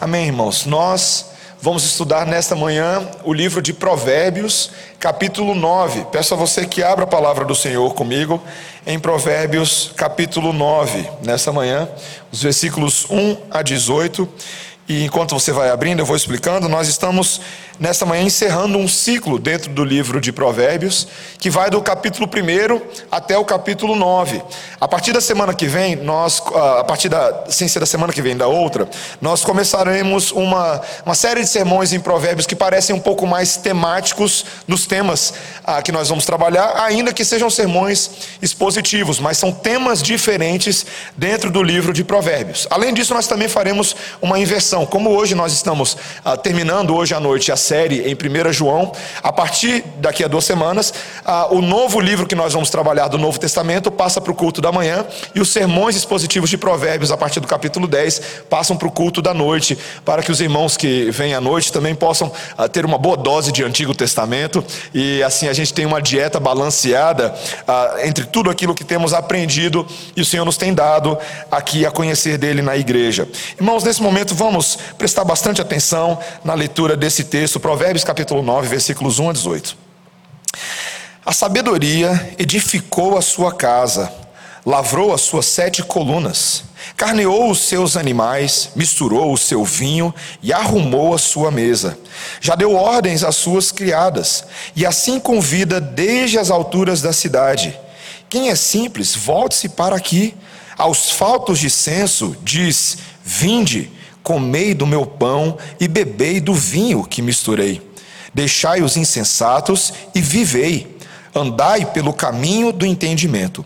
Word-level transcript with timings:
Amém, 0.00 0.28
irmãos. 0.28 0.64
Nós 0.64 1.26
vamos 1.60 1.84
estudar 1.84 2.24
nesta 2.24 2.56
manhã 2.56 3.06
o 3.22 3.34
livro 3.34 3.60
de 3.60 3.74
Provérbios, 3.74 4.70
capítulo 4.98 5.54
9. 5.54 6.06
Peço 6.10 6.32
a 6.32 6.38
você 6.38 6.66
que 6.66 6.82
abra 6.82 7.04
a 7.04 7.06
palavra 7.06 7.44
do 7.44 7.54
Senhor 7.54 7.92
comigo 7.92 8.42
em 8.86 8.98
Provérbios, 8.98 9.92
capítulo 9.94 10.54
9, 10.54 11.06
nesta 11.22 11.52
manhã, 11.52 11.86
os 12.32 12.42
versículos 12.42 13.04
1 13.10 13.36
a 13.50 13.60
18. 13.60 14.26
E 14.88 15.04
enquanto 15.04 15.38
você 15.38 15.52
vai 15.52 15.68
abrindo, 15.68 15.98
eu 15.98 16.06
vou 16.06 16.16
explicando. 16.16 16.66
Nós 16.66 16.88
estamos 16.88 17.42
nesta 17.80 18.04
manhã 18.04 18.22
encerrando 18.22 18.76
um 18.76 18.86
ciclo 18.86 19.38
dentro 19.38 19.70
do 19.70 19.82
livro 19.82 20.20
de 20.20 20.30
Provérbios, 20.30 21.08
que 21.38 21.48
vai 21.48 21.70
do 21.70 21.80
capítulo 21.80 22.28
1 22.28 22.80
até 23.10 23.38
o 23.38 23.44
capítulo 23.44 23.96
9. 23.96 24.42
A 24.78 24.86
partir 24.86 25.14
da 25.14 25.20
semana 25.20 25.54
que 25.54 25.66
vem, 25.66 25.96
nós, 25.96 26.42
ah, 26.54 26.80
a 26.80 26.84
partir 26.84 27.08
da, 27.08 27.46
sem 27.48 27.66
ser 27.66 27.80
da 27.80 27.86
semana 27.86 28.12
que 28.12 28.20
vem, 28.20 28.36
da 28.36 28.46
outra, 28.46 28.86
nós 29.18 29.42
começaremos 29.42 30.30
uma, 30.30 30.82
uma 31.06 31.14
série 31.14 31.40
de 31.40 31.48
sermões 31.48 31.94
em 31.94 32.00
Provérbios 32.00 32.46
que 32.46 32.54
parecem 32.54 32.94
um 32.94 33.00
pouco 33.00 33.26
mais 33.26 33.56
temáticos 33.56 34.44
nos 34.68 34.86
temas 34.86 35.32
ah, 35.64 35.80
que 35.80 35.90
nós 35.90 36.10
vamos 36.10 36.26
trabalhar, 36.26 36.74
ainda 36.82 37.14
que 37.14 37.24
sejam 37.24 37.48
sermões 37.48 38.10
expositivos, 38.42 39.18
mas 39.18 39.38
são 39.38 39.50
temas 39.50 40.02
diferentes 40.02 40.84
dentro 41.16 41.50
do 41.50 41.62
livro 41.62 41.94
de 41.94 42.04
Provérbios. 42.04 42.66
Além 42.68 42.92
disso, 42.92 43.14
nós 43.14 43.26
também 43.26 43.48
faremos 43.48 43.96
uma 44.20 44.38
inversão. 44.38 44.84
Como 44.84 45.08
hoje 45.10 45.34
nós 45.34 45.54
estamos 45.54 45.96
ah, 46.22 46.36
terminando 46.36 46.94
hoje 46.94 47.14
à 47.14 47.20
noite 47.20 47.50
a 47.50 47.56
série 47.70 48.00
em 48.00 48.14
1 48.14 48.52
João. 48.52 48.90
A 49.22 49.32
partir 49.32 49.84
daqui 49.98 50.24
a 50.24 50.28
duas 50.28 50.44
semanas, 50.44 50.92
o 51.50 51.60
novo 51.62 52.00
livro 52.00 52.26
que 52.26 52.34
nós 52.34 52.52
vamos 52.52 52.68
trabalhar 52.68 53.06
do 53.06 53.16
Novo 53.16 53.38
Testamento 53.38 53.92
passa 53.92 54.20
para 54.20 54.32
o 54.32 54.34
culto 54.34 54.60
da 54.60 54.72
manhã 54.72 55.06
e 55.36 55.40
os 55.40 55.50
sermões 55.50 55.94
expositivos 55.94 56.50
de 56.50 56.58
Provérbios, 56.58 57.12
a 57.12 57.16
partir 57.16 57.38
do 57.38 57.46
capítulo 57.46 57.86
10, 57.86 58.22
passam 58.50 58.76
para 58.76 58.88
o 58.88 58.90
culto 58.90 59.22
da 59.22 59.32
noite, 59.32 59.78
para 60.04 60.20
que 60.20 60.32
os 60.32 60.40
irmãos 60.40 60.76
que 60.76 61.12
vêm 61.12 61.32
à 61.32 61.40
noite 61.40 61.72
também 61.72 61.94
possam 61.94 62.32
ah, 62.58 62.68
ter 62.68 62.84
uma 62.84 62.98
boa 62.98 63.16
dose 63.16 63.52
de 63.52 63.62
Antigo 63.62 63.94
Testamento 63.94 64.64
e 64.92 65.22
assim 65.22 65.46
a 65.46 65.52
gente 65.52 65.72
tem 65.72 65.86
uma 65.86 66.02
dieta 66.02 66.40
balanceada 66.40 67.32
ah, 67.68 67.98
entre 68.02 68.24
tudo 68.24 68.50
aquilo 68.50 68.74
que 68.74 68.82
temos 68.82 69.14
aprendido 69.14 69.86
e 70.16 70.22
o 70.22 70.24
Senhor 70.24 70.44
nos 70.44 70.56
tem 70.56 70.74
dado 70.74 71.16
aqui 71.48 71.86
a 71.86 71.90
conhecer 71.92 72.36
dele 72.36 72.62
na 72.62 72.76
igreja. 72.76 73.28
Irmãos, 73.56 73.84
nesse 73.84 74.02
momento 74.02 74.34
vamos 74.34 74.76
prestar 74.98 75.24
bastante 75.24 75.60
atenção 75.60 76.18
na 76.44 76.54
leitura 76.54 76.96
desse 76.96 77.22
texto 77.22 77.59
Provérbios 77.60 78.04
capítulo 78.04 78.42
9, 78.42 78.68
versículos 78.68 79.18
1 79.18 79.28
a 79.28 79.32
18. 79.34 79.76
A 81.24 81.32
sabedoria 81.32 82.34
edificou 82.38 83.18
a 83.18 83.22
sua 83.22 83.52
casa, 83.52 84.10
lavrou 84.64 85.12
as 85.12 85.20
suas 85.20 85.44
sete 85.44 85.82
colunas, 85.82 86.64
carneou 86.96 87.50
os 87.50 87.60
seus 87.60 87.98
animais, 87.98 88.70
misturou 88.74 89.30
o 89.30 89.36
seu 89.36 89.62
vinho 89.62 90.12
e 90.42 90.54
arrumou 90.54 91.14
a 91.14 91.18
sua 91.18 91.50
mesa. 91.50 91.98
Já 92.40 92.54
deu 92.54 92.74
ordens 92.74 93.22
às 93.22 93.36
suas 93.36 93.70
criadas, 93.70 94.44
e 94.74 94.86
assim 94.86 95.20
convida 95.20 95.80
desde 95.80 96.38
as 96.38 96.50
alturas 96.50 97.02
da 97.02 97.12
cidade. 97.12 97.78
Quem 98.30 98.48
é 98.48 98.54
simples, 98.54 99.14
volte-se 99.14 99.68
para 99.68 99.94
aqui. 99.94 100.34
Aos 100.78 101.10
faltos 101.10 101.58
de 101.58 101.68
senso, 101.68 102.34
diz: 102.42 102.96
Vinde 103.22 103.99
comei 104.22 104.74
do 104.74 104.86
meu 104.86 105.06
pão 105.06 105.56
e 105.78 105.88
bebei 105.88 106.40
do 106.40 106.54
vinho 106.54 107.04
que 107.04 107.22
misturei. 107.22 107.82
Deixai 108.32 108.82
os 108.82 108.96
insensatos 108.96 109.92
e 110.14 110.20
vivei. 110.20 110.96
Andai 111.34 111.86
pelo 111.86 112.12
caminho 112.12 112.72
do 112.72 112.86
entendimento. 112.86 113.64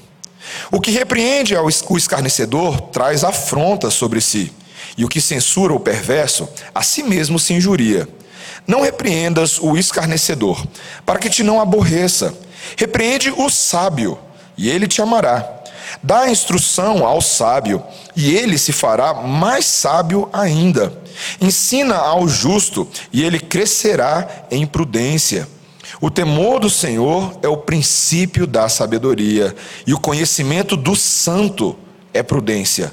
O 0.71 0.81
que 0.81 0.91
repreende 0.91 1.55
o 1.57 1.97
escarnecedor 1.97 2.81
traz 2.81 3.25
afronta 3.25 3.91
sobre 3.91 4.21
si, 4.21 4.53
e 4.97 5.05
o 5.05 5.09
que 5.09 5.21
censura 5.21 5.73
o 5.73 5.81
perverso, 5.81 6.49
a 6.75 6.83
si 6.83 7.03
mesmo 7.03 7.39
se 7.39 7.55
injuria. 7.55 8.09
Não 8.67 8.83
repreendas 8.83 9.59
o 9.59 9.77
escarnecedor, 9.77 10.67
para 11.05 11.19
que 11.19 11.31
te 11.31 11.43
não 11.43 11.61
aborreça. 11.61 12.35
Repreende 12.77 13.31
o 13.31 13.49
sábio, 13.49 14.19
e 14.57 14.71
ele 14.71 14.87
te 14.87 15.03
amará. 15.03 15.64
Dá 16.03 16.31
instrução 16.31 17.05
ao 17.07 17.21
sábio, 17.21 17.83
e 18.15 18.35
ele 18.35 18.59
se 18.59 18.73
fará 18.73 19.15
mais 19.15 19.65
sábio 19.65 20.29
ainda. 20.33 20.93
Ensina 21.41 21.97
ao 21.97 22.29
justo, 22.29 22.89
e 23.13 23.23
ele 23.23 23.39
crescerá 23.39 24.47
em 24.51 24.67
prudência. 24.67 25.49
O 26.01 26.11
temor 26.11 26.61
do 26.61 26.69
Senhor 26.69 27.39
é 27.43 27.49
o 27.49 27.57
princípio 27.57 28.47
da 28.47 28.69
sabedoria, 28.69 29.55
e 29.87 29.95
o 29.95 30.01
conhecimento 30.01 30.77
do 30.77 30.97
santo 30.97 31.77
é 32.13 32.23
prudência. 32.23 32.93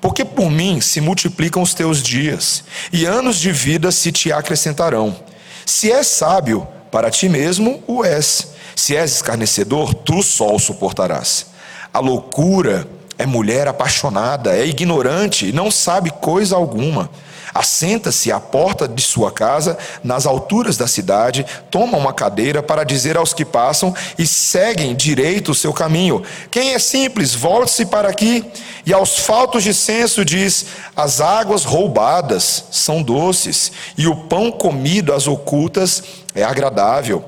Porque 0.00 0.24
por 0.24 0.50
mim 0.50 0.80
se 0.80 1.00
multiplicam 1.00 1.62
os 1.62 1.72
teus 1.72 2.02
dias, 2.02 2.64
e 2.92 3.06
anos 3.06 3.38
de 3.40 3.50
vida 3.50 3.90
se 3.90 4.12
te 4.12 4.30
acrescentarão. 4.30 5.16
Se 5.64 5.90
és 5.90 6.06
sábio, 6.06 6.68
para 6.90 7.10
ti 7.10 7.28
mesmo 7.28 7.82
o 7.86 8.04
és. 8.04 8.48
Se 8.76 8.94
és 8.94 9.12
escarnecedor, 9.16 9.94
tu 9.94 10.22
só 10.22 10.54
o 10.54 10.58
suportarás. 10.58 11.46
A 11.94 12.00
loucura 12.00 12.88
é 13.16 13.24
mulher 13.24 13.68
apaixonada, 13.68 14.52
é 14.52 14.66
ignorante, 14.66 15.52
não 15.52 15.70
sabe 15.70 16.10
coisa 16.10 16.56
alguma. 16.56 17.08
Assenta-se 17.54 18.32
à 18.32 18.40
porta 18.40 18.88
de 18.88 19.00
sua 19.00 19.30
casa, 19.30 19.78
nas 20.02 20.26
alturas 20.26 20.76
da 20.76 20.88
cidade, 20.88 21.46
toma 21.70 21.96
uma 21.96 22.12
cadeira 22.12 22.64
para 22.64 22.82
dizer 22.82 23.16
aos 23.16 23.32
que 23.32 23.44
passam 23.44 23.94
e 24.18 24.26
seguem 24.26 24.96
direito 24.96 25.52
o 25.52 25.54
seu 25.54 25.72
caminho. 25.72 26.24
Quem 26.50 26.74
é 26.74 26.80
simples, 26.80 27.32
volte-se 27.32 27.86
para 27.86 28.08
aqui. 28.08 28.44
E 28.84 28.92
aos 28.92 29.20
faltos 29.20 29.62
de 29.62 29.72
senso 29.72 30.24
diz: 30.24 30.66
as 30.96 31.20
águas 31.20 31.64
roubadas 31.64 32.64
são 32.72 33.04
doces, 33.04 33.70
e 33.96 34.08
o 34.08 34.16
pão 34.16 34.50
comido 34.50 35.12
às 35.12 35.28
ocultas 35.28 36.02
é 36.34 36.42
agradável. 36.42 37.24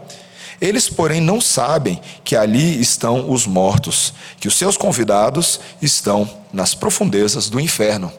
Eles, 0.60 0.88
porém, 0.88 1.20
não 1.20 1.40
sabem 1.40 2.00
que 2.24 2.34
ali 2.34 2.80
estão 2.80 3.30
os 3.30 3.46
mortos, 3.46 4.14
que 4.40 4.48
os 4.48 4.56
seus 4.56 4.76
convidados 4.76 5.60
estão 5.82 6.28
nas 6.52 6.74
profundezas 6.74 7.48
do 7.48 7.60
inferno. 7.60 8.12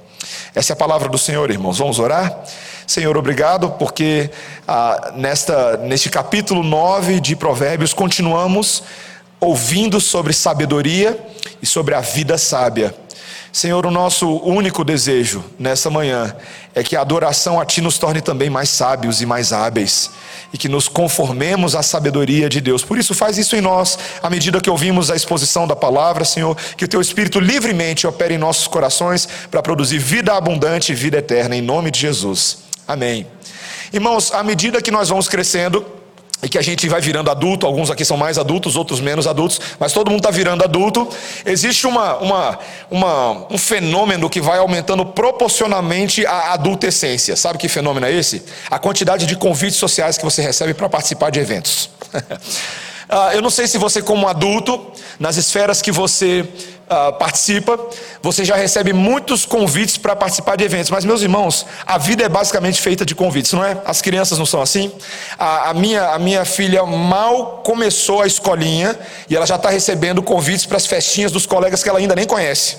Essa 0.53 0.74
é 0.74 0.75
a 0.75 0.78
palavra 0.78 1.09
do 1.09 1.18
Senhor, 1.18 1.50
irmãos. 1.50 1.80
Vamos 1.80 2.00
orar? 2.00 2.44
Senhor, 2.86 3.18
obrigado, 3.18 3.72
porque 3.72 4.30
ah, 4.68 5.14
nesta, 5.16 5.78
neste 5.78 6.09
capítulo 6.09 6.64
9 6.64 7.20
de 7.20 7.36
Provérbios 7.36 7.94
continuamos 7.94 8.84
ouvindo 9.40 10.00
sobre 10.00 10.34
sabedoria 10.34 11.19
e 11.62 11.66
sobre 11.66 11.94
a 11.96 12.02
vida 12.02 12.38
sábia. 12.38 12.96
Senhor, 13.52 13.86
o 13.86 13.92
nosso 13.92 14.38
único 14.38 14.84
desejo 14.84 15.44
nessa 15.58 15.90
manhã 15.90 16.36
é 16.75 16.84
que 16.84 16.96
a 16.96 17.02
adoração 17.02 17.59
a 17.59 17.66
Ti 17.66 17.81
nos 17.81 17.98
torne 17.98 18.22
também 18.22 18.50
mais 18.50 18.69
sábios 18.69 19.22
e 19.22 19.25
mais 19.25 19.52
hábeis 19.52 20.12
e 20.53 20.58
que 20.58 20.69
nos 20.69 20.88
conformemos 20.88 21.75
à 21.75 21.84
sabedoria 21.84 22.50
de 22.50 22.62
Deus. 22.62 22.84
Por 22.84 22.97
isso, 22.97 23.13
faz 23.13 23.38
isso 23.38 23.56
em 23.56 23.62
nós, 23.62 23.97
à 24.22 24.30
medida 24.30 24.62
que 24.62 24.69
ouvimos 24.69 25.12
a 25.12 25.16
exposição 25.16 25.68
da 25.68 25.75
palavra, 25.75 26.24
Senhor, 26.25 26.56
que 26.75 26.85
o 26.85 26.88
Teu 26.88 27.02
Espírito 27.02 27.40
livremente 27.40 28.08
opere 28.08 28.35
em 28.35 28.38
nossos 28.38 28.68
corações 28.68 29.28
para 29.52 29.62
produzir 29.62 29.97
vida 29.97 30.34
abundante 30.34 30.91
e 30.91 30.96
vida 30.96 31.18
eterna, 31.18 31.56
em 31.56 31.62
nome 31.62 31.91
de 31.91 32.00
Jesus. 32.00 32.59
Amém. 32.88 33.28
Irmãos, 33.91 34.34
à 34.34 34.44
medida 34.44 34.81
que 34.81 34.91
nós 34.91 35.09
vamos 35.09 35.28
crescendo, 35.28 35.86
e 36.42 36.48
que 36.48 36.58
a 36.58 36.62
gente 36.62 36.88
vai 36.88 37.02
virando 37.02 37.31
adulto, 37.31 37.66
alguns 37.66 37.90
aqui 37.90 38.06
são 38.06 38.16
mais 38.16 38.38
adultos, 38.38 38.75
outros 38.75 39.00
menos 39.00 39.25
adultos, 39.25 39.59
mas 39.80 39.92
todo 39.92 40.12
mundo 40.12 40.20
está 40.20 40.30
virando 40.30 40.64
adulto. 40.64 41.08
Existe 41.44 41.88
uma, 41.88 42.18
uma, 42.18 42.59
uma, 42.92 43.48
um 43.50 43.58
fenômeno 43.58 44.30
que 44.30 44.40
vai 44.40 44.59
aumentando 44.59 45.03
proporcionalmente 45.03 46.25
à 46.28 46.53
adultescência. 46.53 47.36
Sabe 47.36 47.58
que 47.58 47.68
fenômeno 47.68 48.06
é 48.06 48.14
esse? 48.14 48.44
A 48.70 48.78
quantidade 48.78 49.25
de 49.25 49.36
convites 49.36 49.78
sociais 49.78 50.18
que 50.18 50.24
você 50.24 50.42
recebe 50.42 50.75
para 50.75 50.88
participar 50.88 51.31
de 51.31 51.40
eventos. 51.40 51.90
Ah, 53.09 53.34
eu 53.34 53.42
não 53.42 53.50
sei 53.50 53.68
se 53.68 53.78
você, 53.78 54.02
como 54.02 54.28
adulto, 54.28 54.86
nas 55.18 55.38
esferas 55.38 55.81
que 55.81 55.94
você 55.94 56.46
uh, 56.90 57.14
participa, 57.14 57.80
você 58.22 58.44
já 58.44 58.56
recebe 58.56 58.94
muitos 58.94 59.46
convites 59.46 59.98
para 59.98 60.16
participar 60.16 60.56
de 60.56 60.63
eventos. 60.63 60.89
Mas, 60.89 61.06
meus 61.06 61.22
irmãos, 61.22 61.66
a 61.86 61.98
vida 61.98 62.24
é 62.24 62.30
basicamente 62.30 62.81
feita 62.81 63.06
de 63.06 63.13
convites, 63.13 63.54
não 63.54 63.63
é? 63.63 63.78
As 63.86 64.01
crianças 64.01 64.38
não 64.38 64.45
são 64.45 64.62
assim. 64.62 64.92
A, 65.38 65.69
a 65.69 65.74
minha, 65.74 66.10
a 66.10 66.19
minha 66.19 66.45
filha 66.45 66.84
mal 66.86 67.62
começou 67.63 68.22
a 68.22 68.28
escolinha 68.28 68.98
e 69.30 69.36
ela 69.36 69.45
já 69.45 69.56
está 69.56 69.69
recebendo 69.69 70.22
convites 70.22 70.66
para 70.66 70.78
as 70.78 70.86
festinhas 70.86 71.31
dos 71.31 71.45
colegas 71.45 71.84
que 71.84 71.89
ela 71.89 72.00
ainda 72.00 72.16
nem 72.16 72.25
conhece. 72.25 72.78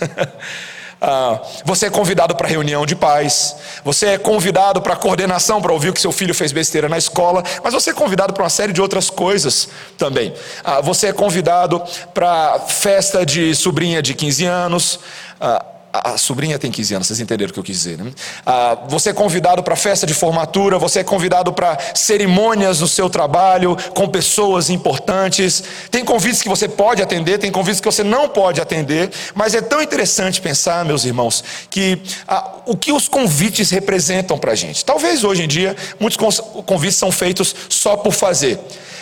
Ah, 1.00 1.40
você 1.64 1.86
é 1.86 1.90
convidado 1.90 2.34
para 2.34 2.48
reunião 2.48 2.86
de 2.86 2.96
pais, 2.96 3.56
você 3.84 4.06
é 4.06 4.18
convidado 4.18 4.80
para 4.80 4.96
coordenação 4.96 5.60
para 5.60 5.72
ouvir 5.72 5.92
que 5.92 6.00
seu 6.00 6.10
filho 6.10 6.34
fez 6.34 6.52
besteira 6.52 6.88
na 6.88 6.96
escola, 6.96 7.42
mas 7.62 7.74
você 7.74 7.90
é 7.90 7.92
convidado 7.92 8.32
para 8.32 8.42
uma 8.42 8.48
série 8.48 8.72
de 8.72 8.80
outras 8.80 9.10
coisas 9.10 9.68
também. 9.98 10.32
Ah, 10.64 10.80
você 10.80 11.08
é 11.08 11.12
convidado 11.12 11.82
para 12.14 12.58
festa 12.60 13.26
de 13.26 13.54
sobrinha 13.54 14.00
de 14.00 14.14
15 14.14 14.44
anos. 14.46 15.00
Ah, 15.38 15.64
a, 16.04 16.18
sobrinha 16.18 16.58
tem 16.58 16.70
15 16.70 16.94
anos, 16.94 17.06
vocês 17.06 17.20
entenderam 17.20 17.50
o 17.50 17.52
que 17.52 17.58
eu 17.58 17.64
quis 17.64 17.76
dizer, 17.78 17.98
né? 17.98 18.10
Ah, 18.44 18.78
você 18.88 19.10
é 19.10 19.12
convidado 19.12 19.62
para 19.62 19.76
festa 19.76 20.06
de 20.06 20.14
formatura, 20.14 20.78
você 20.78 21.00
é 21.00 21.04
convidado 21.04 21.52
para 21.52 21.78
cerimônias 21.94 22.80
no 22.80 22.88
seu 22.88 23.08
trabalho, 23.08 23.76
com 23.94 24.08
pessoas 24.08 24.70
importantes. 24.70 25.62
Tem 25.90 26.04
convites 26.04 26.42
que 26.42 26.48
você 26.48 26.68
pode 26.68 27.02
atender, 27.02 27.38
tem 27.38 27.50
convites 27.50 27.80
que 27.80 27.86
você 27.86 28.02
não 28.02 28.28
pode 28.28 28.60
atender, 28.60 29.10
mas 29.34 29.54
é 29.54 29.60
tão 29.60 29.82
interessante 29.82 30.40
pensar, 30.40 30.84
meus 30.84 31.04
irmãos, 31.04 31.44
que 31.70 32.00
ah, 32.26 32.56
o 32.66 32.76
que 32.76 32.92
os 32.92 33.08
convites 33.08 33.70
representam 33.70 34.38
para 34.38 34.52
a 34.52 34.54
gente. 34.54 34.84
Talvez 34.84 35.24
hoje 35.24 35.42
em 35.42 35.48
dia 35.48 35.76
muitos 35.98 36.40
convites 36.64 36.96
são 36.96 37.12
feitos 37.12 37.54
só 37.68 37.96
por 37.96 38.12
fazer. 38.12 38.58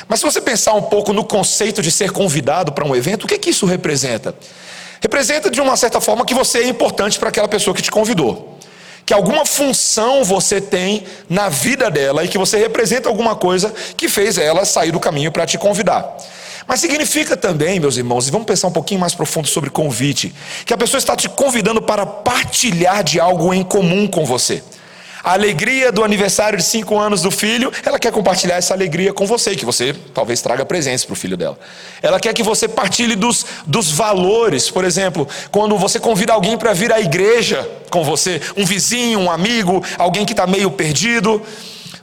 Mas 0.08 0.20
se 0.20 0.26
você 0.26 0.40
pensar 0.40 0.74
um 0.74 0.82
pouco 0.82 1.12
no 1.12 1.24
conceito 1.24 1.80
de 1.80 1.90
ser 1.90 2.10
convidado 2.10 2.72
para 2.72 2.84
um 2.84 2.94
evento, 2.94 3.24
o 3.24 3.26
que, 3.26 3.38
que 3.38 3.50
isso 3.50 3.66
representa? 3.66 4.34
Representa 5.04 5.50
de 5.50 5.60
uma 5.60 5.76
certa 5.76 6.00
forma 6.00 6.24
que 6.24 6.32
você 6.32 6.60
é 6.60 6.66
importante 6.66 7.18
para 7.18 7.28
aquela 7.28 7.46
pessoa 7.46 7.76
que 7.76 7.82
te 7.82 7.90
convidou. 7.90 8.58
Que 9.04 9.12
alguma 9.12 9.44
função 9.44 10.24
você 10.24 10.62
tem 10.62 11.04
na 11.28 11.50
vida 11.50 11.90
dela 11.90 12.24
e 12.24 12.28
que 12.28 12.38
você 12.38 12.56
representa 12.56 13.06
alguma 13.06 13.36
coisa 13.36 13.70
que 13.98 14.08
fez 14.08 14.38
ela 14.38 14.64
sair 14.64 14.92
do 14.92 14.98
caminho 14.98 15.30
para 15.30 15.44
te 15.44 15.58
convidar. 15.58 16.16
Mas 16.66 16.80
significa 16.80 17.36
também, 17.36 17.78
meus 17.78 17.98
irmãos, 17.98 18.26
e 18.26 18.30
vamos 18.30 18.46
pensar 18.46 18.68
um 18.68 18.72
pouquinho 18.72 18.98
mais 18.98 19.14
profundo 19.14 19.46
sobre 19.46 19.68
convite, 19.68 20.34
que 20.64 20.72
a 20.72 20.78
pessoa 20.78 20.96
está 20.96 21.14
te 21.14 21.28
convidando 21.28 21.82
para 21.82 22.06
partilhar 22.06 23.04
de 23.04 23.20
algo 23.20 23.52
em 23.52 23.62
comum 23.62 24.06
com 24.06 24.24
você 24.24 24.62
a 25.24 25.32
alegria 25.32 25.90
do 25.90 26.04
aniversário 26.04 26.58
de 26.58 26.64
cinco 26.64 26.98
anos 26.98 27.22
do 27.22 27.30
filho, 27.30 27.72
ela 27.82 27.98
quer 27.98 28.12
compartilhar 28.12 28.56
essa 28.56 28.74
alegria 28.74 29.10
com 29.10 29.26
você, 29.26 29.56
que 29.56 29.64
você 29.64 29.94
talvez 30.12 30.42
traga 30.42 30.66
presentes 30.66 31.02
para 31.06 31.14
o 31.14 31.16
filho 31.16 31.34
dela. 31.34 31.58
Ela 32.02 32.20
quer 32.20 32.34
que 32.34 32.42
você 32.42 32.68
partilhe 32.68 33.16
dos, 33.16 33.46
dos 33.66 33.90
valores, 33.90 34.70
por 34.70 34.84
exemplo, 34.84 35.26
quando 35.50 35.78
você 35.78 35.98
convida 35.98 36.34
alguém 36.34 36.58
para 36.58 36.74
vir 36.74 36.92
à 36.92 37.00
igreja 37.00 37.66
com 37.90 38.04
você, 38.04 38.38
um 38.54 38.66
vizinho, 38.66 39.18
um 39.18 39.30
amigo, 39.30 39.82
alguém 39.96 40.26
que 40.26 40.34
está 40.34 40.46
meio 40.46 40.70
perdido. 40.70 41.40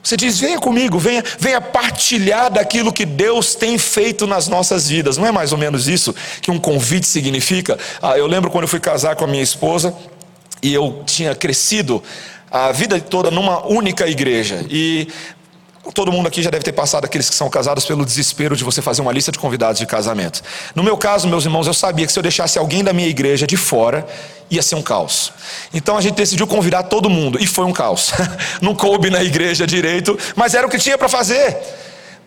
Você 0.03 0.17
diz: 0.17 0.39
venha 0.39 0.57
comigo, 0.57 0.97
venha, 0.97 1.24
venha 1.38 1.62
partilhar 1.62 2.50
daquilo 2.50 2.91
que 2.91 3.06
Deus 3.06 3.53
tem 3.53 3.77
feito 3.77 4.25
nas 4.25 4.47
nossas 4.47 4.88
vidas. 4.89 5.17
Não 5.17 5.27
é 5.27 5.31
mais 5.31 5.51
ou 5.51 5.59
menos 5.59 5.88
isso 5.88 6.15
que 6.41 6.50
um 6.50 6.57
convite 6.57 7.06
significa? 7.06 7.77
Ah, 8.01 8.17
eu 8.17 8.25
lembro 8.25 8.50
quando 8.50 8.63
eu 8.63 8.67
fui 8.67 8.79
casar 8.79 9.15
com 9.15 9.25
a 9.25 9.27
minha 9.27 9.44
esposa 9.44 9.94
e 10.63 10.74
eu 10.74 11.03
tinha 11.06 11.35
crescido 11.35 12.01
a 12.51 12.71
vida 12.71 13.00
toda 13.00 13.31
numa 13.31 13.65
única 13.65 14.07
igreja. 14.07 14.65
E 14.69 15.07
todo 15.94 16.12
mundo 16.12 16.27
aqui 16.27 16.44
já 16.44 16.50
deve 16.50 16.63
ter 16.63 16.74
passado, 16.74 17.06
aqueles 17.06 17.30
que 17.30 17.36
são 17.36 17.50
casados, 17.50 17.86
pelo 17.86 18.06
desespero 18.06 18.56
de 18.56 18.63
você 18.63 18.81
fazer 18.81 19.01
uma 19.01 19.12
lista 19.12 19.31
de 19.31 19.39
convidados 19.39 19.80
de 19.80 19.86
casamento. 19.86 20.42
No 20.75 20.83
meu 20.83 20.98
caso, 20.98 21.27
meus 21.27 21.45
irmãos, 21.45 21.65
eu 21.65 21.74
sabia 21.74 22.06
que 22.06 22.12
se 22.12 22.19
eu 22.19 22.24
deixasse 22.24 22.59
alguém 22.59 22.83
da 22.83 22.92
minha 22.94 23.07
igreja 23.07 23.48
de 23.48 23.56
fora, 23.56 24.06
ia 24.50 24.62
ser 24.62 24.75
um 24.75 24.81
caos. 24.81 25.31
Então 25.74 25.98
a 25.98 26.01
gente 26.01 26.15
decidiu 26.15 26.45
convidar 26.45 26.83
todo 26.83 27.09
mundo, 27.09 27.42
e 27.42 27.48
foi 27.48 27.65
um 27.65 27.74
caos. 27.74 28.12
Não 28.62 28.75
coube 28.75 29.09
na 29.09 29.24
igreja 29.24 29.65
direito, 29.65 30.18
mas 30.36 30.53
era 30.53 30.68
o 30.68 30.69
que 30.69 30.77
tinha 30.77 30.98
para 30.98 31.07
fazer 31.07 31.57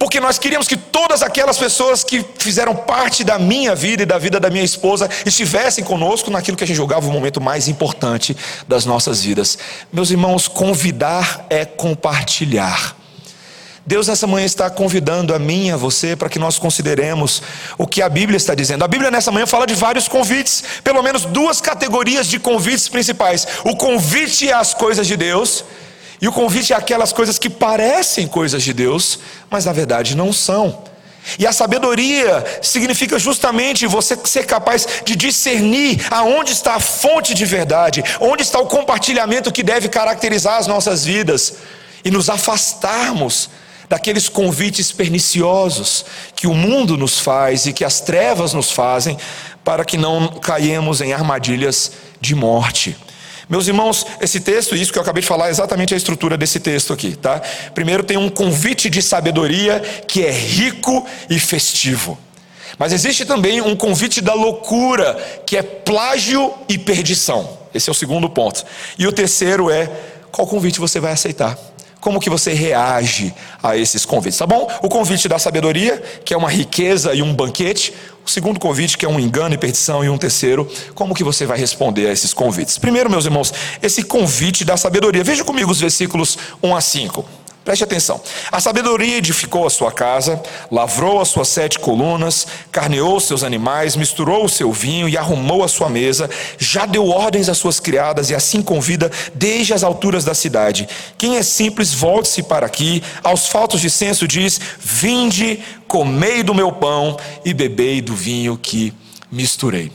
porque 0.05 0.21
nós 0.21 0.39
queríamos 0.39 0.69
que 0.69 0.77
todas 0.77 1.23
aquelas 1.23 1.56
pessoas 1.56 2.05
que 2.05 2.23
fizeram 2.39 2.77
parte 2.77 3.25
da 3.25 3.39
minha 3.39 3.75
vida 3.75 4.03
e 4.03 4.06
da 4.06 4.19
vida 4.19 4.39
da 4.39 4.51
minha 4.51 4.62
esposa 4.62 5.09
estivessem 5.25 5.83
conosco 5.83 6.31
naquilo 6.31 6.59
que 6.59 6.62
a 6.62 6.67
gente 6.67 6.77
julgava 6.77 7.09
o 7.09 7.11
momento 7.11 7.41
mais 7.41 7.69
importante 7.69 8.37
das 8.69 8.85
nossas 8.85 9.23
vidas. 9.23 9.56
Meus 9.91 10.11
irmãos, 10.11 10.47
convidar 10.47 11.47
é 11.49 11.65
compartilhar. 11.65 12.95
Deus 13.87 14.06
nessa 14.06 14.27
manhã 14.27 14.45
está 14.45 14.69
convidando 14.69 15.35
a 15.35 15.39
mim 15.39 15.69
e 15.69 15.71
a 15.71 15.77
você 15.79 16.15
para 16.15 16.29
que 16.29 16.39
nós 16.39 16.59
consideremos 16.59 17.41
o 17.79 17.87
que 17.87 18.03
a 18.03 18.09
Bíblia 18.11 18.37
está 18.37 18.55
dizendo. 18.55 18.85
A 18.85 18.89
Bíblia 18.89 19.11
nessa 19.11 19.33
manhã 19.33 19.47
fala 19.47 19.67
de 19.67 19.75
vários 19.75 20.07
convites, 20.07 20.65
pelo 20.85 21.03
menos 21.03 21.25
duas 21.25 21.62
categorias 21.62 22.27
de 22.27 22.39
convites 22.39 22.91
principais: 22.91 23.49
o 23.65 23.75
convite 23.75 24.53
às 24.53 24.75
coisas 24.75 25.07
de 25.07 25.17
Deus 25.17 25.65
e 26.25 26.29
o 26.29 26.32
convite 26.32 26.73
é 26.73 26.76
aquelas 26.76 27.12
coisas 27.12 27.38
que 27.38 27.50
parecem 27.50 28.26
coisas 28.26 28.62
de 28.62 28.73
Deus, 28.73 29.19
mas 29.50 29.67
na 29.67 29.75
verdade 29.75 30.17
não 30.17 30.32
são. 30.32 30.82
E 31.38 31.47
a 31.47 31.53
sabedoria 31.53 32.43
significa 32.62 33.19
justamente 33.19 33.87
você 33.87 34.17
ser 34.25 34.47
capaz 34.47 34.88
de 35.05 35.17
discernir 35.17 36.03
aonde 36.11 36.53
está 36.53 36.76
a 36.76 36.81
fonte 36.81 37.35
de 37.35 37.44
verdade, 37.44 38.03
onde 38.19 38.43
está 38.43 38.59
o 38.59 38.65
compartilhamento 38.65 39.53
que 39.53 39.62
deve 39.62 39.87
caracterizar 39.87 40.56
as 40.56 40.67
nossas 40.67 41.05
vidas 41.05 41.56
e 42.03 42.11
nos 42.11 42.31
afastarmos 42.31 43.50
daqueles 43.87 44.26
convites 44.26 44.91
perniciosos 44.91 46.06
que 46.35 46.47
o 46.47 46.55
mundo 46.55 46.97
nos 46.97 47.19
faz 47.19 47.67
e 47.67 47.73
que 47.75 47.85
as 47.85 48.00
trevas 48.00 48.55
nos 48.55 48.71
fazem 48.71 49.19
para 49.62 49.85
que 49.85 49.99
não 49.99 50.29
caiamos 50.29 51.03
em 51.03 51.12
armadilhas 51.12 51.93
de 52.19 52.35
morte. 52.35 52.97
Meus 53.49 53.69
irmãos, 53.69 54.06
esse 54.20 54.41
texto, 54.41 54.75
isso 54.75 54.93
que 54.93 54.99
eu 54.99 55.02
acabei 55.02 55.20
de 55.20 55.26
falar, 55.26 55.49
é 55.49 55.50
exatamente 55.50 55.93
a 55.93 55.96
estrutura 55.96 56.37
desse 56.37 56.58
texto 56.58 56.93
aqui, 56.93 57.14
tá? 57.14 57.41
Primeiro 57.75 58.02
tem 58.02 58.17
um 58.17 58.29
convite 58.29 58.88
de 58.88 59.02
sabedoria 59.02 59.81
que 60.06 60.25
é 60.25 60.31
rico 60.31 61.06
e 61.29 61.38
festivo. 61.38 62.19
Mas 62.79 62.93
existe 62.93 63.25
também 63.25 63.61
um 63.61 63.76
convite 63.76 64.20
da 64.20 64.35
loucura, 64.35 65.14
que 65.46 65.56
é 65.56 65.62
plágio 65.62 66.52
e 66.69 66.79
perdição. 66.79 67.58
Esse 67.73 67.88
é 67.88 67.93
o 67.93 67.94
segundo 67.94 68.29
ponto. 68.29 68.64
E 68.99 69.06
o 69.06 69.12
terceiro 69.12 69.70
é 69.70 69.90
qual 70.32 70.47
convite 70.47 70.81
você 70.81 70.99
vai 70.99 71.12
aceitar? 71.12 71.56
Como 72.05 72.21
que 72.21 72.29
você 72.29 72.53
reage 72.53 73.33
a 73.62 73.79
esses 73.79 74.05
convites, 74.05 74.39
tá 74.39 74.47
bom? 74.47 74.71
O 74.83 74.91
convite 74.91 75.27
da 75.27 75.39
sabedoria, 75.39 75.97
que 76.23 76.35
é 76.35 76.37
uma 76.37 76.51
riqueza 76.51 77.15
e 77.15 77.23
um 77.23 77.33
banquete. 77.33 77.95
O 78.27 78.29
segundo 78.29 78.61
convite, 78.61 78.99
que 78.99 79.06
é 79.06 79.09
um 79.09 79.19
engano 79.19 79.55
e 79.55 79.59
perdição. 79.59 80.05
E 80.05 80.11
um 80.11 80.19
terceiro, 80.19 80.71
como 80.95 81.15
que 81.15 81.25
você 81.25 81.47
vai 81.47 81.56
responder 81.56 82.09
a 82.09 82.12
esses 82.12 82.35
convites? 82.35 82.77
Primeiro, 82.77 83.09
meus 83.09 83.25
irmãos, 83.25 83.55
esse 83.83 84.03
convite 84.03 84.67
da 84.67 84.77
sabedoria. 84.77 85.25
Veja 85.25 85.43
comigo 85.45 85.71
os 85.71 85.81
versículos 85.81 86.37
1 86.62 86.77
a 86.77 86.81
5. 86.83 87.25
Preste 87.64 87.82
atenção. 87.82 88.20
A 88.52 88.61
sabedoria 88.61 89.16
edificou 89.16 89.66
a 89.66 89.70
sua 89.70 89.90
casa, 89.90 90.43
lavrou 90.70 91.19
as 91.19 91.28
suas 91.28 91.49
sete 91.49 91.78
colunas, 91.78 92.46
carneou 92.70 93.19
seus 93.19 93.43
animais, 93.43 93.96
misturou 93.96 94.44
o 94.44 94.49
seu 94.50 94.70
vinho 94.70 95.08
e 95.08 95.16
arrumou 95.16 95.64
a 95.64 95.69
sua 95.69 95.88
mesa, 95.88 96.28
já 96.58 96.84
deu 96.84 97.08
ordens 97.08 97.49
às 97.49 97.56
suas 97.56 97.81
criadas 97.81 98.28
e 98.28 98.34
assim 98.34 98.61
convida 98.61 99.11
desde 99.34 99.72
as 99.72 99.82
alturas 99.82 100.25
da 100.25 100.34
cidade. 100.34 100.87
Quem 101.16 101.38
é 101.38 101.43
simples, 101.43 101.94
volte-se 101.94 102.43
para 102.43 102.66
aqui. 102.66 103.02
Aos 103.22 103.49
faltos 103.49 103.81
de 103.81 103.88
senso 103.88 104.28
diz: 104.28 104.61
Vinde, 104.78 105.61
comei 105.88 106.43
do 106.43 106.55
meu 106.55 106.70
pão 106.70 107.16
e 107.46 107.55
bebei 107.55 108.02
do 108.02 108.14
vinho 108.14 108.58
que 108.58 108.93
misturei. 109.32 109.90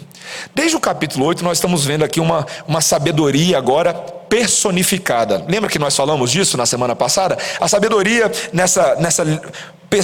Desde 0.54 0.76
o 0.76 0.80
capítulo 0.80 1.26
8, 1.26 1.44
nós 1.44 1.58
estamos 1.58 1.86
vendo 1.86 2.04
aqui 2.04 2.20
uma, 2.20 2.46
uma 2.68 2.81
sabedoria 2.81 3.58
agora 3.58 3.94
personificada. 3.94 5.44
Lembra 5.48 5.70
que 5.70 5.80
nós 5.80 5.96
falamos 5.96 6.31
disso 6.31 6.56
na 6.56 6.66
semana 6.66 6.96
passada? 6.96 7.38
A 7.60 7.68
sabedoria 7.68 8.31
nessa, 8.54 8.96
nessa 8.96 9.24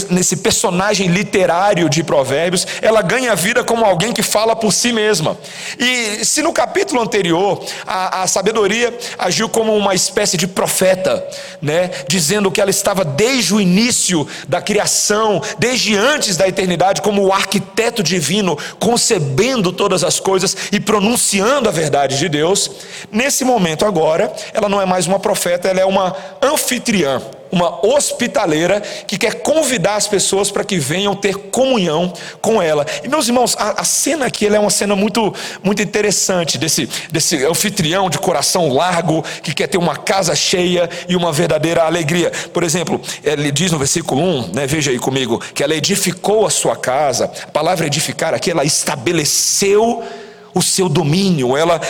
nesse 0.10 0.38
personagem 0.38 1.08
literário 1.08 1.88
de 1.90 2.04
Provérbios, 2.04 2.66
ela 2.82 3.02
ganha 3.02 3.36
vida 3.36 3.64
como 3.64 3.86
alguém 3.86 4.12
que 4.14 4.24
fala 4.24 4.56
por 4.56 4.74
si 4.74 4.92
mesma. 4.92 5.38
E 5.78 6.26
se 6.26 6.42
no 6.42 6.52
capítulo 6.52 7.02
anterior 7.02 7.64
a, 7.86 8.24
a, 8.24 8.28
sabedoria 8.28 8.98
agiu 9.18 9.48
como 9.48 9.76
uma 9.76 9.94
espécie 9.94 10.38
de 10.38 10.48
profeta, 10.48 11.26
né, 11.62 11.92
dizendo 12.08 12.52
que 12.52 12.60
ela 12.60 12.70
estava 12.70 13.06
desde 13.06 13.54
o 13.54 13.62
início 13.62 14.28
da 14.48 14.62
criação, 14.62 15.42
desde 15.60 15.96
antes 15.96 16.36
da 16.36 16.48
eternidade, 16.48 17.02
como 17.02 17.24
o 17.24 17.32
arquiteto 17.32 18.02
divino, 18.02 18.58
concebendo 18.80 19.72
todas 19.72 20.04
as 20.04 20.20
coisas 20.20 20.56
e 20.72 20.80
pronunciando 20.80 21.70
a 21.70 21.72
verdade 21.72 22.18
de 22.18 22.28
Deus, 22.28 22.72
nesse 23.12 23.44
momento 23.44 23.86
agora, 23.86 24.34
ela 24.54 24.68
não 24.68 24.82
é 24.82 24.86
mais 24.86 25.06
uma 25.06 25.20
profeta, 25.20 25.68
ela 25.68 25.82
é 25.82 25.86
uma 25.86 26.16
anfitriã 26.42 27.22
uma 27.52 27.86
hospitaleira 27.86 28.82
que 29.08 29.18
quer 29.18 29.42
convidar 29.42 29.96
as 29.96 30.08
pessoas 30.08 30.52
para 30.52 30.64
que 30.64 30.78
venham 30.78 31.16
ter 31.16 31.36
comunhão 31.36 32.12
com 32.42 32.62
ela. 32.62 32.86
E 33.04 33.08
meus 33.08 33.28
irmãos, 33.28 33.56
a, 33.58 33.82
a 33.82 33.84
cena 33.84 34.26
aqui 34.26 34.48
é 34.48 34.60
uma 34.60 34.70
cena 34.70 34.96
muito, 34.96 35.34
muito 35.64 35.82
interessante 35.82 36.58
desse, 36.58 36.90
desse 37.12 37.46
anfitrião 37.46 38.10
de 38.10 38.18
coração 38.18 38.70
largo 38.70 39.24
que 39.42 39.54
quer 39.54 39.68
ter 39.68 39.78
uma 39.78 39.96
casa 39.96 40.36
cheia 40.36 40.90
e 41.08 41.16
uma 41.16 41.32
verdadeira 41.32 41.84
alegria. 41.84 42.32
Por 42.54 42.64
exemplo, 42.64 43.02
ele 43.24 43.52
diz 43.52 43.72
no 43.72 43.78
versículo 43.78 44.22
1, 44.22 44.48
né, 44.54 44.68
veja 44.68 44.92
aí 44.92 45.00
comigo, 45.00 45.42
que 45.54 45.64
ela 45.64 45.76
edificou 45.76 46.46
a 46.46 46.50
sua 46.50 46.76
casa. 46.76 47.32
A 47.44 47.52
palavra 47.52 47.88
edificar 47.88 48.34
aqui, 48.34 48.52
ela 48.52 48.64
estabeleceu 48.64 50.04
o 50.54 50.62
seu 50.62 50.88
domínio, 50.88 51.56
ela 51.58 51.82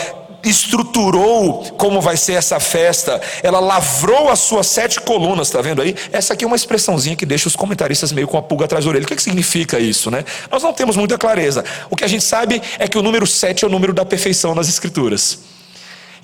estruturou 0.48 1.62
como 1.76 2.00
vai 2.00 2.16
ser 2.16 2.34
essa 2.34 2.60
festa, 2.60 3.20
ela 3.42 3.60
lavrou 3.60 4.28
as 4.28 4.40
suas 4.40 4.66
sete 4.66 5.00
colunas, 5.00 5.48
está 5.48 5.60
vendo 5.60 5.82
aí? 5.82 5.94
Essa 6.12 6.34
aqui 6.34 6.44
é 6.44 6.46
uma 6.46 6.56
expressãozinha 6.56 7.16
que 7.16 7.26
deixa 7.26 7.48
os 7.48 7.56
comentaristas 7.56 8.12
meio 8.12 8.28
com 8.28 8.36
a 8.36 8.42
pulga 8.42 8.64
atrás 8.64 8.84
da 8.84 8.90
orelha. 8.90 9.04
O 9.04 9.08
que, 9.08 9.16
que 9.16 9.22
significa 9.22 9.78
isso, 9.78 10.10
né? 10.10 10.24
Nós 10.50 10.62
não 10.62 10.72
temos 10.72 10.96
muita 10.96 11.18
clareza. 11.18 11.64
O 11.90 11.96
que 11.96 12.04
a 12.04 12.08
gente 12.08 12.24
sabe 12.24 12.62
é 12.78 12.88
que 12.88 12.98
o 12.98 13.02
número 13.02 13.26
sete 13.26 13.64
é 13.64 13.68
o 13.68 13.70
número 13.70 13.92
da 13.92 14.04
perfeição 14.04 14.54
nas 14.54 14.68
Escrituras. 14.68 15.55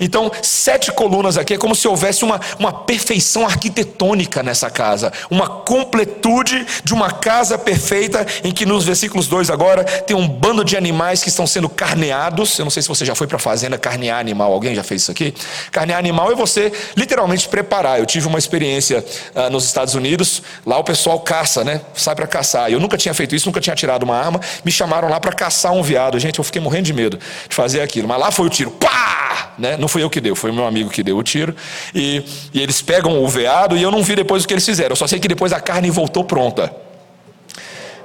Então, 0.02 0.30
sete 0.42 0.90
colunas 0.90 1.38
aqui 1.38 1.54
é 1.54 1.58
como 1.58 1.74
se 1.74 1.86
houvesse 1.86 2.24
uma, 2.24 2.40
uma 2.58 2.72
perfeição 2.72 3.46
arquitetônica 3.46 4.42
nessa 4.42 4.68
casa, 4.68 5.12
uma 5.30 5.48
completude 5.48 6.66
de 6.82 6.92
uma 6.92 7.10
casa 7.10 7.56
perfeita, 7.56 8.26
em 8.42 8.50
que 8.50 8.66
nos 8.66 8.84
versículos 8.84 9.28
2 9.28 9.48
agora 9.48 9.84
tem 9.84 10.16
um 10.16 10.26
bando 10.28 10.64
de 10.64 10.76
animais 10.76 11.22
que 11.22 11.28
estão 11.28 11.46
sendo 11.46 11.68
carneados. 11.68 12.58
Eu 12.58 12.64
não 12.64 12.70
sei 12.70 12.82
se 12.82 12.88
você 12.88 13.04
já 13.04 13.14
foi 13.14 13.28
para 13.28 13.36
a 13.36 13.40
fazenda 13.40 13.78
carnear 13.78 14.18
animal, 14.18 14.52
alguém 14.52 14.74
já 14.74 14.82
fez 14.82 15.02
isso 15.02 15.12
aqui? 15.12 15.32
Carnear 15.70 15.98
animal 15.98 16.32
é 16.32 16.34
você 16.34 16.72
literalmente 16.96 17.48
preparar. 17.48 18.00
Eu 18.00 18.06
tive 18.06 18.26
uma 18.26 18.38
experiência 18.38 19.04
uh, 19.34 19.50
nos 19.50 19.64
Estados 19.64 19.94
Unidos, 19.94 20.42
lá 20.66 20.78
o 20.78 20.84
pessoal 20.84 21.20
caça, 21.20 21.62
né? 21.62 21.80
Sai 21.94 22.16
para 22.16 22.26
caçar. 22.26 22.72
Eu 22.72 22.80
nunca 22.80 22.96
tinha 22.96 23.14
feito 23.14 23.36
isso, 23.36 23.46
nunca 23.46 23.60
tinha 23.60 23.76
tirado 23.76 24.02
uma 24.02 24.16
arma, 24.16 24.40
me 24.64 24.72
chamaram 24.72 25.08
lá 25.08 25.20
para 25.20 25.32
caçar 25.32 25.72
um 25.72 25.82
veado. 25.82 26.18
Gente, 26.18 26.38
eu 26.38 26.44
fiquei 26.44 26.60
morrendo 26.60 26.84
de 26.84 26.92
medo 26.92 27.18
de 27.48 27.54
fazer 27.54 27.80
aquilo, 27.80 28.08
mas 28.08 28.18
lá 28.18 28.30
foi 28.32 28.46
o 28.46 28.50
tiro, 28.50 28.70
pá! 28.72 29.52
Né? 29.58 29.76
Não 29.76 29.86
fui 29.92 30.02
eu 30.02 30.10
que 30.10 30.20
deu, 30.20 30.34
foi 30.34 30.50
meu 30.50 30.66
amigo 30.66 30.90
que 30.90 31.02
deu 31.02 31.18
o 31.18 31.22
tiro. 31.22 31.54
E, 31.94 32.22
e 32.52 32.60
eles 32.60 32.80
pegam 32.80 33.22
o 33.22 33.28
veado 33.28 33.76
e 33.76 33.82
eu 33.82 33.90
não 33.90 34.02
vi 34.02 34.16
depois 34.16 34.44
o 34.44 34.48
que 34.48 34.54
eles 34.54 34.64
fizeram. 34.64 34.92
Eu 34.92 34.96
só 34.96 35.06
sei 35.06 35.20
que 35.20 35.28
depois 35.28 35.52
a 35.52 35.60
carne 35.60 35.90
voltou 35.90 36.24
pronta 36.24 36.72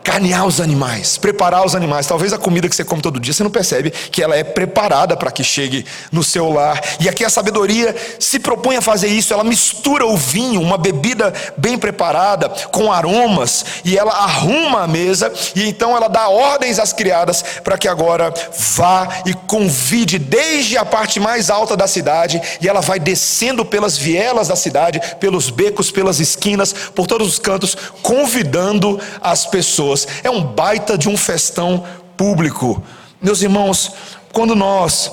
carnear 0.08 0.46
os 0.46 0.62
animais, 0.62 1.18
preparar 1.18 1.66
os 1.66 1.76
animais. 1.76 2.08
Talvez 2.08 2.32
a 2.32 2.38
comida 2.38 2.70
que 2.70 2.76
você 2.78 2.86
come 2.86 3.02
todo 3.02 3.20
dia, 3.20 3.34
você 3.34 3.44
não 3.44 3.52
percebe 3.52 3.92
que 3.92 4.24
ela 4.24 4.38
é 4.38 4.44
preparada 4.44 5.18
para 5.18 5.30
que 5.30 5.44
chegue 5.44 5.86
no 6.14 6.24
seu 6.24 6.50
lar. 6.50 6.82
E 7.02 7.10
aqui 7.10 7.26
a 7.26 7.30
sabedoria 7.30 7.94
se 8.18 8.40
propõe 8.40 8.78
a 8.78 8.82
fazer 8.82 9.10
isso. 9.10 9.34
Ela 9.34 9.44
mistura 9.44 10.06
o 10.06 10.16
vinho, 10.16 10.62
uma 10.62 10.78
bebida 10.78 11.34
bem 11.58 11.78
preparada, 11.78 12.48
com 12.72 12.90
aromas, 12.90 13.66
e 13.84 13.98
ela 13.98 14.14
arruma 14.14 14.84
a 14.84 14.88
mesa, 14.88 15.30
e 15.54 15.68
então 15.68 15.94
ela 15.94 16.08
dá 16.08 16.30
ordens 16.30 16.80
às 16.80 16.94
criadas 16.94 17.44
para 17.62 17.78
que 17.78 17.90
agora 17.90 18.34
vá 18.78 19.10
e 19.26 19.34
convide 19.34 20.18
desde 20.18 20.78
a 20.78 20.86
parte 20.86 21.20
mais 21.20 21.50
alta 21.50 21.76
da 21.76 21.86
cidade, 21.86 22.42
e 22.62 22.70
ela 22.70 22.80
vai 22.80 22.98
descendo 22.98 23.66
pelas 23.66 23.98
vielas 23.98 24.48
da 24.48 24.56
cidade, 24.56 25.02
pelos 25.20 25.50
becos, 25.50 25.92
pelas 25.92 26.22
esquinas, 26.22 26.72
por 26.96 27.08
todos 27.08 27.28
os 27.28 27.40
cantos, 27.40 27.76
convidando 28.02 29.02
as 29.22 29.46
pessoas 29.46 29.97
pessoas. 30.06 30.08
É 30.24 30.30
um 30.30 30.44
baita 30.44 30.98
de 30.98 31.10
um 31.10 31.18
festão 31.18 31.86
público. 32.16 32.84
Meus 33.22 33.42
irmãos, 33.42 33.92
quando 34.32 34.56
nós 34.56 35.12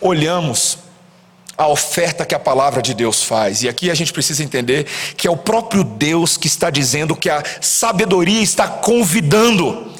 olhamos 0.00 0.78
a 1.56 1.66
oferta 1.68 2.26
que 2.26 2.34
a 2.34 2.38
palavra 2.38 2.82
de 2.82 2.92
Deus 2.92 3.22
faz. 3.22 3.62
E 3.62 3.68
aqui 3.68 3.90
a 3.90 3.94
gente 3.94 4.12
precisa 4.12 4.44
entender 4.44 4.86
que 5.16 5.26
é 5.26 5.30
o 5.30 5.38
próprio 5.38 5.82
Deus 5.82 6.36
que 6.36 6.46
está 6.46 6.68
dizendo 6.68 7.16
que 7.16 7.30
a 7.30 7.42
sabedoria 7.62 8.42
está 8.42 8.68
convidando. 8.68 9.90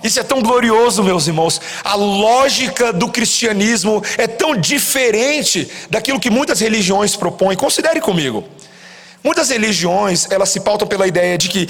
Isso 0.00 0.20
é 0.20 0.22
tão 0.22 0.40
glorioso, 0.40 1.02
meus 1.02 1.26
irmãos. 1.26 1.60
A 1.82 1.96
lógica 1.96 2.92
do 2.92 3.08
cristianismo 3.08 4.00
é 4.16 4.28
tão 4.28 4.56
diferente 4.56 5.68
daquilo 5.90 6.20
que 6.20 6.30
muitas 6.30 6.60
religiões 6.60 7.16
propõem. 7.16 7.56
Considere 7.56 8.00
comigo. 8.00 8.44
Muitas 9.24 9.50
religiões, 9.50 10.30
elas 10.30 10.50
se 10.50 10.60
pautam 10.60 10.86
pela 10.86 11.08
ideia 11.08 11.36
de 11.36 11.48
que 11.48 11.68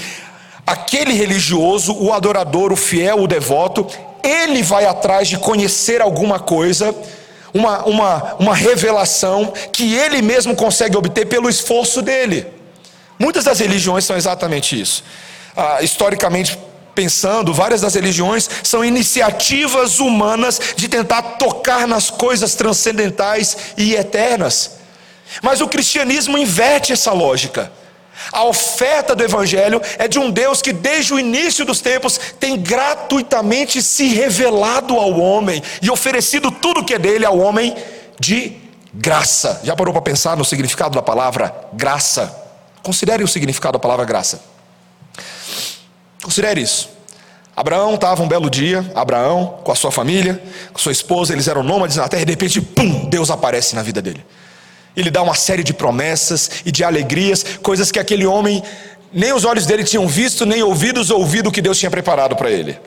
aquele 0.67 1.13
religioso, 1.13 1.93
o 1.93 2.11
adorador, 2.11 2.73
o 2.73 2.75
fiel, 2.75 3.23
o 3.23 3.27
devoto, 3.27 3.87
ele 4.21 4.61
vai 4.61 4.85
atrás 4.85 5.29
de 5.29 5.37
conhecer 5.37 6.01
alguma 6.01 6.39
coisa, 6.39 6.93
uma, 7.53 7.85
uma, 7.85 8.35
uma 8.37 8.53
revelação 8.53 9.53
que 9.71 9.95
ele 9.95 10.21
mesmo 10.21 10.53
consegue 10.57 10.97
obter 10.97 11.25
pelo 11.25 11.47
esforço 11.47 12.01
dele. 12.01 12.45
Muitas 13.17 13.45
das 13.45 13.59
religiões 13.59 14.03
são 14.03 14.17
exatamente 14.17 14.79
isso. 14.79 15.05
Ah, 15.55 15.81
historicamente 15.81 16.59
pensando, 16.93 17.53
várias 17.53 17.81
das 17.81 17.93
religiões 17.93 18.49
são 18.61 18.83
iniciativas 18.83 19.99
humanas 19.99 20.59
de 20.75 20.89
tentar 20.89 21.21
tocar 21.21 21.87
nas 21.87 22.09
coisas 22.09 22.55
transcendentais 22.55 23.55
e 23.77 23.95
eternas. 23.95 24.77
Mas 25.41 25.61
o 25.61 25.67
cristianismo 25.67 26.37
inverte 26.37 26.91
essa 26.91 27.13
lógica. 27.13 27.71
A 28.31 28.43
oferta 28.43 29.15
do 29.15 29.23
Evangelho 29.23 29.81
é 29.97 30.07
de 30.07 30.19
um 30.19 30.29
Deus 30.29 30.61
que, 30.61 30.73
desde 30.73 31.13
o 31.13 31.19
início 31.19 31.65
dos 31.65 31.81
tempos, 31.81 32.19
tem 32.39 32.57
gratuitamente 32.57 33.81
se 33.81 34.07
revelado 34.07 34.95
ao 34.95 35.19
homem 35.19 35.61
e 35.81 35.89
oferecido 35.89 36.51
tudo 36.51 36.83
que 36.83 36.93
é 36.93 36.99
dele 36.99 37.25
ao 37.25 37.37
homem 37.37 37.75
de 38.19 38.57
graça. 38.93 39.61
Já 39.63 39.75
parou 39.75 39.93
para 39.93 40.01
pensar 40.01 40.35
no 40.35 40.45
significado 40.45 40.95
da 40.95 41.01
palavra 41.01 41.53
graça? 41.73 42.45
Considere 42.83 43.23
o 43.23 43.27
significado 43.27 43.73
da 43.73 43.79
palavra 43.79 44.05
graça. 44.05 44.41
Considere 46.23 46.61
isso. 46.61 46.89
Abraão 47.55 47.95
estava 47.95 48.21
um 48.21 48.27
belo 48.27 48.49
dia, 48.51 48.89
Abraão 48.93 49.59
com 49.63 49.71
a 49.71 49.75
sua 49.75 49.91
família, 49.91 50.41
com 50.71 50.77
sua 50.77 50.91
esposa, 50.91 51.33
eles 51.33 51.47
eram 51.47 51.63
nômades 51.63 51.97
na 51.97 52.07
terra, 52.07 52.21
e 52.21 52.25
de 52.25 52.31
repente, 52.31 52.61
pum, 52.61 53.09
Deus 53.09 53.31
aparece 53.31 53.75
na 53.75 53.81
vida 53.81 53.99
dele. 53.99 54.23
Ele 54.97 55.11
dá 55.11 55.21
uma 55.21 55.35
série 55.35 55.63
de 55.63 55.75
promessas 55.75 56.49
e 56.65 56.71
de 56.71 56.83
alegrias, 56.83 57.45
coisas 57.61 57.91
que 57.91 57.99
aquele 57.99 58.25
homem, 58.25 58.63
nem 59.13 59.31
os 59.31 59.45
olhos 59.45 59.67
dele 59.67 59.83
tinham 59.83 60.07
visto, 60.07 60.43
nem 60.43 60.63
ouvidos 60.63 61.11
ouvido 61.11 61.49
o 61.49 61.51
que 61.51 61.61
Deus 61.61 61.77
tinha 61.77 61.91
preparado 61.91 62.35
para 62.35 62.49
ele. 62.49 62.79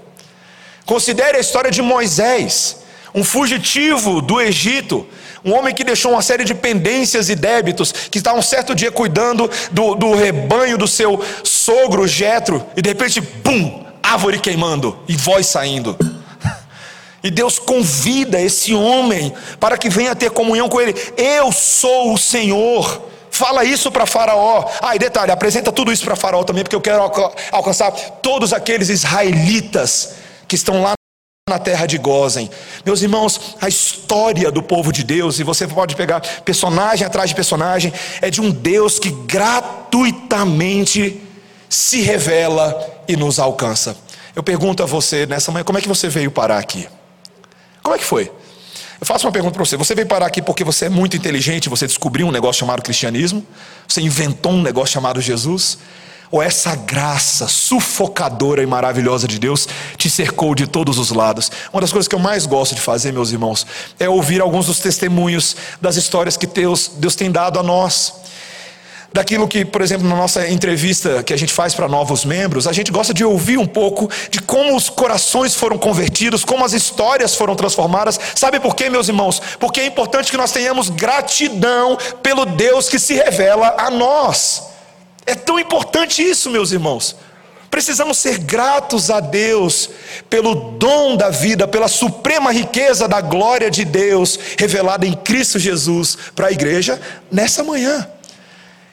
Considere 0.84 1.36
a 1.36 1.40
história 1.40 1.70
de 1.70 1.80
Moisés, 1.80 2.78
um 3.14 3.22
fugitivo 3.22 4.20
do 4.20 4.40
Egito, 4.40 5.06
um 5.44 5.54
homem 5.54 5.72
que 5.72 5.84
deixou 5.84 6.10
uma 6.10 6.20
série 6.20 6.42
de 6.42 6.52
pendências 6.52 7.28
e 7.28 7.36
débitos, 7.36 7.92
que 7.92 8.18
está 8.18 8.34
um 8.34 8.42
certo 8.42 8.74
dia 8.74 8.90
cuidando 8.90 9.48
do, 9.70 9.94
do 9.94 10.12
rebanho 10.14 10.76
do 10.76 10.88
seu 10.88 11.24
sogro 11.44 12.08
Jetro, 12.08 12.66
e 12.76 12.82
de 12.82 12.88
repente, 12.88 13.22
pum, 13.22 13.86
árvore 14.02 14.40
queimando 14.40 14.98
e 15.06 15.16
voz 15.16 15.46
saindo. 15.46 15.96
E 17.22 17.30
Deus 17.30 17.58
convida 17.58 18.40
esse 18.40 18.74
homem 18.74 19.32
para 19.58 19.76
que 19.76 19.88
venha 19.88 20.16
ter 20.16 20.30
comunhão 20.30 20.68
com 20.68 20.80
ele. 20.80 20.94
Eu 21.16 21.52
sou 21.52 22.14
o 22.14 22.18
Senhor. 22.18 23.08
Fala 23.30 23.64
isso 23.64 23.90
para 23.90 24.06
Faraó. 24.06 24.68
Ah, 24.82 24.96
e 24.96 24.98
detalhe, 24.98 25.30
apresenta 25.30 25.70
tudo 25.70 25.92
isso 25.92 26.04
para 26.04 26.16
Faraó 26.16 26.42
também, 26.44 26.64
porque 26.64 26.76
eu 26.76 26.80
quero 26.80 27.02
alcançar 27.52 27.90
todos 28.22 28.52
aqueles 28.52 28.88
israelitas 28.88 30.14
que 30.48 30.56
estão 30.56 30.82
lá 30.82 30.94
na 31.48 31.58
terra 31.58 31.86
de 31.86 31.98
Gozen. 31.98 32.50
Meus 32.84 33.02
irmãos, 33.02 33.56
a 33.60 33.68
história 33.68 34.50
do 34.50 34.62
povo 34.62 34.92
de 34.92 35.02
Deus, 35.02 35.38
e 35.38 35.42
você 35.42 35.66
pode 35.66 35.96
pegar 35.96 36.20
personagem 36.44 37.06
atrás 37.06 37.30
de 37.30 37.36
personagem, 37.36 37.92
é 38.20 38.30
de 38.30 38.40
um 38.40 38.50
Deus 38.50 38.98
que 38.98 39.10
gratuitamente 39.10 41.20
se 41.68 42.02
revela 42.02 43.02
e 43.06 43.16
nos 43.16 43.38
alcança. 43.38 43.96
Eu 44.34 44.42
pergunto 44.42 44.82
a 44.82 44.86
você 44.86 45.26
nessa 45.26 45.50
manhã, 45.50 45.64
como 45.64 45.78
é 45.78 45.82
que 45.82 45.88
você 45.88 46.08
veio 46.08 46.30
parar 46.30 46.58
aqui? 46.58 46.88
Como 47.82 47.94
é 47.94 47.98
que 47.98 48.04
foi? 48.04 48.30
Eu 49.00 49.06
faço 49.06 49.26
uma 49.26 49.32
pergunta 49.32 49.54
para 49.54 49.64
você. 49.64 49.76
Você 49.76 49.94
veio 49.94 50.06
parar 50.06 50.26
aqui 50.26 50.42
porque 50.42 50.62
você 50.62 50.86
é 50.86 50.88
muito 50.88 51.16
inteligente, 51.16 51.68
você 51.68 51.86
descobriu 51.86 52.26
um 52.26 52.30
negócio 52.30 52.60
chamado 52.60 52.82
cristianismo? 52.82 53.44
Você 53.88 54.02
inventou 54.02 54.52
um 54.52 54.62
negócio 54.62 54.92
chamado 54.92 55.20
Jesus? 55.20 55.78
Ou 56.30 56.42
essa 56.42 56.76
graça 56.76 57.48
sufocadora 57.48 58.62
e 58.62 58.66
maravilhosa 58.66 59.26
de 59.26 59.38
Deus 59.38 59.66
te 59.96 60.08
cercou 60.08 60.54
de 60.54 60.66
todos 60.66 60.98
os 60.98 61.10
lados? 61.10 61.50
Uma 61.72 61.80
das 61.80 61.90
coisas 61.90 62.06
que 62.06 62.14
eu 62.14 62.20
mais 62.20 62.46
gosto 62.46 62.74
de 62.74 62.80
fazer, 62.80 63.12
meus 63.12 63.32
irmãos, 63.32 63.66
é 63.98 64.08
ouvir 64.08 64.40
alguns 64.40 64.66
dos 64.66 64.78
testemunhos 64.78 65.56
das 65.80 65.96
histórias 65.96 66.36
que 66.36 66.46
Deus, 66.46 66.92
Deus 66.96 67.16
tem 67.16 67.32
dado 67.32 67.58
a 67.58 67.62
nós 67.62 68.20
daquilo 69.12 69.48
que, 69.48 69.64
por 69.64 69.82
exemplo, 69.82 70.08
na 70.08 70.14
nossa 70.14 70.48
entrevista 70.48 71.22
que 71.22 71.32
a 71.32 71.36
gente 71.36 71.52
faz 71.52 71.74
para 71.74 71.88
novos 71.88 72.24
membros, 72.24 72.66
a 72.66 72.72
gente 72.72 72.92
gosta 72.92 73.12
de 73.12 73.24
ouvir 73.24 73.58
um 73.58 73.66
pouco 73.66 74.08
de 74.30 74.40
como 74.40 74.76
os 74.76 74.88
corações 74.88 75.54
foram 75.54 75.76
convertidos, 75.76 76.44
como 76.44 76.64
as 76.64 76.72
histórias 76.72 77.34
foram 77.34 77.56
transformadas. 77.56 78.18
Sabe 78.34 78.60
por 78.60 78.74
quê, 78.74 78.88
meus 78.88 79.08
irmãos? 79.08 79.40
Porque 79.58 79.80
é 79.80 79.86
importante 79.86 80.30
que 80.30 80.36
nós 80.36 80.52
tenhamos 80.52 80.90
gratidão 80.90 81.98
pelo 82.22 82.46
Deus 82.46 82.88
que 82.88 82.98
se 82.98 83.14
revela 83.14 83.74
a 83.78 83.90
nós. 83.90 84.62
É 85.26 85.34
tão 85.34 85.58
importante 85.58 86.22
isso, 86.22 86.50
meus 86.50 86.70
irmãos. 86.70 87.16
Precisamos 87.70 88.18
ser 88.18 88.38
gratos 88.38 89.10
a 89.10 89.20
Deus 89.20 89.90
pelo 90.28 90.54
dom 90.72 91.16
da 91.16 91.30
vida, 91.30 91.68
pela 91.68 91.86
suprema 91.86 92.52
riqueza 92.52 93.06
da 93.06 93.20
glória 93.20 93.70
de 93.70 93.84
Deus 93.84 94.38
revelada 94.58 95.06
em 95.06 95.12
Cristo 95.12 95.56
Jesus 95.56 96.18
para 96.34 96.48
a 96.48 96.52
igreja 96.52 97.00
nessa 97.30 97.62
manhã 97.62 98.08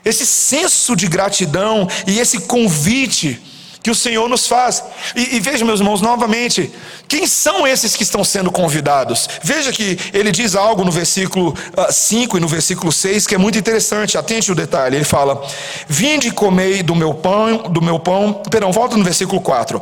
esse 0.07 0.25
senso 0.25 0.95
de 0.95 1.07
gratidão 1.07 1.87
e 2.05 2.19
esse 2.19 2.41
convite 2.41 3.41
que 3.87 3.91
o 3.91 3.95
Senhor 3.95 4.27
nos 4.27 4.47
faz. 4.47 4.83
E, 5.15 5.37
e 5.37 5.39
veja, 5.39 5.63
meus 5.63 5.79
irmãos, 5.79 6.01
novamente, 6.01 6.69
quem 7.07 7.25
são 7.25 7.65
esses 7.65 7.95
que 7.95 8.03
estão 8.03 8.21
sendo 8.21 8.51
convidados? 8.51 9.29
Veja 9.41 9.71
que 9.71 9.97
ele 10.13 10.29
diz 10.29 10.55
algo 10.55 10.83
no 10.83 10.91
versículo 10.91 11.55
5 11.89 12.33
uh, 12.33 12.37
e 12.37 12.41
no 12.41 12.49
versículo 12.49 12.91
6 12.91 13.25
que 13.25 13.35
é 13.35 13.37
muito 13.37 13.57
interessante, 13.57 14.17
atente 14.17 14.51
o 14.51 14.55
detalhe. 14.55 14.97
Ele 14.97 15.05
fala: 15.05 15.41
Vinde 15.87 16.27
e 16.27 16.31
comei 16.31 16.83
do 16.83 16.93
meu 16.93 17.13
pão, 17.13 17.69
do 17.69 17.81
meu 17.81 17.97
pão. 17.97 18.41
Perdão, 18.49 18.73
volta 18.73 18.97
no 18.97 19.05
versículo 19.05 19.39
4. 19.39 19.81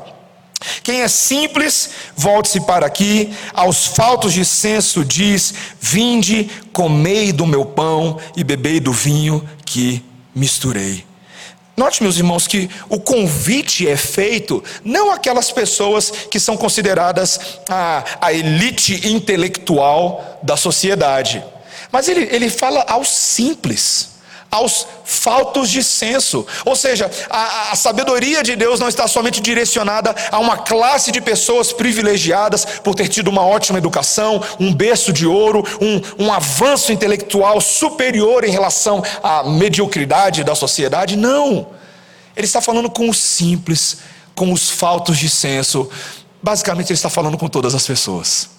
Quem 0.84 1.02
é 1.02 1.08
simples, 1.08 1.90
volte-se 2.16 2.62
para 2.62 2.86
aqui. 2.86 3.34
Aos 3.54 3.88
faltos 3.88 4.34
de 4.34 4.46
senso, 4.46 5.04
diz: 5.04 5.52
Vinde, 5.82 6.50
comei 6.72 7.34
do 7.34 7.48
meu 7.48 7.66
pão 7.66 8.20
e 8.38 8.44
bebei 8.44 8.80
do 8.80 8.94
vinho 8.94 9.44
que 9.66 10.04
misturei. 10.36 11.06
Note, 11.78 12.04
meus 12.04 12.18
irmãos, 12.18 12.48
que 12.48 12.70
o 12.88 13.00
convite 13.00 13.88
é 13.88 13.98
feito 13.98 14.64
não 14.84 15.12
aquelas 15.12 15.52
pessoas 15.52 16.10
que 16.10 16.40
são 16.40 16.56
consideradas 16.56 17.60
a, 17.70 18.04
a 18.22 18.32
elite 18.32 19.08
intelectual 19.08 20.40
da 20.42 20.56
sociedade. 20.56 21.44
Mas 21.92 22.08
ele, 22.08 22.28
ele 22.32 22.50
fala 22.50 22.82
aos 22.88 23.10
simples 23.10 24.15
aos 24.56 24.88
faltos 25.04 25.70
de 25.70 25.84
senso. 25.84 26.46
Ou 26.66 26.76
seja, 26.76 27.10
a, 27.30 27.72
a, 27.72 27.76
sabedoria 27.76 28.42
de 28.42 28.56
Deus 28.56 28.80
não 28.80 28.88
está 28.88 29.08
somente 29.08 29.40
direcionada 29.42 30.16
a 30.32 30.40
uma 30.40 30.58
classe 30.58 31.12
de 31.12 31.22
pessoas 31.22 31.72
privilegiadas 31.72 32.66
por 32.84 32.96
ter 32.96 33.08
tido 33.08 33.28
uma 33.28 33.46
ótima 33.46 33.78
educação, 33.78 34.42
um 34.60 34.74
berço 34.74 35.12
de 35.14 35.26
ouro, 35.26 35.64
um, 35.82 36.26
um 36.26 36.34
avanço 36.34 36.92
intelectual 36.92 37.60
superior 37.62 38.44
em 38.44 38.52
relação 38.52 39.04
à 39.22 39.44
mediocridade 39.44 40.44
da 40.44 40.56
sociedade. 40.56 41.16
Não. 41.16 41.68
Ele 42.36 42.46
está 42.46 42.62
falando 42.62 42.90
com 42.90 43.10
os 43.10 43.18
simples, 43.18 43.98
com 44.34 44.52
os 44.52 44.70
faltos 44.70 45.18
de 45.18 45.30
senso. 45.30 45.90
Basicamente, 46.42 46.88
ele 46.88 46.98
está 46.98 47.10
falando 47.10 47.38
com 47.38 47.48
todas 47.48 47.74
as 47.74 47.86
pessoas. 47.86 48.55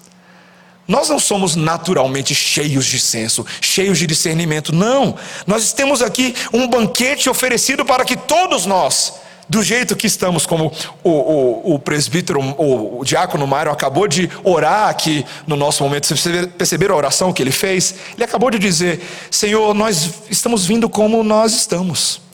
Nós 0.86 1.08
não 1.08 1.18
somos 1.18 1.56
naturalmente 1.56 2.34
cheios 2.34 2.86
de 2.86 2.98
senso, 3.00 3.44
cheios 3.60 3.98
de 3.98 4.06
discernimento, 4.06 4.72
não. 4.72 5.16
Nós 5.46 5.72
temos 5.72 6.00
aqui 6.00 6.34
um 6.52 6.68
banquete 6.68 7.28
oferecido 7.28 7.84
para 7.84 8.04
que 8.04 8.16
todos 8.16 8.66
nós, 8.66 9.14
do 9.48 9.62
jeito 9.62 9.96
que 9.96 10.06
estamos, 10.06 10.46
como 10.46 10.72
o, 11.02 11.10
o, 11.10 11.74
o 11.74 11.78
presbítero, 11.78 12.40
o, 12.40 13.00
o 13.00 13.04
diácono 13.04 13.46
Mário 13.46 13.72
acabou 13.72 14.06
de 14.06 14.30
orar 14.44 14.88
aqui 14.88 15.24
no 15.46 15.56
nosso 15.56 15.82
momento, 15.82 16.06
vocês 16.06 16.46
perceberam 16.56 16.94
a 16.94 16.98
oração 16.98 17.32
que 17.32 17.42
ele 17.42 17.52
fez? 17.52 17.94
Ele 18.14 18.24
acabou 18.24 18.50
de 18.50 18.58
dizer: 18.58 19.00
Senhor, 19.30 19.74
nós 19.74 20.10
estamos 20.30 20.66
vindo 20.66 20.88
como 20.88 21.22
nós 21.24 21.52
estamos. 21.52 22.25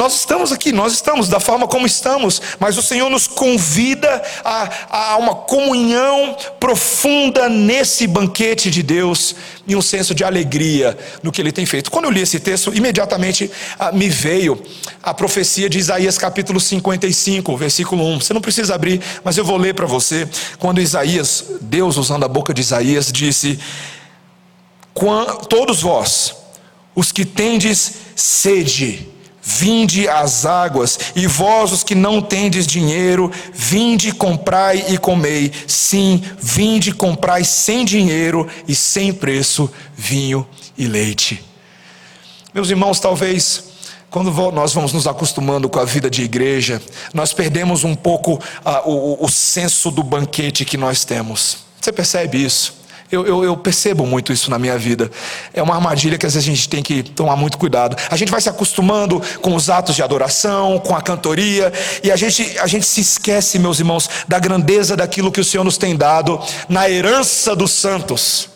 Nós 0.00 0.14
estamos 0.14 0.50
aqui, 0.50 0.72
nós 0.72 0.94
estamos 0.94 1.28
da 1.28 1.38
forma 1.38 1.68
como 1.68 1.86
estamos, 1.86 2.40
mas 2.58 2.78
o 2.78 2.82
Senhor 2.82 3.10
nos 3.10 3.26
convida 3.26 4.22
a, 4.42 5.12
a, 5.12 5.16
uma 5.18 5.34
comunhão 5.34 6.34
profunda 6.58 7.50
nesse 7.50 8.06
banquete 8.06 8.70
de 8.70 8.82
Deus 8.82 9.36
e 9.66 9.76
um 9.76 9.82
senso 9.82 10.14
de 10.14 10.24
alegria 10.24 10.96
no 11.22 11.30
que 11.30 11.38
Ele 11.38 11.52
tem 11.52 11.66
feito. 11.66 11.90
Quando 11.90 12.06
eu 12.06 12.10
li 12.10 12.22
esse 12.22 12.40
texto, 12.40 12.74
imediatamente 12.74 13.50
ah, 13.78 13.92
me 13.92 14.08
veio 14.08 14.62
a 15.02 15.12
profecia 15.12 15.68
de 15.68 15.78
Isaías 15.78 16.16
capítulo 16.16 16.58
55, 16.58 17.54
versículo 17.58 18.02
1. 18.02 18.20
Você 18.22 18.32
não 18.32 18.40
precisa 18.40 18.74
abrir, 18.74 19.02
mas 19.22 19.36
eu 19.36 19.44
vou 19.44 19.58
ler 19.58 19.74
para 19.74 19.84
você. 19.84 20.26
Quando 20.58 20.80
Isaías, 20.80 21.44
Deus 21.60 21.98
usando 21.98 22.24
a 22.24 22.28
boca 22.28 22.54
de 22.54 22.62
Isaías, 22.62 23.12
disse: 23.12 23.58
Todos 25.50 25.82
vós, 25.82 26.34
os 26.94 27.12
que 27.12 27.26
tendes 27.26 27.96
sede, 28.16 29.19
Vinde 29.42 30.08
às 30.08 30.44
águas, 30.44 30.98
e 31.16 31.26
vós 31.26 31.72
os 31.72 31.82
que 31.82 31.94
não 31.94 32.20
tendes 32.20 32.66
dinheiro, 32.66 33.30
vinde, 33.52 34.12
comprai 34.12 34.84
e 34.88 34.98
comei. 34.98 35.50
Sim, 35.66 36.22
vinde, 36.38 36.92
comprai 36.92 37.44
sem 37.44 37.84
dinheiro 37.84 38.46
e 38.68 38.74
sem 38.74 39.12
preço 39.12 39.70
vinho 39.96 40.46
e 40.76 40.86
leite. 40.86 41.42
Meus 42.52 42.68
irmãos, 42.68 43.00
talvez 43.00 43.70
quando 44.10 44.32
nós 44.50 44.74
vamos 44.74 44.92
nos 44.92 45.06
acostumando 45.06 45.68
com 45.68 45.78
a 45.78 45.84
vida 45.84 46.10
de 46.10 46.22
igreja, 46.22 46.82
nós 47.14 47.32
perdemos 47.32 47.84
um 47.84 47.94
pouco 47.94 48.34
uh, 48.34 48.90
o, 48.90 49.24
o 49.24 49.28
senso 49.28 49.90
do 49.90 50.02
banquete 50.02 50.64
que 50.64 50.76
nós 50.76 51.04
temos. 51.04 51.58
Você 51.80 51.92
percebe 51.92 52.44
isso? 52.44 52.79
Eu, 53.10 53.26
eu, 53.26 53.44
eu, 53.44 53.56
percebo 53.56 54.06
muito 54.06 54.32
isso 54.32 54.50
na 54.50 54.58
minha 54.58 54.78
vida. 54.78 55.10
É 55.52 55.62
uma 55.62 55.74
armadilha 55.74 56.16
que 56.16 56.24
às 56.24 56.34
vezes 56.34 56.48
a 56.48 56.54
gente 56.54 56.68
tem 56.68 56.82
que 56.82 57.02
tomar 57.02 57.34
muito 57.34 57.58
cuidado. 57.58 57.96
A 58.08 58.16
gente 58.16 58.30
vai 58.30 58.40
se 58.40 58.48
acostumando 58.48 59.20
com 59.40 59.54
os 59.54 59.68
atos 59.68 59.96
de 59.96 60.02
adoração, 60.02 60.78
com 60.78 60.94
a 60.94 61.02
cantoria, 61.02 61.72
e 62.04 62.10
a 62.12 62.16
gente, 62.16 62.56
a 62.58 62.66
gente 62.66 62.86
se 62.86 63.00
esquece, 63.00 63.58
meus 63.58 63.80
irmãos, 63.80 64.08
da 64.28 64.38
grandeza 64.38 64.96
daquilo 64.96 65.32
que 65.32 65.40
o 65.40 65.44
Senhor 65.44 65.64
nos 65.64 65.76
tem 65.76 65.96
dado 65.96 66.40
na 66.68 66.88
herança 66.88 67.56
dos 67.56 67.72
santos 67.72 68.48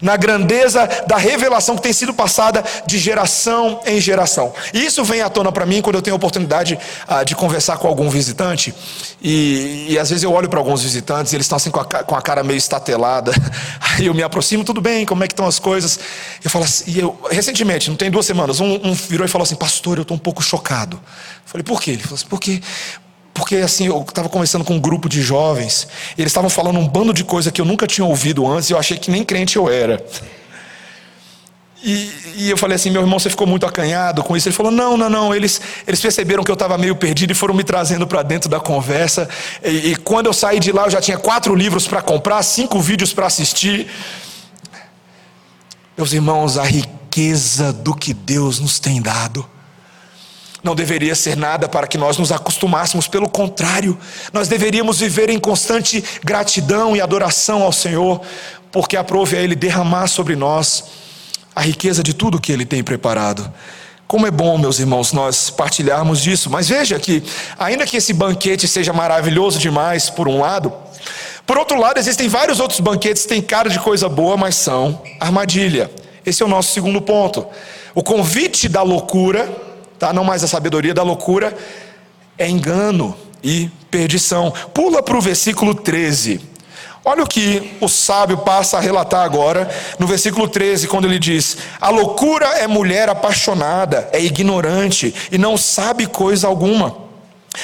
na 0.00 0.16
grandeza 0.16 0.88
da 1.06 1.16
revelação 1.16 1.76
que 1.76 1.82
tem 1.82 1.92
sido 1.92 2.12
passada 2.12 2.64
de 2.86 2.98
geração 2.98 3.80
em 3.86 4.00
geração. 4.00 4.52
E 4.72 4.84
isso 4.84 5.04
vem 5.04 5.22
à 5.22 5.28
tona 5.28 5.50
para 5.52 5.66
mim 5.66 5.80
quando 5.80 5.96
eu 5.96 6.02
tenho 6.02 6.14
a 6.14 6.16
oportunidade 6.16 6.78
ah, 7.06 7.24
de 7.24 7.34
conversar 7.34 7.78
com 7.78 7.88
algum 7.88 8.08
visitante, 8.08 8.74
e, 9.22 9.86
e 9.90 9.98
às 9.98 10.10
vezes 10.10 10.22
eu 10.22 10.32
olho 10.32 10.48
para 10.48 10.58
alguns 10.58 10.82
visitantes 10.82 11.32
e 11.32 11.36
eles 11.36 11.46
estão 11.46 11.56
assim 11.56 11.70
com 11.70 11.80
a, 11.80 11.84
com 11.84 12.14
a, 12.14 12.22
cara 12.22 12.42
meio 12.42 12.58
estatelada, 12.58 13.32
aí 13.80 14.06
eu 14.06 14.14
me 14.14 14.22
aproximo, 14.22 14.64
tudo 14.64 14.80
bem, 14.80 15.04
como 15.04 15.24
é 15.24 15.26
que 15.26 15.32
estão 15.32 15.46
as 15.46 15.58
coisas? 15.58 15.98
Eu 16.44 16.50
falo 16.50 16.64
assim, 16.64 16.84
e 16.88 17.00
eu, 17.00 17.18
recentemente, 17.30 17.88
não 17.88 17.96
tem 17.96 18.10
duas 18.10 18.26
semanas, 18.26 18.60
um, 18.60 18.80
um 18.84 18.94
virou 18.94 19.24
e 19.24 19.28
falou 19.28 19.44
assim, 19.44 19.56
pastor, 19.56 19.98
eu 19.98 20.02
estou 20.02 20.16
um 20.16 20.20
pouco 20.20 20.42
chocado. 20.42 20.96
Eu 20.96 21.50
falei, 21.50 21.64
por 21.64 21.80
quê? 21.80 21.92
Ele 21.92 22.02
falou 22.02 22.16
assim, 22.16 22.26
porque 22.28 22.60
porque 23.36 23.56
assim, 23.56 23.86
eu 23.86 24.04
estava 24.08 24.30
conversando 24.30 24.64
com 24.64 24.74
um 24.74 24.80
grupo 24.80 25.08
de 25.08 25.20
jovens, 25.20 25.86
e 26.16 26.22
eles 26.22 26.30
estavam 26.30 26.48
falando 26.48 26.78
um 26.78 26.88
bando 26.88 27.12
de 27.12 27.22
coisa 27.22 27.52
que 27.52 27.60
eu 27.60 27.66
nunca 27.66 27.86
tinha 27.86 28.04
ouvido 28.04 28.46
antes, 28.46 28.70
e 28.70 28.72
eu 28.72 28.78
achei 28.78 28.96
que 28.96 29.10
nem 29.10 29.22
crente 29.22 29.56
eu 29.56 29.68
era. 29.70 30.04
E, 31.84 32.10
e, 32.36 32.50
eu 32.50 32.56
falei 32.56 32.74
assim, 32.74 32.90
meu 32.90 33.02
irmão, 33.02 33.18
você 33.18 33.28
ficou 33.30 33.46
muito 33.46 33.66
acanhado 33.66 34.24
com 34.24 34.36
isso? 34.36 34.48
Ele 34.48 34.56
falou, 34.56 34.72
não, 34.72 34.96
não, 34.96 35.08
não. 35.08 35.32
Eles, 35.32 35.60
eles 35.86 36.00
perceberam 36.00 36.42
que 36.42 36.50
eu 36.50 36.54
estava 36.54 36.76
meio 36.76 36.96
perdido 36.96 37.30
e 37.30 37.34
foram 37.34 37.54
me 37.54 37.62
trazendo 37.62 38.06
para 38.08 38.22
dentro 38.22 38.48
da 38.48 38.58
conversa. 38.58 39.28
E, 39.62 39.92
e, 39.92 39.96
quando 39.96 40.26
eu 40.26 40.32
saí 40.32 40.58
de 40.58 40.72
lá, 40.72 40.84
eu 40.84 40.90
já 40.90 41.00
tinha 41.00 41.16
quatro 41.16 41.54
livros 41.54 41.86
para 41.86 42.02
comprar, 42.02 42.42
cinco 42.42 42.80
vídeos 42.80 43.12
para 43.12 43.26
assistir. 43.26 43.86
Meus 45.96 46.12
irmãos, 46.12 46.58
a 46.58 46.64
riqueza 46.64 47.72
do 47.72 47.94
que 47.94 48.12
Deus 48.12 48.58
nos 48.58 48.80
tem 48.80 49.00
dado 49.00 49.46
não 50.66 50.74
deveria 50.74 51.14
ser 51.14 51.36
nada 51.36 51.68
para 51.68 51.86
que 51.86 51.96
nós 51.96 52.18
nos 52.18 52.32
acostumássemos, 52.32 53.06
pelo 53.06 53.28
contrário, 53.28 53.96
nós 54.32 54.48
deveríamos 54.48 54.98
viver 54.98 55.30
em 55.30 55.38
constante 55.38 56.02
gratidão 56.24 56.96
e 56.96 57.00
adoração 57.00 57.62
ao 57.62 57.72
Senhor, 57.72 58.20
porque 58.72 58.96
aprove 58.96 59.36
a 59.36 59.40
Ele 59.40 59.54
derramar 59.54 60.08
sobre 60.08 60.34
nós 60.34 60.84
a 61.54 61.62
riqueza 61.62 62.02
de 62.02 62.12
tudo 62.12 62.40
que 62.40 62.50
Ele 62.50 62.66
tem 62.66 62.82
preparado. 62.82 63.50
Como 64.08 64.26
é 64.26 64.30
bom, 64.30 64.58
meus 64.58 64.80
irmãos, 64.80 65.12
nós 65.12 65.50
partilharmos 65.50 66.20
disso, 66.20 66.50
mas 66.50 66.68
veja 66.68 66.98
que, 66.98 67.22
ainda 67.58 67.86
que 67.86 67.96
esse 67.96 68.12
banquete 68.12 68.66
seja 68.66 68.92
maravilhoso 68.92 69.60
demais, 69.60 70.10
por 70.10 70.26
um 70.28 70.40
lado, 70.40 70.72
por 71.46 71.56
outro 71.56 71.78
lado, 71.78 71.98
existem 71.98 72.28
vários 72.28 72.58
outros 72.58 72.80
banquetes 72.80 73.22
que 73.22 73.28
têm 73.28 73.40
cara 73.40 73.70
de 73.70 73.78
coisa 73.78 74.08
boa, 74.08 74.36
mas 74.36 74.56
são 74.56 75.00
armadilha. 75.20 75.88
Esse 76.24 76.42
é 76.42 76.46
o 76.46 76.48
nosso 76.48 76.72
segundo 76.72 77.00
ponto. 77.00 77.46
O 77.94 78.02
convite 78.02 78.68
da 78.68 78.82
loucura 78.82 79.65
tá? 79.98 80.12
não 80.12 80.24
mais 80.24 80.42
a 80.44 80.48
sabedoria 80.48 80.94
da 80.94 81.02
loucura, 81.02 81.56
é 82.38 82.48
engano 82.48 83.16
e 83.42 83.70
perdição. 83.90 84.52
Pula 84.74 85.02
para 85.02 85.16
o 85.16 85.20
versículo 85.20 85.74
13. 85.74 86.40
Olha 87.04 87.22
o 87.22 87.28
que 87.28 87.76
o 87.80 87.88
sábio 87.88 88.38
passa 88.38 88.78
a 88.78 88.80
relatar 88.80 89.24
agora, 89.24 89.70
no 89.96 90.08
versículo 90.08 90.48
13, 90.48 90.88
quando 90.88 91.04
ele 91.04 91.20
diz: 91.20 91.56
A 91.80 91.88
loucura 91.88 92.46
é 92.58 92.66
mulher 92.66 93.08
apaixonada, 93.08 94.08
é 94.12 94.20
ignorante 94.20 95.14
e 95.30 95.38
não 95.38 95.56
sabe 95.56 96.06
coisa 96.06 96.48
alguma. 96.48 97.05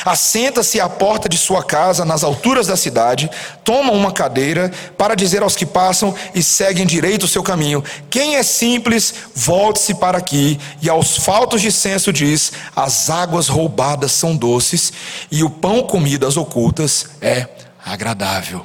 Assenta-se 0.04 0.80
à 0.80 0.88
porta 0.88 1.28
de 1.28 1.36
sua 1.36 1.62
casa, 1.62 2.04
nas 2.04 2.24
alturas 2.24 2.66
da 2.66 2.76
cidade, 2.76 3.30
toma 3.64 3.92
uma 3.92 4.12
cadeira 4.12 4.70
para 4.96 5.14
dizer 5.14 5.42
aos 5.42 5.56
que 5.56 5.66
passam 5.66 6.14
e 6.34 6.42
seguem 6.42 6.86
direito 6.86 7.24
o 7.24 7.28
seu 7.28 7.42
caminho: 7.42 7.84
Quem 8.10 8.36
é 8.36 8.42
simples, 8.42 9.14
volte-se 9.34 9.94
para 9.94 10.18
aqui. 10.18 10.58
E 10.80 10.88
aos 10.88 11.16
faltos 11.16 11.60
de 11.60 11.70
senso 11.70 12.12
diz: 12.12 12.52
As 12.74 13.10
águas 13.10 13.48
roubadas 13.48 14.12
são 14.12 14.36
doces, 14.36 14.92
e 15.30 15.42
o 15.42 15.50
pão 15.50 15.82
comido 15.82 16.26
às 16.26 16.36
ocultas 16.36 17.06
é 17.20 17.46
agradável. 17.84 18.64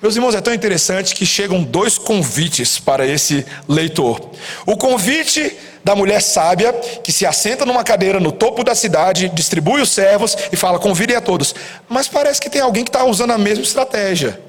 Meus 0.00 0.14
irmãos, 0.14 0.34
é 0.34 0.40
tão 0.42 0.52
interessante 0.52 1.14
que 1.14 1.24
chegam 1.24 1.62
dois 1.62 1.96
convites 1.96 2.78
para 2.78 3.06
esse 3.06 3.46
leitor. 3.66 4.30
O 4.66 4.76
convite 4.76 5.56
da 5.86 5.94
mulher 5.94 6.20
sábia 6.20 6.72
que 6.72 7.12
se 7.12 7.24
assenta 7.24 7.64
numa 7.64 7.84
cadeira 7.84 8.18
no 8.18 8.32
topo 8.32 8.64
da 8.64 8.74
cidade, 8.74 9.28
distribui 9.28 9.80
os 9.80 9.90
servos 9.90 10.36
e 10.50 10.56
fala: 10.56 10.80
convidem 10.80 11.14
a 11.14 11.20
todos. 11.20 11.54
Mas 11.88 12.08
parece 12.08 12.40
que 12.40 12.50
tem 12.50 12.60
alguém 12.60 12.82
que 12.82 12.88
está 12.88 13.04
usando 13.04 13.30
a 13.30 13.38
mesma 13.38 13.62
estratégia, 13.62 14.40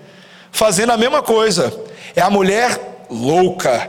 fazendo 0.51 0.93
a 0.93 0.97
mesma 0.97 1.21
coisa. 1.21 1.71
É 2.15 2.21
a 2.21 2.29
mulher 2.31 3.05
louca, 3.07 3.87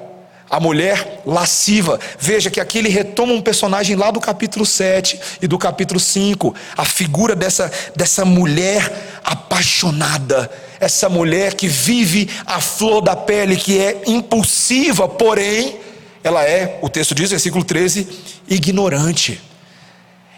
a 0.50 0.60
mulher 0.60 1.22
lasciva. 1.24 1.98
Veja 2.18 2.50
que 2.50 2.60
aqui 2.60 2.76
ele 2.76 2.90
retoma 2.90 3.32
um 3.32 3.40
personagem 3.40 3.96
lá 3.96 4.10
do 4.10 4.20
capítulo 4.20 4.66
7 4.66 5.18
e 5.40 5.48
do 5.48 5.56
capítulo 5.56 5.98
5, 5.98 6.54
a 6.76 6.84
figura 6.84 7.34
dessa, 7.34 7.72
dessa 7.96 8.26
mulher 8.26 9.20
apaixonada, 9.24 10.50
essa 10.78 11.08
mulher 11.08 11.54
que 11.54 11.66
vive 11.66 12.28
a 12.44 12.60
flor 12.60 13.00
da 13.00 13.16
pele, 13.16 13.56
que 13.56 13.80
é 13.80 14.02
impulsiva, 14.06 15.08
porém 15.08 15.87
ela 16.28 16.44
é, 16.44 16.78
o 16.82 16.88
texto 16.88 17.14
diz, 17.14 17.30
versículo 17.30 17.64
13, 17.64 18.06
ignorante. 18.46 19.40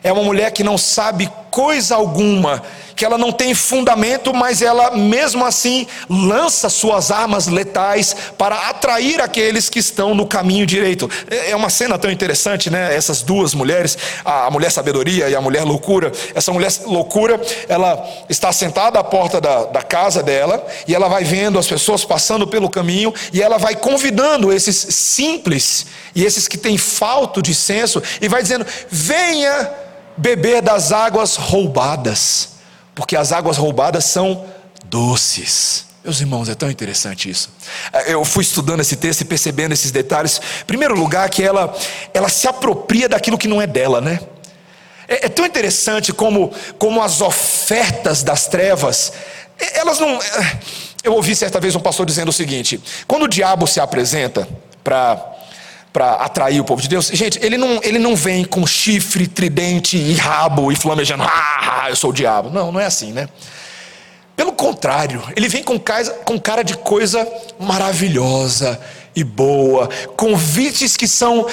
É 0.03 0.13
uma 0.13 0.23
mulher 0.23 0.51
que 0.53 0.65
não 0.65 0.79
sabe 0.79 1.31
coisa 1.51 1.97
alguma, 1.97 2.63
que 2.95 3.05
ela 3.05 3.17
não 3.17 3.33
tem 3.33 3.55
fundamento, 3.55 4.33
mas 4.35 4.61
ela 4.61 4.91
mesmo 4.91 5.45
assim 5.45 5.87
lança 6.09 6.69
suas 6.69 7.11
armas 7.11 7.47
letais 7.47 8.15
para 8.37 8.69
atrair 8.69 9.21
aqueles 9.21 9.71
que 9.71 9.79
estão 9.79 10.15
no 10.15 10.27
caminho 10.27 10.67
direito. 10.67 11.11
É, 11.31 11.51
é 11.51 11.57
uma 11.57 11.71
cena 11.71 11.99
tão 11.99 12.11
interessante, 12.11 12.69
né? 12.69 12.95
Essas 12.95 13.23
duas 13.23 13.55
mulheres, 13.55 13.97
a 14.25 14.51
mulher 14.51 14.71
sabedoria 14.71 15.29
e 15.29 15.35
a 15.35 15.41
mulher 15.41 15.65
loucura. 15.65 16.13
Essa 16.35 16.53
mulher 16.53 16.71
loucura, 16.85 17.41
ela 17.69 18.07
está 18.29 18.53
sentada 18.53 18.99
à 18.99 19.05
porta 19.05 19.41
da, 19.41 19.65
da 19.65 19.83
casa 19.83 20.23
dela 20.23 20.63
e 20.87 20.95
ela 20.95 21.09
vai 21.09 21.25
vendo 21.25 21.59
as 21.59 21.67
pessoas 21.67 22.05
passando 22.05 22.47
pelo 22.47 22.69
caminho 22.69 23.15
e 23.33 23.43
ela 23.43 23.57
vai 23.57 23.75
convidando 23.75 24.53
esses 24.53 24.77
simples 24.77 25.87
e 26.15 26.25
esses 26.25 26.47
que 26.47 26.59
têm 26.59 26.77
falta 26.77 27.41
de 27.41 27.55
senso 27.55 28.03
e 28.21 28.29
vai 28.29 28.43
dizendo: 28.43 28.67
venha 28.91 29.90
beber 30.21 30.63
das 30.63 30.93
águas 30.93 31.37
roubadas 31.37 32.51
porque 33.01 33.17
as 33.17 33.33
águas 33.33 33.57
roubadas 33.57 34.05
são 34.05 34.45
doces. 34.85 35.87
Meus 36.05 36.21
irmãos, 36.21 36.51
é 36.51 36.55
tão 36.55 36.71
interessante 36.71 37.31
isso. 37.31 37.51
É, 37.93 38.13
eu 38.13 38.23
fui 38.27 38.43
estudando 38.43 38.81
esse 38.81 38.95
texto 38.95 39.23
e 39.23 39.25
percebendo 39.25 39.73
esses 39.73 39.91
detalhes. 39.91 40.39
Em 40.61 40.65
primeiro 40.67 40.95
lugar, 40.95 41.29
que 41.31 41.43
ela, 41.43 41.75
ela 42.13 42.29
se 42.29 42.47
apropria 42.47 43.09
daquilo 43.09 43.39
que 43.39 43.49
não 43.49 43.61
é 43.61 43.67
dela, 43.67 44.03
né? 44.03 44.21
É, 45.09 45.27
é 45.27 45.29
tão 45.31 45.47
interessante 45.47 46.13
como, 46.13 46.53
como 46.79 47.03
as 47.03 47.23
ofertas 47.23 48.23
das 48.23 48.47
trevas, 48.47 49.15
elas 49.75 49.99
não. 49.99 50.11
É, 50.11 50.59
eu 51.03 51.15
ouvi 51.15 51.35
certa 51.35 51.59
vez 51.59 51.75
um 51.75 51.81
pastor 51.81 52.05
dizendo 52.05 52.29
o 52.29 52.35
seguinte: 52.35 52.79
quando 53.07 53.23
o 53.23 53.29
diabo 53.29 53.67
se 53.67 53.81
apresenta 53.81 54.47
para 54.85 55.27
para 55.93 56.13
atrair 56.15 56.61
o 56.61 56.65
povo 56.65 56.81
de 56.81 56.89
Deus. 56.89 57.09
Gente, 57.09 57.39
ele 57.43 57.57
não, 57.57 57.81
ele 57.83 57.99
não 57.99 58.15
vem 58.15 58.45
com 58.45 58.67
chifre, 58.67 59.27
tridente 59.27 59.97
e 59.97 60.15
rabo 60.15 60.71
e 60.71 60.77
flamejando, 60.77 61.25
ah, 61.25 61.87
eu 61.89 61.97
sou 61.97 62.11
o 62.11 62.13
diabo. 62.13 62.51
Não, 62.51 62.71
não 62.71 62.81
é 62.81 62.87
assim, 62.87 63.13
né? 63.13 63.29
Pelo 64.37 64.53
contrário, 64.53 65.23
ele 65.37 65.49
vem 65.49 65.63
com, 65.63 65.79
casa, 65.79 66.13
com 66.25 66.39
cara 66.39 66.63
de 66.63 66.77
coisa 66.77 67.27
maravilhosa 67.59 68.81
e 69.15 69.23
boa, 69.23 69.89
convites 70.17 70.97
que 70.97 71.07
são 71.07 71.47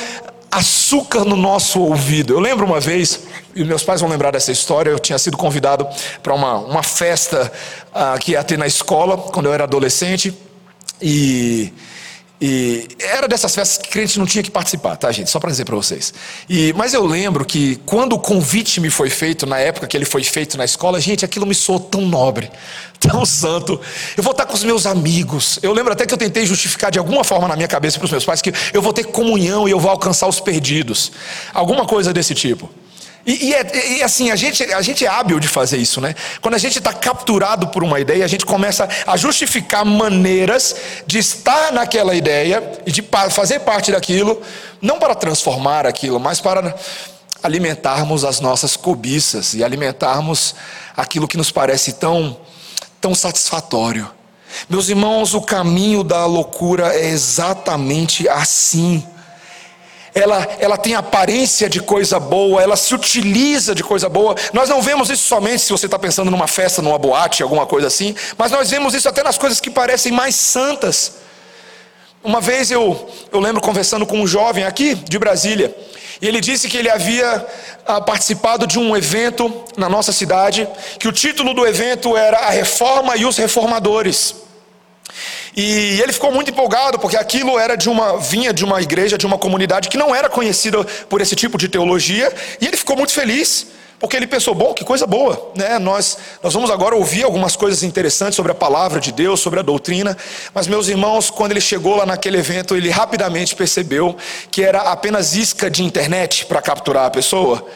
açúcar 0.50 1.26
no 1.26 1.36
nosso 1.36 1.82
ouvido. 1.82 2.34
Eu 2.34 2.40
lembro 2.40 2.66
uma 2.66 2.80
vez, 2.80 3.20
e 3.54 3.64
meus 3.64 3.84
pais 3.84 4.00
vão 4.00 4.10
lembrar 4.10 4.32
dessa 4.32 4.52
história, 4.52 4.90
eu 4.90 5.00
tinha 5.00 5.18
sido 5.18 5.36
convidado 5.36 5.88
para 6.24 6.34
uma, 6.34 6.60
uma 6.60 6.84
festa 6.84 7.52
uh, 7.90 8.18
que 8.20 8.32
ia 8.32 8.44
ter 8.44 8.58
na 8.58 8.68
escola, 8.68 9.18
quando 9.18 9.48
eu 9.48 9.54
era 9.54 9.66
adolescente, 9.66 10.34
e 11.02 11.74
e 12.40 12.88
era 13.00 13.28
dessas 13.28 13.54
festas 13.56 13.78
que 13.80 13.90
crente 13.90 14.20
não 14.20 14.26
tinha 14.26 14.44
que 14.44 14.52
participar, 14.52 14.96
tá, 14.96 15.12
gente? 15.12 15.30
Só 15.30 15.40
para 15.40 15.50
dizer 15.50 15.66
para 15.66 15.76
vocês. 15.76 16.14
E, 16.48 16.72
mas 16.74 16.94
eu 16.94 17.04
lembro 17.04 17.44
que 17.44 17.78
quando 17.86 18.14
o 18.14 18.20
convite 18.20 18.80
me 18.80 18.92
foi 18.92 19.10
feito, 19.10 19.48
na 19.48 19.58
época 19.58 19.88
que 19.88 19.98
ele 19.98 20.06
foi 20.06 20.24
feito 20.24 20.56
na 20.56 20.64
escola, 20.64 21.00
gente, 21.02 21.26
aquilo 21.26 21.48
me 21.48 21.56
soou 21.56 21.80
tão 21.80 22.02
nobre, 22.02 22.52
tão 23.00 23.26
santo. 23.26 23.82
Eu 24.16 24.22
vou 24.22 24.32
estar 24.32 24.46
com 24.46 24.54
os 24.54 24.64
meus 24.64 24.86
amigos. 24.86 25.58
Eu 25.64 25.74
lembro 25.74 25.94
até 25.94 26.06
que 26.06 26.14
eu 26.14 26.18
tentei 26.18 26.46
justificar 26.46 26.92
de 26.92 27.00
alguma 27.00 27.24
forma 27.24 27.48
na 27.48 27.56
minha 27.56 27.68
cabeça 27.68 27.98
para 27.98 28.06
os 28.06 28.12
meus 28.12 28.24
pais 28.24 28.40
que 28.40 28.54
eu 28.72 28.84
vou 28.84 28.94
ter 28.94 29.06
comunhão 29.06 29.68
e 29.68 29.72
eu 29.72 29.80
vou 29.80 29.90
alcançar 29.90 30.28
os 30.28 30.40
perdidos. 30.40 31.12
Alguma 31.54 31.86
coisa 31.86 32.14
desse 32.14 32.36
tipo. 32.36 32.70
E, 33.28 33.48
e, 33.48 33.54
é, 33.54 33.98
e, 33.98 34.04
assim, 34.04 34.32
a 34.32 34.38
gente, 34.38 34.64
a 34.64 34.82
gente 34.82 35.06
é 35.06 35.10
hábil 35.10 35.38
de 35.38 35.50
fazer 35.50 35.76
isso, 35.76 36.00
né? 36.00 36.16
Quando 36.42 36.54
a 36.54 36.58
gente 36.58 36.78
está 36.78 36.94
capturado 36.94 37.68
por 37.68 37.84
uma 37.84 38.00
ideia, 38.00 38.24
a 38.24 38.28
gente 38.28 38.46
começa 38.46 38.88
a 39.06 39.18
justificar 39.18 39.84
maneiras 39.84 40.74
de 41.06 41.20
estar 41.20 41.74
naquela 41.74 42.16
ideia 42.16 42.64
e 42.86 42.92
de 42.92 43.04
fazer 43.30 43.60
parte 43.60 43.92
daquilo, 43.92 44.42
não 44.82 44.98
para 44.98 45.14
transformar 45.14 45.86
aquilo, 45.86 46.22
mas 46.22 46.40
para 46.40 46.74
alimentarmos 47.44 48.24
as 48.24 48.40
nossas 48.40 48.78
cobiças 48.78 49.54
e 49.54 49.62
alimentarmos 49.62 50.56
aquilo 50.96 51.28
que 51.28 51.36
nos 51.36 51.52
parece 51.52 51.94
tão, 51.94 52.40
tão 53.02 53.14
satisfatório. 53.14 54.10
Meus 54.70 54.88
irmãos, 54.88 55.34
o 55.34 55.42
caminho 55.42 56.02
da 56.02 56.26
loucura 56.26 56.96
é 56.96 57.10
exatamente 57.10 58.28
assim 58.30 59.04
ela, 60.18 60.48
ela 60.60 60.78
tem 60.78 60.96
aparência 60.96 61.70
de 61.70 61.80
coisa 61.80 62.20
boa, 62.20 62.62
ela 62.62 62.76
se 62.76 62.94
utiliza 62.96 63.76
de 63.76 63.84
coisa 63.84 64.10
boa. 64.10 64.36
Nós 64.52 64.68
não 64.68 64.82
vemos 64.82 65.10
isso 65.10 65.28
somente 65.28 65.60
se 65.60 65.72
você 65.72 65.86
está 65.86 66.00
pensando 66.00 66.32
numa 66.32 66.48
festa, 66.48 66.82
numa 66.82 66.98
boate, 66.98 67.44
alguma 67.44 67.68
coisa 67.68 67.88
assim, 67.88 68.16
mas 68.36 68.52
nós 68.52 68.72
vemos 68.72 68.96
isso 68.96 69.08
até 69.08 69.24
nas 69.24 69.38
coisas 69.38 69.60
que 69.60 69.70
parecem 69.70 70.12
mais 70.12 70.36
santas. 70.36 71.18
Uma 72.24 72.42
vez 72.42 72.72
eu, 72.72 73.08
eu 73.32 73.40
lembro 73.40 73.62
conversando 73.62 74.06
com 74.06 74.20
um 74.20 74.28
jovem 74.28 74.64
aqui 74.64 74.96
de 74.96 75.20
Brasília, 75.20 75.76
e 76.20 76.28
ele 76.28 76.42
disse 76.42 76.68
que 76.68 76.78
ele 76.78 76.90
havia 76.90 77.46
ah, 77.86 78.02
participado 78.02 78.66
de 78.66 78.80
um 78.80 78.98
evento 78.98 79.64
na 79.78 79.88
nossa 79.88 80.12
cidade, 80.12 80.68
que 80.98 81.08
o 81.08 81.12
título 81.12 81.54
do 81.54 81.66
evento 81.66 82.18
era 82.18 82.40
A 82.40 82.50
Reforma 82.50 83.16
e 83.16 83.24
os 83.24 83.38
Reformadores. 83.38 84.47
E 85.58 86.00
ele 86.00 86.14
ficou 86.14 86.32
muito 86.32 86.52
empolgado 86.52 87.00
porque 87.00 87.18
aquilo 87.18 87.58
era 87.58 87.76
de 87.76 87.90
uma 87.90 88.20
vinha 88.20 88.54
de 88.54 88.64
uma 88.64 88.80
igreja, 88.80 89.18
de 89.18 89.26
uma 89.26 89.40
comunidade 89.40 89.90
que 89.90 89.98
não 89.98 90.14
era 90.14 90.30
conhecida 90.30 90.84
por 91.10 91.20
esse 91.20 91.36
tipo 91.36 91.58
de 91.58 91.68
teologia, 91.68 92.32
e 92.62 92.68
ele 92.68 92.78
ficou 92.78 92.96
muito 92.96 93.12
feliz. 93.12 93.66
Porque 94.00 94.16
ele 94.16 94.28
pensou, 94.28 94.54
bom, 94.54 94.76
que 94.76 94.84
coisa 94.84 95.08
boa, 95.08 95.52
né? 95.56 95.80
Nós, 95.80 96.20
nós 96.44 96.54
vamos 96.54 96.70
agora 96.70 96.96
ouvir 96.96 97.24
algumas 97.24 97.56
coisas 97.56 97.82
interessantes 97.82 98.36
sobre 98.36 98.52
a 98.52 98.56
palavra 98.56 99.00
de 99.00 99.12
Deus, 99.12 99.40
sobre 99.40 99.60
a 99.60 99.64
doutrina. 99.64 100.16
Mas, 100.54 100.68
meus 100.68 100.88
irmãos, 100.88 101.32
quando 101.32 101.54
ele 101.54 101.62
chegou 101.62 101.96
lá 101.96 102.06
naquele 102.06 102.38
evento, 102.38 102.76
ele 102.76 102.92
rapidamente 102.92 103.56
percebeu 103.56 104.16
que 104.52 104.62
era 104.62 104.82
apenas 104.82 105.36
isca 105.36 105.68
de 105.68 105.84
internet 105.84 106.46
para 106.46 106.62
capturar 106.62 107.06
a 107.06 107.10
pessoa 107.10 107.68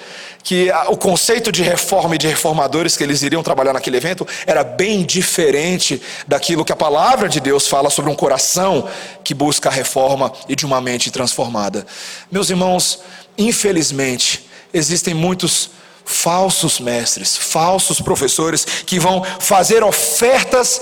que 0.44 0.72
o 0.88 0.98
conceito 0.98 1.52
de 1.52 1.62
reforma 1.62 2.16
e 2.16 2.18
de 2.18 2.28
reformadores 2.28 2.98
que 2.98 3.04
eles 3.04 3.22
iriam 3.22 3.44
trabalhar 3.44 3.74
naquele 3.74 3.98
evento 3.98 4.28
era 4.46 4.64
bem 4.64 5.04
diferente 5.04 6.02
daquilo 6.28 6.66
que 6.66 6.72
a 6.72 6.76
palavra 6.76 7.30
de 7.30 7.40
Deus 7.40 7.68
fala 7.68 7.90
sobre 7.90 8.10
um 8.12 8.16
coração 8.16 8.88
que 9.24 9.34
busca 9.34 9.70
a 9.70 9.72
reforma 9.72 10.32
e 10.48 10.56
de 10.56 10.66
uma 10.66 10.82
mente 10.82 11.12
transformada. 11.12 11.86
Meus 12.32 12.50
irmãos, 12.50 13.00
infelizmente, 13.38 14.48
existem 14.74 15.14
muitos 15.14 15.70
falsos 16.04 16.80
mestres, 16.80 17.38
falsos 17.38 18.02
professores 18.02 18.66
que 18.86 19.00
vão 19.00 19.24
fazer 19.40 19.84
ofertas 19.84 20.82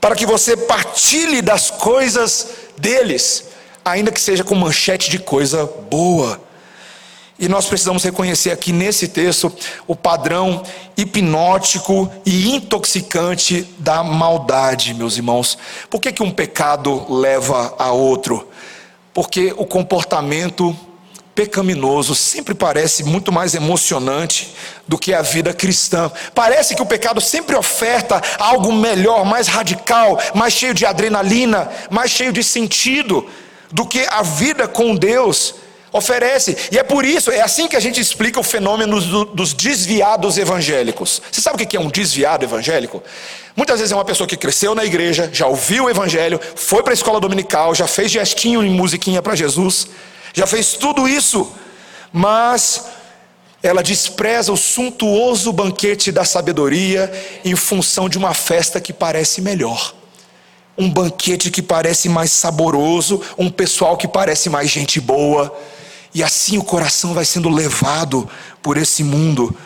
para 0.00 0.14
que 0.14 0.24
você 0.24 0.56
partilhe 0.56 1.42
das 1.42 1.70
coisas 1.70 2.48
deles, 2.76 3.44
ainda 3.84 4.10
que 4.10 4.20
seja 4.20 4.42
com 4.44 4.54
manchete 4.54 5.10
de 5.10 5.18
coisa 5.18 5.66
boa. 5.90 6.40
E 7.40 7.48
nós 7.48 7.64
precisamos 7.64 8.04
reconhecer 8.04 8.50
aqui 8.50 8.70
nesse 8.70 9.08
texto 9.08 9.50
o 9.86 9.96
padrão 9.96 10.62
hipnótico 10.94 12.12
e 12.26 12.54
intoxicante 12.54 13.66
da 13.78 14.04
maldade, 14.04 14.92
meus 14.92 15.16
irmãos. 15.16 15.56
Por 15.88 16.02
que, 16.02 16.12
que 16.12 16.22
um 16.22 16.30
pecado 16.30 17.06
leva 17.08 17.74
a 17.78 17.92
outro? 17.92 18.46
Porque 19.14 19.54
o 19.56 19.64
comportamento 19.64 20.76
pecaminoso 21.34 22.14
sempre 22.14 22.54
parece 22.54 23.04
muito 23.04 23.32
mais 23.32 23.54
emocionante 23.54 24.54
do 24.86 24.98
que 24.98 25.14
a 25.14 25.22
vida 25.22 25.54
cristã. 25.54 26.12
Parece 26.34 26.74
que 26.74 26.82
o 26.82 26.86
pecado 26.86 27.22
sempre 27.22 27.56
oferta 27.56 28.20
algo 28.38 28.70
melhor, 28.70 29.24
mais 29.24 29.48
radical, 29.48 30.20
mais 30.34 30.52
cheio 30.52 30.74
de 30.74 30.84
adrenalina, 30.84 31.70
mais 31.88 32.10
cheio 32.10 32.34
de 32.34 32.44
sentido 32.44 33.26
do 33.72 33.86
que 33.86 34.06
a 34.10 34.20
vida 34.20 34.68
com 34.68 34.94
Deus 34.94 35.54
oferece. 35.92 36.56
E 36.70 36.78
é 36.78 36.82
por 36.82 37.04
isso, 37.04 37.30
é 37.30 37.40
assim 37.40 37.66
que 37.66 37.76
a 37.76 37.80
gente 37.80 38.00
explica 38.00 38.38
o 38.38 38.42
fenômeno 38.42 39.00
do, 39.00 39.24
dos 39.24 39.52
desviados 39.52 40.38
evangélicos. 40.38 41.20
Você 41.30 41.40
sabe 41.40 41.62
o 41.62 41.66
que 41.66 41.76
é 41.76 41.80
um 41.80 41.88
desviado 41.88 42.44
evangélico? 42.44 43.02
Muitas 43.56 43.78
vezes 43.78 43.92
é 43.92 43.94
uma 43.94 44.04
pessoa 44.04 44.26
que 44.26 44.36
cresceu 44.36 44.74
na 44.74 44.84
igreja, 44.84 45.28
já 45.32 45.46
ouviu 45.46 45.84
o 45.84 45.90
evangelho, 45.90 46.40
foi 46.54 46.82
para 46.82 46.92
a 46.92 46.94
escola 46.94 47.20
dominical, 47.20 47.74
já 47.74 47.86
fez 47.86 48.10
gestinho 48.10 48.62
em 48.64 48.70
musiquinha 48.70 49.20
para 49.20 49.34
Jesus, 49.34 49.88
já 50.32 50.46
fez 50.46 50.74
tudo 50.74 51.08
isso, 51.08 51.52
mas 52.12 52.84
ela 53.62 53.82
despreza 53.82 54.52
o 54.52 54.56
suntuoso 54.56 55.52
banquete 55.52 56.10
da 56.10 56.24
sabedoria 56.24 57.12
em 57.44 57.54
função 57.56 58.08
de 58.08 58.16
uma 58.16 58.32
festa 58.32 58.80
que 58.80 58.92
parece 58.92 59.40
melhor 59.40 59.94
um 60.80 60.88
banquete 60.88 61.50
que 61.50 61.60
parece 61.60 62.08
mais 62.08 62.32
saboroso, 62.32 63.20
um 63.36 63.50
pessoal 63.50 63.98
que 63.98 64.08
parece 64.08 64.48
mais 64.48 64.70
gente 64.70 64.98
boa. 64.98 65.54
E 66.14 66.22
assim 66.22 66.58
o 66.58 66.64
coração 66.64 67.14
vai 67.14 67.24
sendo 67.24 67.48
levado 67.48 68.28
por 68.62 68.76
esse 68.76 69.04
mundo. 69.04 69.56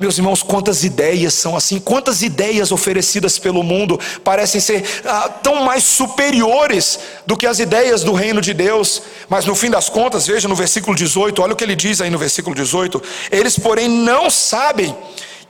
Meus 0.00 0.16
irmãos, 0.16 0.44
quantas 0.44 0.84
ideias 0.84 1.34
são 1.34 1.56
assim, 1.56 1.80
quantas 1.80 2.22
ideias 2.22 2.70
oferecidas 2.70 3.36
pelo 3.36 3.64
mundo 3.64 3.98
parecem 4.22 4.60
ser 4.60 4.84
ah, 5.04 5.28
tão 5.28 5.64
mais 5.64 5.82
superiores 5.82 7.00
do 7.26 7.36
que 7.36 7.44
as 7.44 7.58
ideias 7.58 8.04
do 8.04 8.12
reino 8.12 8.40
de 8.40 8.54
Deus, 8.54 9.02
mas 9.28 9.44
no 9.44 9.56
fim 9.56 9.68
das 9.68 9.88
contas, 9.88 10.24
veja 10.24 10.46
no 10.46 10.54
versículo 10.54 10.94
18, 10.94 11.42
olha 11.42 11.52
o 11.52 11.56
que 11.56 11.64
ele 11.64 11.74
diz 11.74 12.00
aí 12.00 12.10
no 12.10 12.18
versículo 12.18 12.54
18: 12.54 13.02
eles, 13.32 13.58
porém, 13.58 13.88
não 13.88 14.30
sabem 14.30 14.96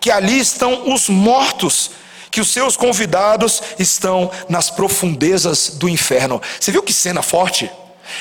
que 0.00 0.10
ali 0.10 0.40
estão 0.40 0.94
os 0.94 1.10
mortos, 1.10 1.90
que 2.30 2.40
os 2.40 2.48
seus 2.48 2.74
convidados 2.74 3.62
estão 3.78 4.30
nas 4.48 4.70
profundezas 4.70 5.72
do 5.74 5.90
inferno. 5.90 6.40
Você 6.58 6.72
viu 6.72 6.82
que 6.82 6.92
cena 6.92 7.20
forte? 7.20 7.70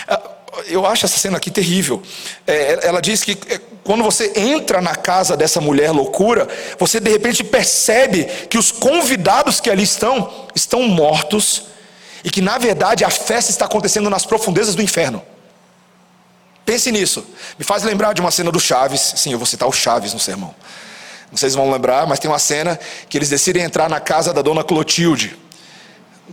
Ah, 0.05 0.36
eu 0.65 0.85
acho 0.85 1.05
essa 1.05 1.17
cena 1.17 1.37
aqui 1.37 1.51
terrível. 1.51 2.01
É, 2.45 2.87
ela 2.87 3.01
diz 3.01 3.23
que 3.23 3.37
é, 3.49 3.59
quando 3.83 4.03
você 4.03 4.33
entra 4.35 4.81
na 4.81 4.95
casa 4.95 5.37
dessa 5.37 5.61
mulher 5.61 5.91
loucura, 5.91 6.47
você 6.77 6.99
de 6.99 7.09
repente 7.09 7.43
percebe 7.43 8.25
que 8.49 8.57
os 8.57 8.71
convidados 8.71 9.59
que 9.59 9.69
ali 9.69 9.83
estão, 9.83 10.47
estão 10.55 10.83
mortos, 10.83 11.63
e 12.23 12.29
que 12.29 12.41
na 12.41 12.57
verdade 12.57 13.05
a 13.05 13.09
festa 13.09 13.51
está 13.51 13.65
acontecendo 13.65 14.09
nas 14.09 14.25
profundezas 14.25 14.75
do 14.75 14.81
inferno. 14.81 15.23
Pense 16.65 16.91
nisso. 16.91 17.25
Me 17.57 17.63
faz 17.63 17.83
lembrar 17.83 18.11
de 18.13 18.19
uma 18.19 18.31
cena 18.31 18.51
do 18.51 18.59
Chaves. 18.59 19.13
Sim, 19.15 19.31
eu 19.31 19.37
vou 19.37 19.45
citar 19.45 19.67
o 19.69 19.71
Chaves 19.71 20.13
no 20.13 20.19
sermão. 20.19 20.53
Não 21.31 21.37
sei 21.37 21.49
se 21.49 21.55
vão 21.55 21.71
lembrar, 21.71 22.05
mas 22.05 22.19
tem 22.19 22.29
uma 22.29 22.39
cena 22.39 22.77
que 23.07 23.17
eles 23.17 23.29
decidem 23.29 23.63
entrar 23.63 23.89
na 23.89 24.01
casa 24.01 24.33
da 24.33 24.41
dona 24.41 24.63
Clotilde 24.63 25.37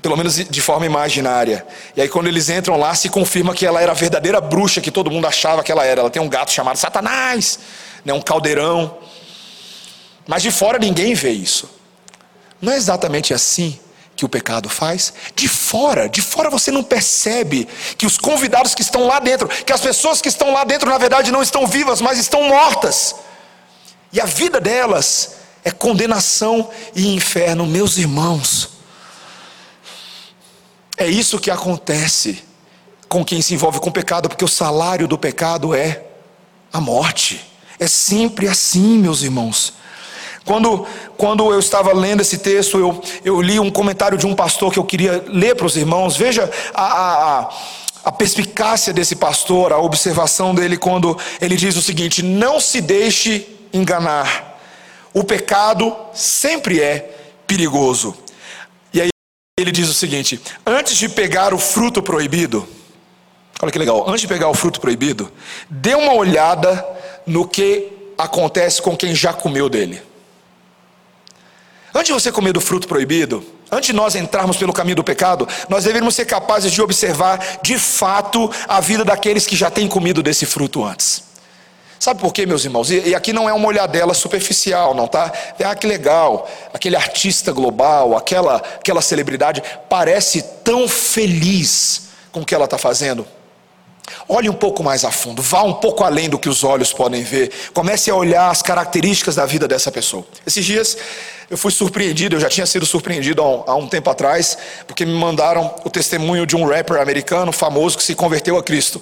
pelo 0.03 0.17
menos 0.17 0.37
de 0.37 0.61
forma 0.61 0.87
imaginária. 0.87 1.67
E 1.97 2.03
aí, 2.03 2.09
quando 2.09 2.27
eles 2.27 2.49
entram 2.49 2.77
lá, 2.79 2.95
se 2.95 3.09
confirma 3.09 3.55
que 3.55 3.67
ela 3.67 3.81
era 3.81 3.93
a 3.93 3.95
verdadeira 3.95 4.41
bruxa 4.41 4.81
que 4.81 4.91
todo 4.91 5.11
mundo 5.11 5.27
achava 5.27 5.63
que 5.63 5.71
ela 5.71 5.85
era. 5.85 6.01
Ela 6.01 6.11
tem 6.11 6.21
um 6.21 6.29
gato 6.29 6.51
chamado 6.51 6.77
Satanás, 6.77 7.59
né, 8.05 8.13
um 8.13 8.21
caldeirão. 8.21 8.99
Mas 10.27 10.43
de 10.43 10.51
fora 10.51 10.79
ninguém 10.79 11.15
vê 11.15 11.31
isso. 11.31 11.71
Não 12.61 12.73
é 12.73 12.77
exatamente 12.77 13.33
assim 13.33 13.79
que 14.17 14.25
o 14.25 14.29
pecado 14.29 14.69
faz? 14.69 15.13
De 15.35 15.49
fora, 15.49 16.09
de 16.09 16.23
fora 16.23 16.49
você 16.49 16.71
não 16.71 16.83
percebe 16.83 17.69
que 17.99 18.07
os 18.07 18.17
convidados 18.17 18.75
que 18.75 18.83
estão 18.83 19.07
lá 19.07 19.19
dentro, 19.19 19.49
que 19.49 19.73
as 19.73 19.81
pessoas 19.81 20.21
que 20.21 20.29
estão 20.29 20.53
lá 20.53 20.65
dentro, 20.65 20.89
na 20.89 20.99
verdade, 20.99 21.33
não 21.33 21.43
estão 21.43 21.67
vivas, 21.67 22.01
mas 22.01 22.19
estão 22.19 22.45
mortas. 22.45 23.17
E 24.13 24.21
a 24.21 24.25
vida 24.25 24.61
delas 24.61 25.37
é 25.65 25.71
condenação 25.71 26.71
e 26.95 27.15
inferno, 27.15 27.67
meus 27.67 27.97
irmãos. 27.97 28.74
É 30.97 31.07
isso 31.07 31.39
que 31.39 31.51
acontece 31.51 32.45
com 33.09 33.25
quem 33.25 33.43
se 33.43 33.55
envolve 33.55 33.81
com 33.81 33.91
pecado, 33.91 34.29
porque 34.29 34.45
o 34.45 34.49
salário 34.49 35.07
do 35.07 35.19
pecado 35.19 35.75
é 35.75 36.03
a 36.73 36.81
morte. 36.81 37.45
É 37.79 37.87
sempre 37.87 38.49
assim, 38.49 38.99
meus 38.99 39.23
irmãos. 39.23 39.75
Quando, 40.45 40.87
quando 41.17 41.51
eu 41.53 41.59
estava 41.59 41.93
lendo 41.93 42.21
esse 42.21 42.39
texto, 42.39 42.79
eu, 42.79 43.03
eu 43.25 43.41
li 43.41 43.59
um 43.59 43.71
comentário 43.71 44.19
de 44.19 44.27
um 44.27 44.35
pastor 44.35 44.73
que 44.73 44.79
eu 44.79 44.85
queria 44.85 45.25
ler 45.27 45.57
para 45.57 45.67
os 45.67 45.77
irmãos. 45.77 46.17
Veja 46.17 46.51
a, 46.75 46.85
a, 46.85 47.51
a 48.05 48.13
perspicácia 48.13 48.93
desse 48.93 49.17
pastor, 49.17 49.73
a 49.73 49.79
observação 49.79 50.55
dele 50.55 50.77
quando 50.77 51.19
ele 51.41 51.57
diz 51.57 51.77
o 51.77 51.83
seguinte: 51.83 52.23
Não 52.23 52.61
se 52.61 52.81
deixe 52.81 53.49
enganar, 53.73 54.59
o 55.15 55.25
pecado 55.25 55.97
sempre 56.13 56.81
é 56.81 57.11
perigoso. 57.47 58.15
Ele 59.57 59.71
diz 59.71 59.89
o 59.89 59.95
seguinte: 59.95 60.41
antes 60.67 60.97
de 60.97 61.09
pegar 61.09 61.55
o 61.55 61.59
fruto 61.59 62.03
proibido, 62.03 62.69
olha 63.63 63.71
que 63.71 63.79
legal, 63.79 64.05
antes 64.09 64.23
de 64.23 64.27
pegar 64.27 64.49
o 64.49 64.55
fruto 64.55 64.81
proibido, 64.81 65.31
dê 65.71 65.95
uma 65.95 66.13
olhada 66.13 66.85
no 67.25 67.47
que 67.47 67.89
acontece 68.19 68.83
com 68.83 68.97
quem 68.97 69.15
já 69.15 69.33
comeu 69.33 69.69
dele. 69.69 70.03
Antes 71.95 72.09
de 72.09 72.13
você 72.13 72.33
comer 72.33 72.53
do 72.53 72.61
fruto 72.61 72.89
proibido, 72.89 73.47
antes 73.71 73.87
de 73.87 73.93
nós 73.93 74.17
entrarmos 74.17 74.57
pelo 74.57 74.73
caminho 74.73 74.97
do 74.97 75.05
pecado, 75.05 75.47
nós 75.69 75.85
deveríamos 75.85 76.17
ser 76.17 76.25
capazes 76.25 76.73
de 76.73 76.83
observar 76.83 77.61
de 77.63 77.79
fato 77.79 78.51
a 78.67 78.81
vida 78.81 79.05
daqueles 79.05 79.47
que 79.47 79.55
já 79.55 79.71
têm 79.71 79.87
comido 79.87 80.21
desse 80.21 80.47
fruto 80.47 80.85
antes. 80.85 81.23
Sabe 82.05 82.21
por 82.21 82.35
quê, 82.35 82.45
meus 82.45 82.63
irmãos? 82.67 82.91
E, 82.91 83.15
aqui 83.15 83.33
não 83.33 83.49
é 83.49 83.53
uma 83.55 83.67
olhadela 83.67 84.13
superficial, 84.13 84.93
não 84.95 85.07
tá? 85.07 85.33
Ah, 85.65 85.75
que 85.75 85.87
legal, 85.87 86.47
aquele 86.71 86.97
artista 86.97 87.51
global, 87.51 88.15
aquela, 88.15 88.57
aquela 88.57 89.01
celebridade, 89.01 89.63
parece 89.89 90.43
tão 90.63 90.87
feliz 90.87 92.09
com 92.31 92.43
o 92.43 92.45
que 92.45 92.55
ela 92.55 92.67
está 92.67 92.77
fazendo. 92.77 93.27
Olhe 94.29 94.51
um 94.51 94.53
pouco 94.53 94.85
mais 94.85 95.03
a 95.03 95.11
fundo, 95.11 95.41
vá 95.41 95.63
um 95.63 95.73
pouco 95.73 96.05
além 96.05 96.29
do 96.29 96.39
que 96.39 96.47
os 96.47 96.63
olhos 96.63 96.93
podem 96.93 97.23
ver. 97.23 97.51
Comece 97.73 98.11
a 98.11 98.15
olhar 98.15 98.51
as 98.51 98.61
características 98.61 99.37
da 99.37 99.47
vida 99.47 99.67
dessa 99.67 99.91
pessoa. 99.91 100.27
Esses 100.47 100.63
dias 100.63 100.99
eu 101.49 101.57
fui 101.57 101.73
surpreendido, 101.73 102.37
eu 102.37 102.41
já 102.41 102.51
tinha 102.51 102.67
sido 102.67 102.85
surpreendido 102.85 103.41
há 103.41 103.49
um, 103.49 103.65
há 103.67 103.75
um 103.77 103.89
tempo 103.89 104.11
atrás, 104.11 104.59
porque 104.87 105.07
me 105.07 105.15
mandaram 105.15 105.75
o 105.83 105.89
testemunho 105.89 106.47
de 106.47 106.55
um 106.55 106.67
rapper 106.67 107.01
americano 107.01 107.51
famoso 107.51 107.97
que 107.97 108.05
se 108.05 108.15
converteu 108.15 108.59
a 108.59 108.63
Cristo, 108.63 109.01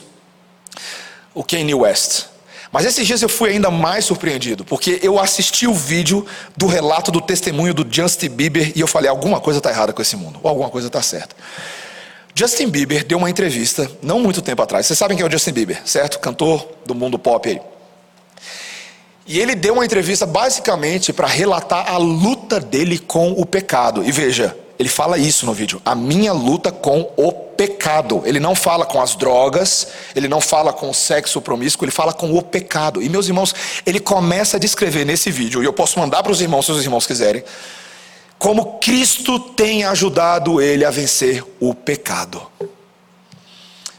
o 1.35 1.43
Kanye 1.43 1.75
West. 1.75 2.31
Mas 2.73 2.87
esses 2.87 3.07
dias 3.07 3.21
eu 3.21 3.29
fui 3.29 3.51
ainda 3.51 3.71
mais 3.71 4.07
surpreendido, 4.07 4.65
porque 4.65 4.99
eu 5.03 5.21
assisti 5.21 5.67
o 5.67 5.75
vídeo 5.75 6.27
do 6.57 6.67
relato 6.67 7.13
do 7.13 7.21
testemunho 7.21 7.75
do 7.75 7.87
Justin 7.89 8.31
Bieber 8.31 8.73
e 8.75 8.81
eu 8.81 8.87
falei: 8.87 9.11
alguma 9.11 9.41
coisa 9.41 9.59
está 9.59 9.69
errada 9.69 9.93
com 9.93 10.01
esse 10.01 10.17
mundo, 10.17 10.41
ou 10.43 10.49
alguma 10.49 10.71
coisa 10.71 10.87
está 10.87 11.03
certa. 11.03 11.37
Justin 12.35 12.69
Bieber 12.69 13.05
deu 13.05 13.19
uma 13.19 13.29
entrevista, 13.29 13.91
não 14.03 14.19
muito 14.19 14.41
tempo 14.41 14.63
atrás. 14.63 14.87
Vocês 14.87 14.99
sabem 14.99 15.19
quem 15.19 15.23
é 15.23 15.29
o 15.29 15.31
Justin 15.31 15.53
Bieber, 15.53 15.83
certo? 15.85 16.19
Cantor 16.19 16.67
do 16.87 16.95
mundo 16.95 17.19
pop 17.19 17.47
aí. 17.47 17.61
E 19.27 19.39
ele 19.39 19.55
deu 19.55 19.75
uma 19.75 19.85
entrevista 19.85 20.25
basicamente 20.25 21.13
para 21.13 21.29
relatar 21.29 21.93
a 21.93 21.99
luta 21.99 22.59
dele 22.59 22.99
com 22.99 23.33
o 23.33 23.45
pecado. 23.45 24.03
E 24.03 24.11
veja, 24.11 24.57
ele 24.83 24.89
fala 24.89 25.17
isso 25.17 25.47
no 25.47 25.55
vídeo: 25.55 25.81
a 25.85 25.95
minha 25.95 26.33
luta 26.33 26.73
com 26.73 27.09
o 27.17 27.33
pecado. 27.33 28.23
Ele 28.25 28.41
não 28.41 28.55
fala 28.55 28.85
com 28.85 29.01
as 29.01 29.15
drogas, 29.15 29.87
ele 30.15 30.27
não 30.27 30.41
fala 30.41 30.73
com 30.73 30.91
o 30.91 30.95
sexo 30.95 31.41
promíscuo, 31.41 31.85
ele 31.85 31.93
fala 31.93 32.13
com 32.13 32.37
o 32.37 32.43
pecado. 32.43 33.01
E 33.01 33.09
meus 33.09 33.29
irmãos, 33.29 33.55
ele 33.87 34.01
começa 34.01 34.57
a 34.57 34.61
descrever 34.61 35.05
nesse 35.05 35.31
vídeo, 35.31 35.63
e 35.63 35.65
eu 35.65 35.73
posso 35.73 36.01
mandar 36.01 36.23
para 36.23 36.33
os 36.33 36.41
irmãos, 36.41 36.67
se 36.67 36.73
os 36.73 36.83
irmãos 36.83 37.07
quiserem, 37.07 37.45
como 38.39 38.81
Cristo 38.81 39.39
tem 39.39 39.85
ajudado 39.85 40.61
ele 40.61 40.85
a 40.85 40.91
vencer 40.91 41.45
o 41.61 41.73
pecado. 41.73 42.43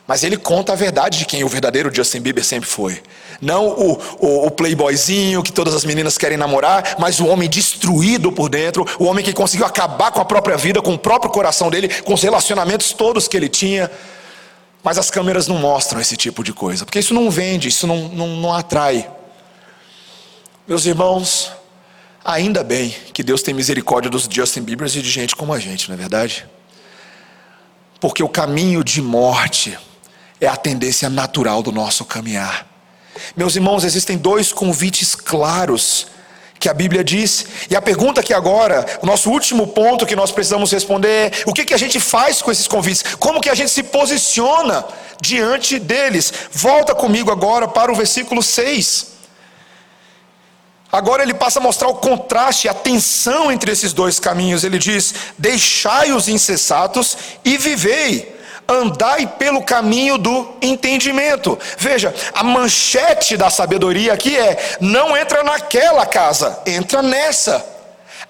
Mas 0.06 0.26
ele 0.26 0.36
conta 0.36 0.74
a 0.74 0.76
verdade 0.76 1.18
de 1.18 1.26
quem 1.26 1.46
o 1.46 1.48
verdadeiro 1.48 1.94
Justin 1.96 2.20
Bieber 2.20 2.44
sempre 2.44 2.68
foi. 2.68 3.02
Não 3.42 3.68
o, 3.68 4.00
o, 4.20 4.48
o, 4.48 4.52
playboyzinho 4.52 5.44
que 5.44 5.52
todas 5.52 5.74
as 5.74 5.86
meninas 5.86 6.18
querem 6.18 6.38
namorar, 6.38 6.96
mas 7.00 7.20
o 7.20 7.28
homem 7.28 7.50
destruído 7.50 8.32
por 8.32 8.50
dentro, 8.50 8.86
o 9.00 9.06
homem 9.06 9.24
que 9.24 9.34
conseguiu 9.34 9.66
acabar 9.66 10.12
com 10.12 10.22
a 10.22 10.26
própria 10.26 10.58
vida, 10.58 10.82
com 10.82 10.94
o 10.94 11.00
próprio 11.00 11.32
coração 11.32 11.70
dele, 11.70 11.90
com 12.04 12.14
os 12.14 12.22
relacionamentos 12.22 12.94
todos 12.94 13.28
que 13.28 13.38
ele 13.38 13.50
tinha. 13.50 13.90
Mas 14.84 14.98
as 14.98 15.10
câmeras 15.10 15.48
não 15.48 15.58
mostram 15.58 16.02
esse 16.02 16.18
tipo 16.18 16.44
de 16.44 16.52
coisa, 16.52 16.86
porque 16.86 17.00
isso 17.00 17.14
não 17.14 17.32
vende, 17.32 17.70
isso 17.70 17.88
não, 17.88 18.10
não, 18.10 18.28
não 18.28 18.54
atrai. 18.54 19.10
Meus 20.68 20.86
irmãos, 20.86 21.52
ainda 22.24 22.64
bem 22.64 22.96
que 23.14 23.24
Deus 23.24 23.42
tem 23.42 23.54
misericórdia 23.54 24.10
dos 24.10 24.28
Justin 24.30 24.62
Biebers 24.62 24.96
e 24.96 25.02
de 25.02 25.10
gente 25.10 25.36
como 25.36 25.54
a 25.54 25.60
gente, 25.60 25.88
não 25.88 25.96
é 25.96 25.98
verdade? 25.98 26.46
Porque 28.00 28.22
o 28.22 28.28
caminho 28.28 28.84
de 28.84 29.02
morte 29.02 29.78
é 30.40 30.48
a 30.48 30.58
tendência 30.58 31.10
natural 31.10 31.64
do 31.64 31.72
nosso 31.72 32.04
caminhar. 32.04 32.73
Meus 33.36 33.56
irmãos, 33.56 33.84
existem 33.84 34.18
dois 34.18 34.52
convites 34.52 35.16
claros 35.16 36.08
que 36.60 36.70
a 36.70 36.74
Bíblia 36.74 37.04
diz. 37.04 37.46
E 37.70 37.76
a 37.76 37.82
pergunta 37.82 38.24
que 38.24 38.34
agora, 38.34 38.86
o 39.02 39.06
nosso 39.06 39.30
último 39.30 39.68
ponto 39.68 40.06
que 40.06 40.16
nós 40.16 40.32
precisamos 40.32 40.72
responder 40.72 41.10
é: 41.10 41.32
o 41.46 41.54
que, 41.54 41.66
que 41.66 41.74
a 41.74 41.78
gente 41.78 42.00
faz 42.00 42.42
com 42.42 42.52
esses 42.52 42.68
convites? 42.68 43.04
Como 43.20 43.42
que 43.42 43.50
a 43.50 43.56
gente 43.56 43.70
se 43.70 43.84
posiciona 43.84 44.86
diante 45.22 45.78
deles? 45.78 46.34
Volta 46.52 46.96
comigo 46.96 47.32
agora 47.32 47.68
para 47.68 47.92
o 47.92 47.96
versículo 47.96 48.42
6. 48.42 49.12
Agora 50.90 51.24
ele 51.24 51.34
passa 51.34 51.60
a 51.60 51.62
mostrar 51.62 51.90
o 51.90 51.96
contraste, 51.96 52.70
a 52.70 52.74
tensão 52.74 53.52
entre 53.52 53.72
esses 53.72 53.92
dois 53.92 54.20
caminhos. 54.20 54.64
Ele 54.64 54.80
diz: 54.80 55.14
Deixai 55.38 56.14
os 56.14 56.30
insensatos 56.30 57.18
e 57.44 57.58
vivei 57.58 58.33
andai 58.68 59.28
pelo 59.28 59.64
caminho 59.64 60.18
do 60.18 60.56
entendimento. 60.62 61.58
Veja, 61.78 62.14
a 62.34 62.44
manchete 62.44 63.38
da 63.38 63.50
sabedoria 63.50 64.14
aqui 64.14 64.38
é: 64.38 64.78
não 64.80 65.16
entra 65.16 65.44
naquela 65.44 66.06
casa, 66.06 66.62
entra 66.66 67.02
nessa. 67.02 67.74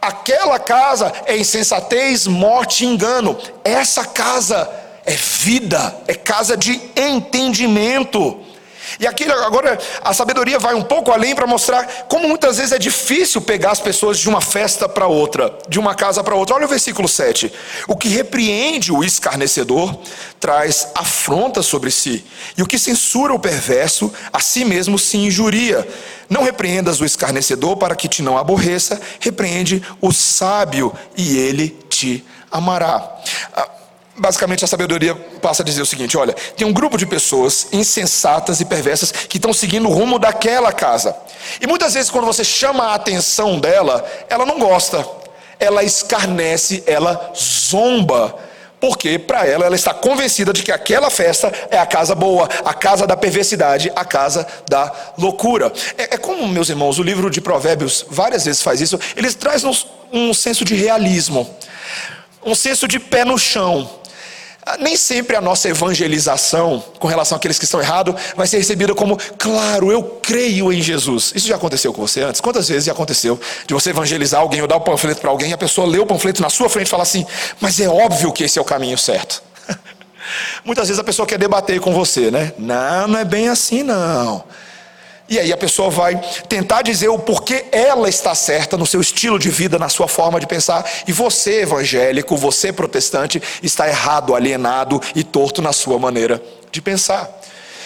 Aquela 0.01 0.59
casa 0.59 1.13
é 1.25 1.37
insensatez, 1.37 2.27
morte 2.27 2.83
e 2.83 2.87
engano. 2.87 3.37
Essa 3.63 4.05
casa 4.05 4.69
é 5.05 5.13
vida, 5.13 5.95
é 6.07 6.13
casa 6.13 6.57
de 6.57 6.79
entendimento. 6.95 8.52
E 8.99 9.07
aqui 9.07 9.23
agora 9.23 9.79
a 10.03 10.13
sabedoria 10.13 10.59
vai 10.59 10.73
um 10.75 10.83
pouco 10.83 11.11
além 11.11 11.35
para 11.35 11.47
mostrar 11.47 11.85
como 12.07 12.27
muitas 12.27 12.57
vezes 12.57 12.71
é 12.71 12.79
difícil 12.79 13.41
pegar 13.41 13.71
as 13.71 13.79
pessoas 13.79 14.17
de 14.19 14.29
uma 14.29 14.41
festa 14.41 14.87
para 14.87 15.07
outra, 15.07 15.57
de 15.67 15.79
uma 15.79 15.95
casa 15.95 16.23
para 16.23 16.35
outra. 16.35 16.55
Olha 16.55 16.65
o 16.65 16.69
versículo 16.69 17.07
7. 17.07 17.51
O 17.87 17.95
que 17.95 18.07
repreende 18.07 18.91
o 18.91 19.03
escarnecedor 19.03 19.95
traz 20.39 20.87
afronta 20.93 21.61
sobre 21.61 21.89
si, 21.89 22.25
e 22.57 22.61
o 22.61 22.65
que 22.65 22.77
censura 22.77 23.33
o 23.33 23.39
perverso, 23.39 24.13
a 24.31 24.39
si 24.39 24.65
mesmo 24.65 24.99
se 24.99 25.17
injuria. 25.17 25.87
Não 26.29 26.43
repreendas 26.43 26.99
o 26.99 27.05
escarnecedor 27.05 27.77
para 27.77 27.95
que 27.95 28.07
te 28.07 28.21
não 28.21 28.37
aborreça, 28.37 28.99
repreende 29.19 29.81
o 30.01 30.11
sábio 30.11 30.93
e 31.15 31.37
ele 31.37 31.69
te 31.89 32.25
amará. 32.51 33.17
Basicamente, 34.15 34.63
a 34.63 34.67
sabedoria 34.67 35.15
passa 35.41 35.63
a 35.63 35.65
dizer 35.65 35.81
o 35.81 35.85
seguinte: 35.85 36.15
olha, 36.15 36.33
tem 36.33 36.67
um 36.67 36.73
grupo 36.73 36.97
de 36.97 37.05
pessoas 37.05 37.67
insensatas 37.71 38.61
e 38.61 38.65
perversas 38.65 39.11
que 39.11 39.37
estão 39.37 39.51
seguindo 39.51 39.89
o 39.89 39.91
rumo 39.91 40.19
daquela 40.19 40.71
casa. 40.71 41.15
E 41.59 41.65
muitas 41.65 41.95
vezes, 41.95 42.11
quando 42.11 42.25
você 42.25 42.43
chama 42.43 42.85
a 42.85 42.93
atenção 42.93 43.59
dela, 43.59 44.05
ela 44.29 44.45
não 44.45 44.59
gosta, 44.59 45.05
ela 45.59 45.83
escarnece, 45.83 46.83
ela 46.85 47.33
zomba, 47.35 48.37
porque 48.79 49.17
para 49.17 49.47
ela, 49.47 49.65
ela 49.65 49.75
está 49.75 49.95
convencida 49.95 50.53
de 50.53 50.61
que 50.61 50.71
aquela 50.71 51.09
festa 51.09 51.51
é 51.71 51.79
a 51.79 51.85
casa 51.85 52.13
boa, 52.13 52.47
a 52.63 52.73
casa 52.73 53.07
da 53.07 53.17
perversidade, 53.17 53.91
a 53.95 54.05
casa 54.05 54.45
da 54.69 54.91
loucura. 55.17 55.73
É, 55.97 56.13
é 56.13 56.17
como, 56.17 56.47
meus 56.47 56.69
irmãos, 56.69 56.99
o 56.99 57.03
livro 57.03 57.31
de 57.31 57.41
Provérbios 57.41 58.05
várias 58.09 58.45
vezes 58.45 58.61
faz 58.61 58.79
isso, 58.79 58.99
ele 59.15 59.33
traz 59.33 59.63
um, 59.63 59.71
um 60.11 60.33
senso 60.35 60.63
de 60.63 60.75
realismo, 60.75 61.49
um 62.45 62.53
senso 62.53 62.87
de 62.87 62.99
pé 62.99 63.25
no 63.25 63.39
chão. 63.39 64.02
Ah, 64.65 64.77
nem 64.79 64.95
sempre 64.95 65.35
a 65.35 65.41
nossa 65.41 65.67
evangelização 65.67 66.81
com 66.97 67.07
relação 67.07 67.35
àqueles 67.35 67.59
que 67.59 67.65
estão 67.65 67.81
errados 67.81 68.15
vai 68.35 68.47
ser 68.47 68.57
recebida 68.57 68.95
como, 68.95 69.17
claro, 69.37 69.91
eu 69.91 70.01
creio 70.21 70.71
em 70.71 70.81
Jesus. 70.81 71.33
Isso 71.35 71.47
já 71.47 71.57
aconteceu 71.57 71.93
com 71.93 72.01
você 72.01 72.21
antes? 72.21 72.39
Quantas 72.39 72.69
vezes 72.69 72.85
já 72.85 72.93
aconteceu 72.93 73.37
de 73.67 73.73
você 73.73 73.89
evangelizar 73.89 74.39
alguém 74.39 74.61
ou 74.61 74.67
dar 74.67 74.77
o 74.77 74.79
um 74.79 74.83
panfleto 74.83 75.19
para 75.19 75.29
alguém 75.29 75.49
e 75.49 75.53
a 75.53 75.57
pessoa 75.57 75.85
lê 75.85 75.99
o 75.99 76.05
panfleto 76.05 76.41
na 76.41 76.49
sua 76.49 76.69
frente 76.69 76.87
e 76.87 76.89
fala 76.89 77.03
assim, 77.03 77.25
mas 77.59 77.77
é 77.81 77.89
óbvio 77.89 78.31
que 78.31 78.45
esse 78.45 78.57
é 78.57 78.61
o 78.61 78.65
caminho 78.65 78.97
certo. 78.97 79.43
Muitas 80.63 80.87
vezes 80.87 80.99
a 80.99 81.03
pessoa 81.03 81.27
quer 81.27 81.37
debater 81.37 81.81
com 81.81 81.93
você, 81.93 82.31
né? 82.31 82.53
Não, 82.57 83.09
não 83.09 83.19
é 83.19 83.25
bem 83.25 83.49
assim 83.49 83.83
não. 83.83 84.45
E 85.33 85.39
aí 85.39 85.51
a 85.51 85.57
pessoa 85.57 85.89
vai 85.89 86.21
tentar 86.47 86.83
dizer 86.83 87.07
o 87.07 87.17
porquê 87.17 87.65
ela 87.71 88.07
está 88.07 88.35
certa 88.35 88.77
no 88.77 88.85
seu 88.85 89.01
estilo 89.01 89.39
de 89.39 89.49
vida, 89.49 89.79
na 89.79 89.89
sua 89.89 90.07
forma 90.07 90.39
de 90.39 90.45
pensar, 90.45 90.87
e 91.07 91.11
você, 91.11 91.61
evangélico, 91.61 92.37
você, 92.37 92.71
protestante, 92.71 93.41
está 93.63 93.87
errado, 93.89 94.35
alienado 94.35 95.01
e 95.15 95.23
torto 95.23 95.59
na 95.59 95.73
sua 95.73 95.97
maneira 95.97 96.39
de 96.71 96.83
pensar. 96.83 97.27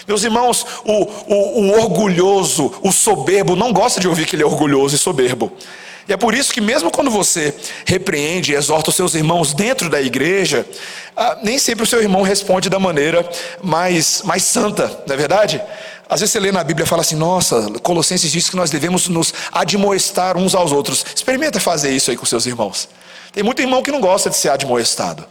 Meus 0.06 0.26
irmãos, 0.26 0.66
o, 0.84 1.04
o, 1.26 1.62
o 1.62 1.80
orgulhoso, 1.80 2.74
o 2.82 2.92
soberbo, 2.92 3.56
não 3.56 3.72
gosta 3.72 4.02
de 4.02 4.10
ouvir 4.10 4.26
que 4.26 4.36
ele 4.36 4.44
é 4.44 4.46
orgulhoso 4.46 4.98
e 4.98 5.00
soberbo. 5.00 5.50
E 6.06 6.12
é 6.12 6.18
por 6.18 6.34
isso 6.34 6.52
que, 6.52 6.60
mesmo 6.60 6.92
quando 6.92 7.10
você 7.10 7.54
repreende 7.86 8.52
e 8.52 8.56
exorta 8.56 8.90
os 8.90 8.96
seus 8.96 9.16
irmãos 9.16 9.54
dentro 9.54 9.90
da 9.90 10.02
igreja, 10.02 10.66
ah, 11.16 11.38
nem 11.42 11.58
sempre 11.58 11.84
o 11.84 11.88
seu 11.88 12.02
irmão 12.02 12.24
responde 12.24 12.70
da 12.70 12.80
maneira 12.80 13.30
mais, 13.64 14.22
mais 14.24 14.44
santa, 14.44 14.88
não 15.08 15.14
é 15.14 15.18
verdade? 15.18 15.62
Às 16.10 16.22
vezes 16.22 16.32
você 16.32 16.40
lê 16.40 16.52
na 16.52 16.64
Bíblia 16.64 16.86
e 16.86 16.88
fala 16.88 17.02
assim: 17.02 17.16
nossa, 17.16 17.70
Colossenses 17.82 18.32
diz 18.32 18.50
que 18.50 18.56
nós 18.56 18.70
devemos 18.70 19.08
nos 19.08 19.34
admoestar 19.52 20.38
uns 20.38 20.56
aos 20.56 20.72
outros. 20.72 21.06
Experimenta 21.16 21.60
fazer 21.60 21.92
isso 21.92 22.10
aí 22.10 22.18
com 22.18 22.26
seus 22.26 22.46
irmãos. 22.46 22.88
Tem 23.34 23.44
muito 23.44 23.62
irmão 23.62 23.84
que 23.84 23.92
não 23.92 24.00
gosta 24.00 24.30
de 24.30 24.36
ser 24.36 24.50
admoestado. 24.50 25.26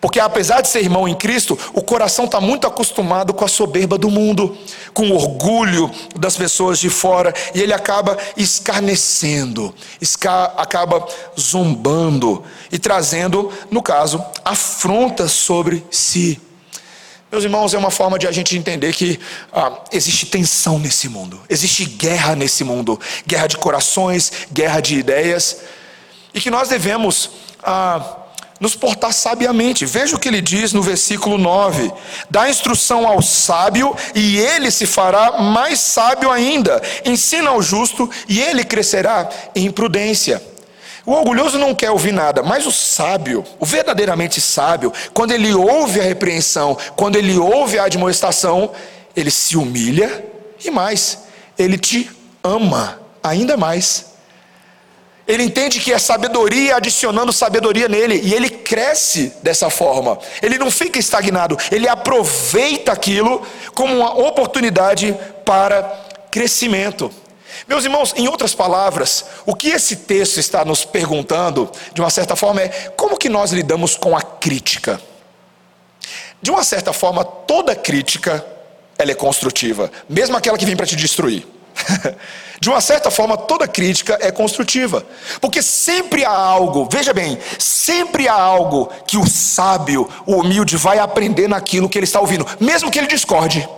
Porque 0.00 0.20
apesar 0.20 0.60
de 0.60 0.68
ser 0.68 0.80
irmão 0.80 1.08
em 1.08 1.14
Cristo, 1.14 1.58
o 1.72 1.82
coração 1.82 2.26
está 2.26 2.40
muito 2.40 2.66
acostumado 2.66 3.32
com 3.32 3.44
a 3.44 3.48
soberba 3.48 3.96
do 3.96 4.10
mundo, 4.10 4.56
com 4.92 5.10
o 5.10 5.14
orgulho 5.14 5.90
das 6.14 6.36
pessoas 6.36 6.78
de 6.78 6.90
fora, 6.90 7.32
e 7.54 7.60
ele 7.60 7.72
acaba 7.72 8.18
escarnecendo, 8.36 9.74
esca 10.00 10.52
acaba 10.56 11.06
zombando 11.38 12.44
e 12.70 12.78
trazendo, 12.78 13.50
no 13.70 13.82
caso, 13.82 14.22
afrontas 14.44 15.32
sobre 15.32 15.84
si. 15.90 16.40
Meus 17.30 17.42
irmãos, 17.42 17.74
é 17.74 17.78
uma 17.78 17.90
forma 17.90 18.18
de 18.18 18.28
a 18.28 18.32
gente 18.32 18.56
entender 18.56 18.92
que 18.94 19.18
ah, 19.52 19.80
existe 19.92 20.26
tensão 20.26 20.78
nesse 20.78 21.08
mundo, 21.08 21.40
existe 21.48 21.84
guerra 21.84 22.36
nesse 22.36 22.62
mundo, 22.62 23.00
guerra 23.26 23.48
de 23.48 23.56
corações, 23.56 24.30
guerra 24.52 24.80
de 24.80 24.96
ideias, 24.96 25.58
e 26.32 26.40
que 26.40 26.50
nós 26.50 26.68
devemos. 26.68 27.30
Ah, 27.62 28.22
nos 28.58 28.74
portar 28.74 29.12
sabiamente. 29.12 29.84
Veja 29.84 30.16
o 30.16 30.18
que 30.18 30.28
ele 30.28 30.40
diz 30.40 30.72
no 30.72 30.80
versículo 30.80 31.36
9: 31.36 31.92
dá 32.30 32.48
instrução 32.48 33.06
ao 33.06 33.20
sábio, 33.20 33.94
e 34.14 34.38
ele 34.38 34.70
se 34.70 34.86
fará 34.86 35.42
mais 35.42 35.78
sábio 35.80 36.30
ainda. 36.30 36.80
Ensina 37.04 37.50
ao 37.50 37.60
justo, 37.60 38.08
e 38.26 38.40
ele 38.40 38.64
crescerá 38.64 39.28
em 39.54 39.70
prudência. 39.70 40.42
O 41.06 41.12
orgulhoso 41.12 41.56
não 41.56 41.72
quer 41.72 41.92
ouvir 41.92 42.10
nada, 42.10 42.42
mas 42.42 42.66
o 42.66 42.72
sábio, 42.72 43.44
o 43.60 43.64
verdadeiramente 43.64 44.40
sábio, 44.40 44.92
quando 45.14 45.30
ele 45.30 45.54
ouve 45.54 46.00
a 46.00 46.02
repreensão, 46.02 46.76
quando 46.96 47.14
ele 47.14 47.38
ouve 47.38 47.78
a 47.78 47.84
admoestação, 47.84 48.72
ele 49.14 49.30
se 49.30 49.56
humilha 49.56 50.24
e 50.64 50.68
mais, 50.68 51.20
ele 51.56 51.78
te 51.78 52.10
ama 52.42 53.00
ainda 53.22 53.56
mais. 53.56 54.16
Ele 55.28 55.42
entende 55.42 55.80
que 55.80 55.92
é 55.92 55.98
sabedoria 55.98 56.76
adicionando 56.76 57.32
sabedoria 57.32 57.88
nele, 57.88 58.20
e 58.22 58.34
ele 58.34 58.48
cresce 58.48 59.32
dessa 59.42 59.70
forma. 59.70 60.18
Ele 60.42 60.58
não 60.58 60.70
fica 60.70 60.98
estagnado, 60.98 61.56
ele 61.70 61.88
aproveita 61.88 62.92
aquilo 62.92 63.42
como 63.74 63.94
uma 63.94 64.12
oportunidade 64.26 65.16
para 65.44 65.82
crescimento. 66.30 67.12
Meus 67.66 67.84
irmãos, 67.84 68.12
em 68.16 68.28
outras 68.28 68.54
palavras, 68.54 69.24
o 69.44 69.54
que 69.54 69.68
esse 69.68 69.96
texto 69.96 70.38
está 70.38 70.64
nos 70.64 70.84
perguntando, 70.84 71.70
de 71.92 72.00
uma 72.00 72.10
certa 72.10 72.36
forma, 72.36 72.62
é 72.62 72.68
como 72.96 73.16
que 73.16 73.28
nós 73.28 73.52
lidamos 73.52 73.96
com 73.96 74.16
a 74.16 74.22
crítica? 74.22 75.00
De 76.40 76.50
uma 76.50 76.62
certa 76.62 76.92
forma, 76.92 77.24
toda 77.24 77.74
crítica 77.74 78.44
ela 78.98 79.10
é 79.10 79.14
construtiva, 79.14 79.90
mesmo 80.08 80.36
aquela 80.36 80.56
que 80.56 80.64
vem 80.64 80.76
para 80.76 80.86
te 80.86 80.96
destruir. 80.96 81.46
De 82.58 82.70
uma 82.70 82.80
certa 82.80 83.10
forma, 83.10 83.36
toda 83.36 83.68
crítica 83.68 84.18
é 84.20 84.32
construtiva, 84.32 85.04
porque 85.42 85.62
sempre 85.62 86.24
há 86.24 86.30
algo, 86.30 86.88
veja 86.90 87.12
bem, 87.12 87.38
sempre 87.58 88.26
há 88.26 88.34
algo 88.34 88.90
que 89.06 89.18
o 89.18 89.26
sábio, 89.26 90.08
o 90.24 90.36
humilde, 90.36 90.76
vai 90.76 90.98
aprender 90.98 91.48
naquilo 91.48 91.88
que 91.88 91.98
ele 91.98 92.04
está 92.04 92.18
ouvindo, 92.18 92.46
mesmo 92.58 92.90
que 92.90 92.98
ele 92.98 93.06
discorde. 93.06 93.68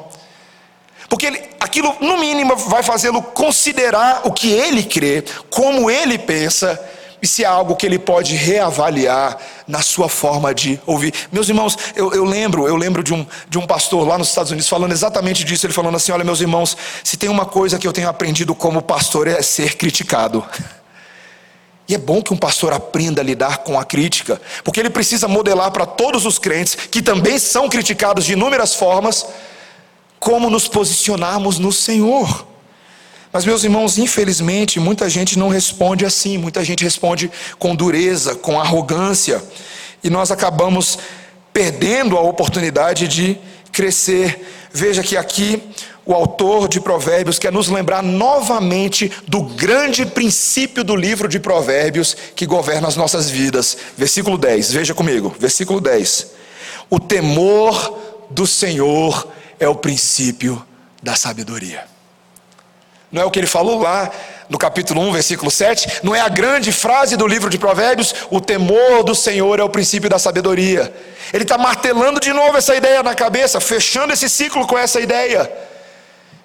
Porque 1.09 1.27
ele, 1.27 1.43
aquilo, 1.59 1.97
no 2.01 2.19
mínimo, 2.19 2.55
vai 2.57 2.83
fazê-lo 2.83 3.23
considerar 3.23 4.23
o 4.25 4.33
que 4.33 4.51
ele 4.53 4.85
crê, 4.85 5.25
como 5.49 5.91
ele 5.91 6.19
pensa, 6.19 6.79
e 7.21 7.27
se 7.27 7.45
há 7.45 7.51
algo 7.51 7.75
que 7.75 7.85
ele 7.85 7.99
pode 7.99 8.37
reavaliar 8.37 9.37
na 9.67 9.83
sua 9.83 10.09
forma 10.09 10.55
de 10.55 10.81
ouvir. 10.87 11.13
Meus 11.33 11.49
irmãos, 11.49 11.77
eu, 11.97 12.13
eu, 12.13 12.25
lembro, 12.25 12.69
eu 12.69 12.77
lembro 12.77 13.03
de 13.03 13.13
um, 13.13 13.27
de 13.49 13.59
um 13.59 13.67
pastor 13.67 14.07
lá 14.07 14.17
nos 14.17 14.29
Estados 14.29 14.53
Unidos 14.53 14.69
falando 14.69 14.93
exatamente 14.93 15.43
disso. 15.45 15.67
Ele 15.67 15.73
falando 15.73 15.97
assim: 15.97 16.13
olha, 16.13 16.25
meus 16.25 16.41
irmãos, 16.41 16.77
se 17.03 17.17
tem 17.17 17.29
uma 17.29 17.47
coisa 17.47 17.79
que 17.79 17.87
eu 17.87 17.93
tenho 17.93 18.09
aprendido 18.09 18.55
como 18.55 18.81
pastor 18.81 19.27
é 19.27 19.43
ser 19.43 19.77
criticado. 19.77 20.45
E 21.89 21.95
é 21.95 21.99
bom 21.99 22.23
que 22.23 22.35
um 22.35 22.37
pastor 22.37 22.73
aprenda 22.73 23.23
a 23.23 23.25
lidar 23.25 23.59
com 23.59 23.81
a 23.81 23.85
crítica, 23.85 24.39
porque 24.63 24.79
ele 24.79 24.91
precisa 24.91 25.27
modelar 25.27 25.71
para 25.71 25.87
todos 25.87 26.27
os 26.27 26.39
crentes, 26.39 26.75
que 26.75 27.01
também 27.01 27.39
são 27.39 27.67
criticados 27.67 28.27
de 28.27 28.35
inúmeras 28.35 28.75
formas, 28.75 29.27
como 30.19 30.51
nos 30.51 30.69
posicionarmos 30.69 31.59
no 31.59 31.73
Senhor. 31.73 32.47
Mas, 33.33 33.45
meus 33.45 33.63
irmãos, 33.63 33.99
infelizmente, 33.99 34.81
muita 34.81 35.09
gente 35.09 35.39
não 35.39 35.49
responde 35.49 36.05
assim, 36.05 36.39
muita 36.39 36.65
gente 36.65 36.83
responde 36.83 37.31
com 37.59 37.75
dureza, 37.75 38.35
com 38.35 38.59
arrogância, 38.59 39.43
e 40.03 40.09
nós 40.09 40.31
acabamos 40.31 40.99
perdendo 41.53 42.17
a 42.17 42.21
oportunidade 42.21 43.07
de 43.07 43.39
crescer. 43.73 44.47
Veja 44.73 45.03
que 45.03 45.17
aqui 45.17 45.63
o 46.07 46.15
autor 46.15 46.69
de 46.69 46.81
Provérbios 46.81 47.39
quer 47.39 47.53
nos 47.53 47.69
lembrar 47.69 48.03
novamente 48.03 49.13
do 49.27 49.43
grande 49.43 50.07
princípio 50.07 50.83
do 50.83 50.97
livro 50.97 51.29
de 51.29 51.39
Provérbios 51.39 52.17
que 52.35 52.47
governa 52.47 52.89
as 52.89 52.97
nossas 52.97 53.29
vidas. 53.29 53.77
Versículo 53.97 54.39
10, 54.39 54.73
veja 54.73 54.95
comigo, 54.95 55.35
versículo 55.39 55.83
10. 55.83 56.29
O 56.89 56.99
temor 56.99 57.99
do 58.31 58.47
Senhor 58.47 59.29
é 59.59 59.69
o 59.69 59.75
princípio 59.75 60.65
da 61.03 61.15
sabedoria. 61.15 61.85
Não 63.11 63.23
é 63.23 63.25
o 63.25 63.31
que 63.31 63.39
ele 63.39 63.47
falou 63.47 63.81
lá 63.81 64.11
no 64.49 64.59
capítulo 64.59 65.01
1, 65.01 65.13
versículo 65.13 65.51
7? 65.51 66.01
Não 66.03 66.15
é 66.15 66.21
a 66.21 66.29
grande 66.29 66.71
frase 66.71 67.17
do 67.17 67.27
livro 67.27 67.49
de 67.49 67.59
Provérbios? 67.59 68.15
O 68.31 68.41
temor 68.41 69.03
do 69.03 69.15
Senhor 69.15 69.59
é 69.59 69.63
o 69.63 69.69
princípio 69.69 70.11
da 70.11 70.19
sabedoria. 70.19 70.93
Ele 71.33 71.45
está 71.45 71.57
martelando 71.57 72.21
de 72.21 72.33
novo 72.33 72.57
essa 72.59 72.75
ideia 72.75 73.03
na 73.03 73.15
cabeça, 73.15 73.61
fechando 73.61 74.13
esse 74.13 74.29
ciclo 74.29 74.67
com 74.67 74.77
essa 74.77 75.01
ideia. 75.01 75.51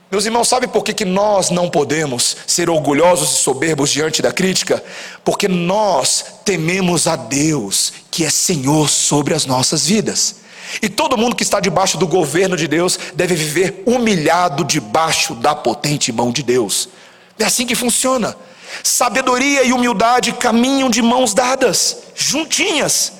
Meus 0.09 0.25
irmãos, 0.25 0.47
sabe 0.47 0.67
por 0.67 0.83
que, 0.83 0.93
que 0.93 1.05
nós 1.05 1.49
não 1.49 1.69
podemos 1.69 2.37
ser 2.45 2.69
orgulhosos 2.69 3.31
e 3.31 3.41
soberbos 3.41 3.89
diante 3.89 4.21
da 4.21 4.31
crítica? 4.31 4.81
Porque 5.23 5.47
nós 5.47 6.23
tememos 6.45 7.07
a 7.07 7.15
Deus, 7.15 7.91
que 8.11 8.23
é 8.23 8.29
Senhor 8.29 8.89
sobre 8.89 9.33
as 9.33 9.45
nossas 9.45 9.87
vidas. 9.87 10.42
E 10.81 10.89
todo 10.89 11.17
mundo 11.17 11.35
que 11.35 11.43
está 11.43 11.59
debaixo 11.59 11.97
do 11.97 12.07
governo 12.07 12.55
de 12.55 12.67
Deus 12.67 12.97
deve 13.15 13.35
viver 13.35 13.83
humilhado 13.85 14.63
debaixo 14.63 15.35
da 15.35 15.53
potente 15.53 16.11
mão 16.11 16.31
de 16.31 16.43
Deus. 16.43 16.89
É 17.37 17.45
assim 17.45 17.65
que 17.65 17.75
funciona. 17.75 18.35
Sabedoria 18.81 19.63
e 19.63 19.71
humildade 19.73 20.31
caminham 20.33 20.89
de 20.89 21.01
mãos 21.01 21.33
dadas, 21.33 22.03
juntinhas. 22.15 23.13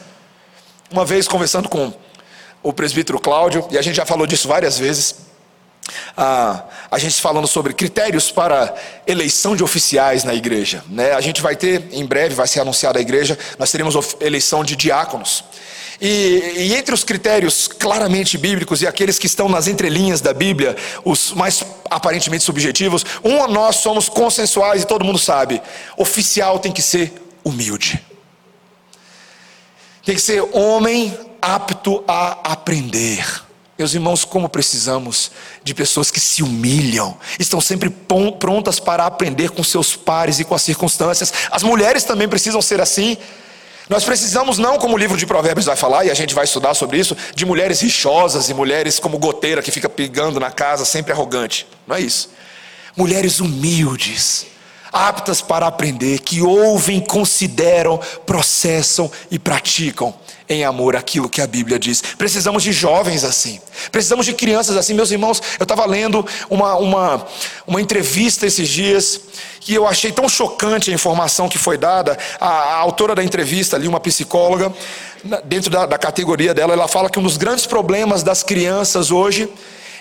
Uma 0.92 1.06
vez 1.06 1.28
conversando 1.28 1.70
com 1.70 1.94
o 2.62 2.72
presbítero 2.72 3.20
Cláudio, 3.20 3.68
e 3.70 3.78
a 3.78 3.82
gente 3.82 3.96
já 3.96 4.06
falou 4.06 4.26
disso 4.26 4.48
várias 4.48 4.80
vezes, 4.80 5.16
a, 6.16 6.64
a 6.90 6.98
gente 6.98 7.22
falando 7.22 7.48
sobre 7.48 7.74
critérios 7.74 8.32
para 8.32 8.74
eleição 9.06 9.56
de 9.56 9.64
oficiais 9.64 10.24
na 10.24 10.34
igreja. 10.34 10.84
Né? 10.88 11.12
A 11.12 11.22
gente 11.22 11.42
vai 11.42 11.56
ter, 11.56 11.90
em 11.92 12.06
breve, 12.06 12.34
vai 12.34 12.48
ser 12.48 12.62
anunciada 12.62 13.00
a 13.00 13.02
igreja, 13.02 13.38
nós 13.60 13.70
teremos 13.70 13.96
eleição 14.22 14.64
de 14.64 14.76
diáconos. 14.76 15.44
E, 16.06 16.56
e, 16.58 16.76
entre 16.76 16.94
os 16.94 17.02
critérios 17.02 17.66
claramente 17.66 18.38
bíblicos 18.38 18.82
e 18.82 18.88
aqueles 18.88 19.18
que 19.18 19.26
estão 19.26 19.48
nas 19.48 19.68
entrelinhas 19.68 20.20
da 20.20 20.34
Bíblia, 20.34 20.76
os 21.06 21.32
mais 21.32 21.64
aparentemente 21.90 22.44
subjetivos, 22.44 23.06
um 23.24 23.48
nós 23.48 23.78
somos 23.78 24.10
consensuais 24.10 24.82
e 24.82 24.86
todo 24.86 25.06
mundo 25.06 25.18
sabe: 25.18 25.62
oficial 25.96 26.60
tem 26.60 26.74
que 26.74 26.82
ser 26.82 27.14
humilde, 27.42 28.06
tem 30.04 30.14
que 30.14 30.22
ser 30.22 30.42
homem 30.52 31.18
apto 31.42 32.04
a 32.06 32.52
aprender. 32.52 33.26
Meus 33.80 33.94
irmãos, 33.94 34.26
como 34.26 34.50
precisamos 34.50 35.32
de 35.64 35.74
pessoas 35.74 36.12
que 36.12 36.20
se 36.20 36.44
humilham, 36.44 37.18
estão 37.40 37.62
sempre 37.62 37.90
prontas 38.40 38.78
para 38.78 39.06
aprender 39.06 39.52
com 39.52 39.64
seus 39.64 39.96
pares 39.96 40.38
e 40.38 40.44
com 40.44 40.54
as 40.54 40.64
circunstâncias. 40.64 41.32
As 41.50 41.64
mulheres 41.64 42.04
também 42.04 42.28
precisam 42.28 42.62
ser 42.62 42.82
assim. 42.82 43.18
Nós 43.90 44.04
precisamos, 44.04 44.58
não 44.58 44.78
como 44.78 44.96
o 44.96 44.98
livro 44.98 45.18
de 45.18 45.26
Provérbios 45.26 45.66
vai 45.66 45.76
falar, 45.76 46.06
e 46.06 46.12
a 46.12 46.14
gente 46.14 46.34
vai 46.34 46.46
estudar 46.46 46.74
sobre 46.74 46.98
isso, 46.98 47.16
de 47.36 47.46
mulheres 47.46 47.82
rixosas 47.82 48.50
e 48.50 48.54
mulheres 48.54 49.00
como 49.00 49.18
goteira 49.18 49.62
que 49.62 49.72
fica 49.72 49.90
pegando 49.90 50.40
na 50.40 50.52
casa, 50.52 50.86
sempre 50.86 51.12
arrogante. 51.12 51.68
Não 51.86 51.96
é 51.96 52.00
isso. 52.00 52.30
Mulheres 52.96 53.40
humildes, 53.40 54.46
aptas 54.92 55.42
para 55.42 55.68
aprender, 55.68 56.20
que 56.20 56.42
ouvem, 56.42 57.02
consideram, 57.02 58.00
processam 58.26 59.12
e 59.30 59.38
praticam 59.38 60.16
em 60.48 60.64
amor 60.64 60.96
aquilo 60.96 61.30
que 61.30 61.42
a 61.42 61.48
Bíblia 61.48 61.80
diz. 61.80 62.02
Precisamos 62.18 62.64
de 62.64 62.72
jovens 62.72 63.24
assim, 63.24 63.60
precisamos 63.92 64.26
de 64.26 64.34
crianças 64.34 64.76
assim. 64.76 64.94
Meus 64.94 65.12
irmãos, 65.12 65.42
eu 65.60 65.64
estava 65.64 65.86
lendo 65.86 66.26
uma, 66.50 66.76
uma, 66.76 67.28
uma 67.66 67.82
entrevista 67.82 68.46
esses 68.46 68.68
dias 68.68 69.22
que 69.60 69.74
eu 69.74 69.88
achei 69.88 70.12
tão 70.12 70.28
chocante 70.28 70.92
a 70.92 70.94
informação 70.94 71.48
que 71.48 71.58
foi 71.58 71.78
dada. 71.78 72.18
A, 72.40 72.48
a 72.48 72.76
autora 72.76 73.16
da 73.16 73.24
entrevista 73.24 73.76
ali, 73.76 73.88
uma 73.88 74.00
psicóloga, 74.00 74.74
dentro 75.46 75.70
da, 75.70 75.86
da 75.86 75.98
categoria 75.98 76.54
dela, 76.54 76.74
ela 76.74 76.88
fala 76.88 77.10
que 77.10 77.18
um 77.18 77.24
dos 77.24 77.38
grandes 77.38 77.66
problemas 77.66 78.24
das 78.24 78.44
crianças 78.44 79.10
hoje 79.10 79.50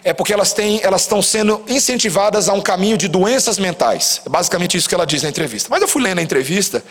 é 0.05 0.13
porque 0.13 0.33
elas, 0.33 0.53
têm, 0.53 0.81
elas 0.83 1.03
estão 1.03 1.23
sendo 1.23 1.63
incentivadas 1.69 2.49
a 2.49 2.53
um 2.53 2.61
caminho 2.61 2.97
de 2.97 3.07
doenças 3.07 3.59
mentais. 3.59 4.21
É 4.27 4.29
basicamente 4.29 4.77
isso 4.77 4.89
que 4.89 4.95
ela 4.95 5.07
diz 5.07 5.23
na 5.23 5.29
entrevista. 5.29 5.69
Mas 5.71 5.81
eu 5.81 5.89
fui 5.89 6.03
lendo 6.03 6.19
a 6.19 6.23
entrevista 6.23 6.83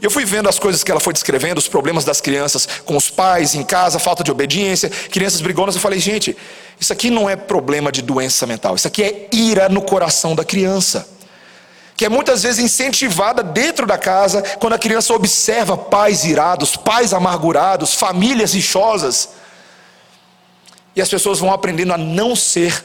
eu 0.00 0.10
fui 0.10 0.24
vendo 0.24 0.48
as 0.48 0.58
coisas 0.58 0.82
que 0.82 0.90
ela 0.90 1.00
foi 1.00 1.12
descrevendo, 1.12 1.58
os 1.58 1.68
problemas 1.68 2.04
das 2.04 2.20
crianças 2.20 2.66
com 2.86 2.96
os 2.96 3.10
pais, 3.10 3.54
em 3.54 3.62
casa, 3.62 3.98
falta 3.98 4.24
de 4.24 4.30
obediência, 4.30 4.88
crianças 4.88 5.42
brigonas. 5.42 5.74
Eu 5.74 5.80
falei, 5.80 5.98
gente, 5.98 6.34
isso 6.78 6.92
aqui 6.92 7.10
não 7.10 7.28
é 7.28 7.36
problema 7.36 7.92
de 7.92 8.00
doença 8.00 8.46
mental, 8.46 8.74
isso 8.74 8.88
aqui 8.88 9.02
é 9.02 9.28
ira 9.30 9.68
no 9.68 9.82
coração 9.82 10.34
da 10.34 10.44
criança. 10.44 11.06
Que 11.94 12.06
é 12.06 12.08
muitas 12.08 12.42
vezes 12.42 12.64
incentivada 12.64 13.42
dentro 13.42 13.86
da 13.86 13.98
casa, 13.98 14.42
quando 14.58 14.72
a 14.72 14.78
criança 14.78 15.12
observa 15.12 15.76
pais 15.76 16.24
irados, 16.24 16.74
pais 16.74 17.12
amargurados, 17.12 17.94
famílias 17.94 18.54
rixosas. 18.54 19.39
E 21.00 21.02
as 21.02 21.08
pessoas 21.08 21.38
vão 21.38 21.50
aprendendo 21.50 21.94
a 21.94 21.96
não 21.96 22.36
ser 22.36 22.84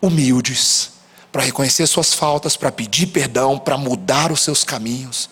humildes, 0.00 0.92
para 1.32 1.42
reconhecer 1.42 1.84
suas 1.88 2.14
faltas, 2.14 2.56
para 2.56 2.70
pedir 2.70 3.08
perdão, 3.08 3.58
para 3.58 3.76
mudar 3.76 4.30
os 4.30 4.40
seus 4.40 4.62
caminhos. 4.62 5.28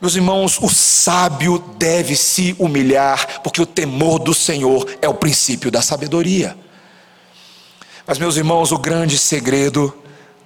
Meus 0.00 0.14
irmãos, 0.14 0.58
o 0.58 0.70
sábio 0.70 1.58
deve 1.76 2.16
se 2.16 2.56
humilhar, 2.58 3.42
porque 3.42 3.60
o 3.60 3.66
temor 3.66 4.18
do 4.18 4.32
Senhor 4.32 4.96
é 5.02 5.06
o 5.06 5.12
princípio 5.12 5.70
da 5.70 5.82
sabedoria. 5.82 6.56
Mas, 8.06 8.16
meus 8.16 8.38
irmãos, 8.38 8.72
o 8.72 8.78
grande 8.78 9.18
segredo 9.18 9.94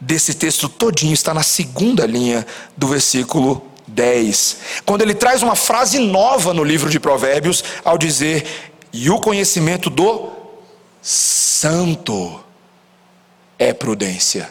desse 0.00 0.34
texto 0.34 0.68
todinho 0.68 1.14
está 1.14 1.32
na 1.32 1.44
segunda 1.44 2.04
linha 2.04 2.44
do 2.76 2.88
versículo 2.88 3.62
10. 3.86 4.56
Quando 4.84 5.02
ele 5.02 5.14
traz 5.14 5.40
uma 5.40 5.54
frase 5.54 6.00
nova 6.00 6.52
no 6.52 6.64
livro 6.64 6.90
de 6.90 6.98
Provérbios, 6.98 7.62
ao 7.84 7.96
dizer: 7.96 8.44
"E 8.92 9.08
o 9.08 9.20
conhecimento 9.20 9.88
do 9.88 10.36
santo 11.08 12.38
é 13.58 13.72
prudência. 13.72 14.50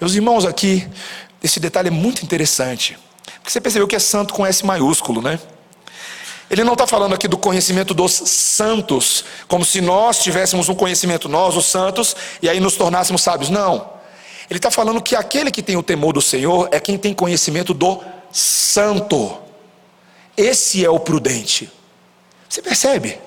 Meus 0.00 0.14
irmãos, 0.14 0.44
aqui, 0.44 0.84
esse 1.40 1.60
detalhe 1.60 1.88
é 1.88 1.92
muito 1.92 2.24
interessante. 2.24 2.98
Porque 3.36 3.50
você 3.50 3.60
percebeu 3.60 3.86
que 3.86 3.94
é 3.94 4.00
santo 4.00 4.34
com 4.34 4.44
S 4.44 4.66
maiúsculo, 4.66 5.22
né? 5.22 5.38
Ele 6.50 6.64
não 6.64 6.72
está 6.72 6.88
falando 6.88 7.14
aqui 7.14 7.28
do 7.28 7.38
conhecimento 7.38 7.94
dos 7.94 8.12
santos, 8.12 9.24
como 9.46 9.64
se 9.64 9.80
nós 9.80 10.18
tivéssemos 10.18 10.68
um 10.68 10.74
conhecimento, 10.74 11.28
nós, 11.28 11.56
os 11.56 11.66
santos, 11.66 12.16
e 12.42 12.48
aí 12.48 12.58
nos 12.58 12.74
tornássemos 12.74 13.22
sábios. 13.22 13.48
Não. 13.48 13.88
Ele 14.50 14.58
está 14.58 14.72
falando 14.72 15.00
que 15.00 15.14
aquele 15.14 15.52
que 15.52 15.62
tem 15.62 15.76
o 15.76 15.84
temor 15.84 16.12
do 16.12 16.20
Senhor 16.20 16.68
é 16.72 16.80
quem 16.80 16.98
tem 16.98 17.14
conhecimento 17.14 17.72
do 17.72 18.02
santo. 18.32 19.38
Esse 20.36 20.84
é 20.84 20.90
o 20.90 20.98
prudente. 20.98 21.70
Você 22.48 22.60
percebe? 22.60 23.20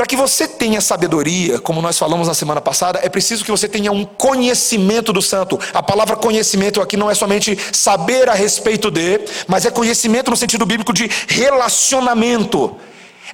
Para 0.00 0.06
que 0.06 0.16
você 0.16 0.48
tenha 0.48 0.80
sabedoria, 0.80 1.58
como 1.58 1.82
nós 1.82 1.98
falamos 1.98 2.26
na 2.26 2.32
semana 2.32 2.58
passada, 2.58 3.00
é 3.02 3.08
preciso 3.10 3.44
que 3.44 3.50
você 3.50 3.68
tenha 3.68 3.92
um 3.92 4.06
conhecimento 4.06 5.12
do 5.12 5.20
santo. 5.20 5.60
A 5.74 5.82
palavra 5.82 6.16
conhecimento 6.16 6.80
aqui 6.80 6.96
não 6.96 7.10
é 7.10 7.14
somente 7.14 7.54
saber 7.70 8.26
a 8.30 8.32
respeito 8.32 8.90
de, 8.90 9.20
mas 9.46 9.66
é 9.66 9.70
conhecimento 9.70 10.30
no 10.30 10.38
sentido 10.38 10.64
bíblico 10.64 10.94
de 10.94 11.06
relacionamento. 11.28 12.74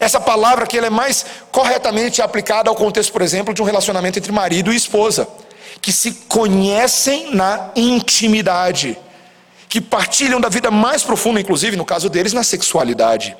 Essa 0.00 0.18
palavra 0.18 0.64
aqui 0.64 0.76
ela 0.76 0.88
é 0.88 0.90
mais 0.90 1.24
corretamente 1.52 2.20
aplicada 2.20 2.68
ao 2.68 2.74
contexto, 2.74 3.12
por 3.12 3.22
exemplo, 3.22 3.54
de 3.54 3.62
um 3.62 3.64
relacionamento 3.64 4.18
entre 4.18 4.32
marido 4.32 4.72
e 4.72 4.76
esposa, 4.76 5.28
que 5.80 5.92
se 5.92 6.14
conhecem 6.26 7.32
na 7.32 7.70
intimidade, 7.76 8.98
que 9.68 9.80
partilham 9.80 10.40
da 10.40 10.48
vida 10.48 10.70
mais 10.70 11.02
profunda, 11.02 11.40
inclusive 11.40 11.76
no 11.76 11.84
caso 11.84 12.08
deles, 12.08 12.32
na 12.32 12.42
sexualidade. 12.42 13.36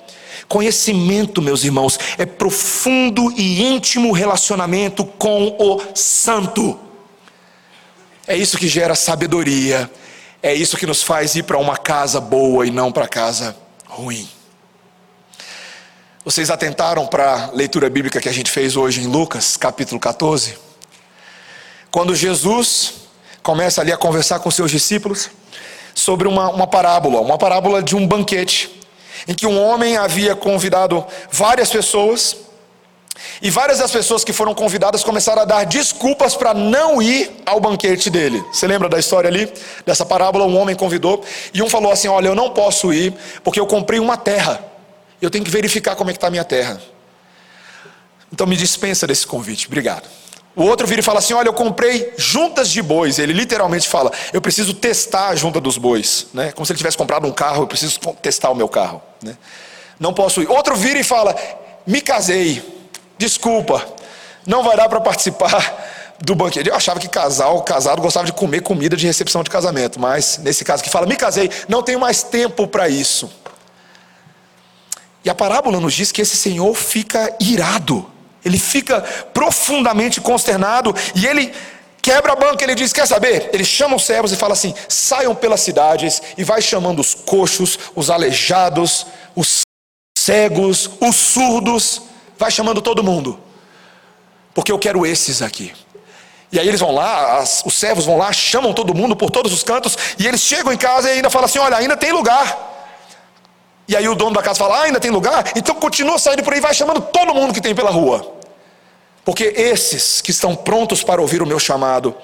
Conhecimento, 0.49 1.41
meus 1.41 1.65
irmãos, 1.65 1.99
é 2.19 2.27
profundo 2.27 3.33
e 3.37 3.63
íntimo 3.63 4.13
relacionamento 4.13 5.05
com 5.05 5.57
o 5.59 5.81
Santo. 5.95 6.79
É 8.27 8.37
isso 8.37 8.59
que 8.59 8.69
gera 8.69 8.95
sabedoria. 8.95 9.91
É 10.43 10.55
isso 10.55 10.77
que 10.77 10.87
nos 10.87 11.03
faz 11.03 11.35
ir 11.35 11.45
para 11.45 11.59
uma 11.59 11.77
casa 11.77 12.21
boa 12.21 12.67
e 12.67 12.71
não 12.71 12.93
para 12.93 13.09
casa 13.09 13.57
ruim. 13.87 14.29
Vocês 16.25 16.51
atentaram 16.51 17.07
para 17.07 17.45
a 17.45 17.51
leitura 17.53 17.89
bíblica 17.89 18.21
que 18.21 18.29
a 18.29 18.33
gente 18.33 18.51
fez 18.51 18.77
hoje 18.77 19.01
em 19.01 19.07
Lucas, 19.07 19.57
capítulo 19.57 20.01
14? 20.01 20.59
Quando 21.91 22.15
Jesus 22.15 22.95
começa 23.43 23.81
ali 23.81 23.93
a 23.93 23.97
conversar 23.97 24.41
com 24.41 24.51
seus 24.51 24.71
discípulos 24.71 25.31
sobre 25.97 26.29
uma, 26.29 26.51
uma 26.51 26.67
parábola, 26.67 27.21
uma 27.21 27.39
parábola 27.39 27.83
de 27.83 27.97
um 27.97 28.07
banquete 28.07 28.71
em 29.27 29.35
que 29.35 29.47
um 29.47 29.61
homem 29.61 29.97
havia 29.97 30.37
convidado 30.37 31.05
várias 31.33 31.71
pessoas, 31.71 32.37
e 33.41 33.51
várias 33.51 33.79
das 33.79 33.91
pessoas 33.91 34.23
que 34.23 34.33
foram 34.33 34.55
convidadas 34.55 35.03
começaram 35.03 35.41
a 35.41 35.45
dar 35.47 35.65
desculpas 35.65 36.37
para 36.37 36.53
não 36.53 37.01
ir 37.01 37.31
ao 37.47 37.59
banquete 37.59 38.11
dele. 38.11 38.45
Você 38.53 38.67
lembra 38.67 38.91
da 38.91 38.99
história 38.99 39.29
ali? 39.29 39.51
Dessa 39.87 40.05
parábola, 40.05 40.45
um 40.45 40.57
homem 40.57 40.77
convidou, 40.77 41.25
e 41.53 41.63
um 41.63 41.69
falou 41.69 41.91
assim: 41.91 42.09
Olha, 42.09 42.29
eu 42.29 42.35
não 42.35 42.51
posso 42.51 42.93
ir, 42.93 43.15
porque 43.43 43.59
eu 43.59 43.67
comprei 43.67 43.99
uma 43.99 44.19
terra, 44.19 44.63
eu 45.21 45.31
tenho 45.31 45.45
que 45.45 45.51
verificar 45.51 45.97
como 45.97 46.11
é 46.11 46.13
que 46.13 46.19
está 46.19 46.27
a 46.27 46.31
minha 46.31 46.45
terra. 46.45 46.81
Então 48.31 48.47
me 48.47 48.57
dispensa 48.57 49.07
desse 49.07 49.27
convite, 49.27 49.67
obrigado. 49.67 50.07
O 50.57 50.65
outro 50.65 50.87
vira 50.87 51.01
e 51.01 51.05
fala 51.05 51.19
assim: 51.19 51.35
Olha, 51.35 51.49
eu 51.49 51.53
comprei 51.53 52.15
juntas 52.17 52.71
de 52.71 52.81
bois. 52.81 53.19
Ele 53.19 53.35
literalmente 53.35 53.87
fala: 53.87 54.11
Eu 54.33 54.41
preciso 54.41 54.73
testar 54.73 55.29
a 55.29 55.37
junta 55.37 55.61
dos 55.61 55.77
bois. 55.77 56.29
Né? 56.33 56.51
Como 56.53 56.65
se 56.65 56.73
ele 56.73 56.79
tivesse 56.79 56.97
comprado 56.97 57.27
um 57.27 57.31
carro, 57.31 57.65
eu 57.65 57.67
preciso 57.67 58.01
testar 58.23 58.51
o 58.51 58.55
meu 58.55 58.67
carro. 58.67 59.03
Né? 59.23 59.37
Não 60.01 60.15
posso 60.15 60.41
ir. 60.41 60.49
Outro 60.49 60.75
vira 60.75 60.99
e 60.99 61.05
fala: 61.05 61.37
Me 61.87 62.01
casei. 62.01 62.75
Desculpa, 63.19 63.87
não 64.47 64.63
vai 64.63 64.79
dar 64.79 64.89
para 64.89 65.01
participar 65.01 66.15
do 66.25 66.35
banquete. 66.35 66.71
Eu 66.71 66.75
achava 66.75 66.99
que 66.99 67.09
casal, 67.09 67.63
casado, 67.63 68.01
gostava 68.01 68.25
de 68.25 68.33
comer 68.33 68.63
comida 68.63 68.97
de 68.97 69.07
recepção 69.07 69.43
de 69.43 69.51
casamento. 69.51 70.01
Mas 70.01 70.39
nesse 70.39 70.65
caso 70.65 70.83
que 70.83 70.89
fala: 70.89 71.05
Me 71.05 71.17
casei, 71.17 71.51
não 71.69 71.83
tenho 71.83 72.01
mais 72.01 72.23
tempo 72.23 72.67
para 72.67 72.89
isso. 72.89 73.31
E 75.23 75.29
a 75.29 75.35
parábola 75.35 75.79
nos 75.81 75.93
diz 75.93 76.11
que 76.11 76.23
esse 76.23 76.37
senhor 76.37 76.75
fica 76.75 77.37
irado 77.39 78.16
ele 78.47 78.59
fica 78.59 79.01
profundamente 79.35 80.21
consternado 80.21 80.95
e 81.17 81.27
ele 81.27 81.53
quebra 82.01 82.33
a 82.33 82.37
banca, 82.37 82.63
ele 82.63 82.77
diz: 82.77 82.93
Quer 82.93 83.05
saber? 83.05 83.51
Ele 83.53 83.65
chama 83.65 83.97
os 83.97 84.05
servos 84.05 84.31
e 84.31 84.37
fala 84.37 84.53
assim: 84.53 84.73
saiam 84.89 85.35
pelas 85.35 85.61
cidades 85.61 86.23
e 86.39 86.45
vai 86.45 86.63
chamando 86.63 87.01
os 87.01 87.13
coxos, 87.13 87.77
os 87.97 88.09
aleijados, 88.09 89.05
os 89.35 89.63
cegos, 90.17 90.89
os 91.01 91.17
surdos, 91.17 92.03
vai 92.39 92.53
chamando 92.53 92.81
todo 92.81 93.03
mundo, 93.03 93.37
porque 94.55 94.71
eu 94.71 94.79
quero 94.79 95.05
esses 95.05 95.43
aqui. 95.43 95.73
E 96.53 96.61
aí 96.61 96.69
eles 96.69 96.79
vão 96.79 96.93
lá, 96.93 97.39
as, 97.39 97.65
os 97.67 97.75
servos 97.75 98.05
vão 98.05 98.17
lá, 98.17 98.33
chamam 98.33 98.73
todo 98.73 98.95
mundo 98.95 99.17
por 99.17 99.29
todos 99.33 99.53
os 99.53 99.65
cantos, 99.65 99.99
e 100.17 100.25
eles 100.25 100.41
chegam 100.41 100.73
em 100.73 100.79
casa 100.79 101.11
e 101.11 101.15
ainda 101.15 101.29
falam 101.29 101.47
assim: 101.47 101.59
Olha, 101.59 101.77
ainda 101.77 101.97
tem 101.97 102.13
lugar. 102.13 102.75
E 103.89 103.97
aí 103.97 104.09
o 104.09 104.15
dono 104.15 104.35
da 104.35 104.43
casa 104.43 104.59
fala: 104.59 104.79
ah, 104.79 104.83
ainda 104.83 105.01
tem 105.01 105.11
lugar? 105.11 105.53
Então 105.55 105.75
continua 105.75 106.19
saindo 106.19 106.43
por 106.43 106.53
aí, 106.53 106.61
vai 106.61 106.75
chamando 106.75 107.01
todo 107.01 107.35
mundo 107.35 107.55
que 107.55 107.61
tem 107.61 107.75
pela 107.75 107.91
rua. 107.91 108.36
Porque 109.27 109.53
esses 109.57 110.21
que 110.21 110.31
estão 110.31 110.55
prontos 110.55 111.03
para 111.03 111.21
ouvir 111.21 111.43
o 111.43 111.47
meu 111.47 111.59
chamado 111.59 112.15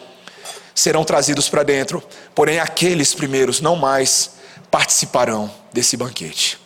serão 0.72 1.02
trazidos 1.02 1.48
para 1.48 1.64
dentro, 1.64 2.00
porém 2.32 2.60
aqueles 2.60 3.12
primeiros 3.12 3.60
não 3.60 3.74
mais 3.74 4.34
participarão 4.70 5.50
desse 5.72 5.96
banquete. 5.96 6.60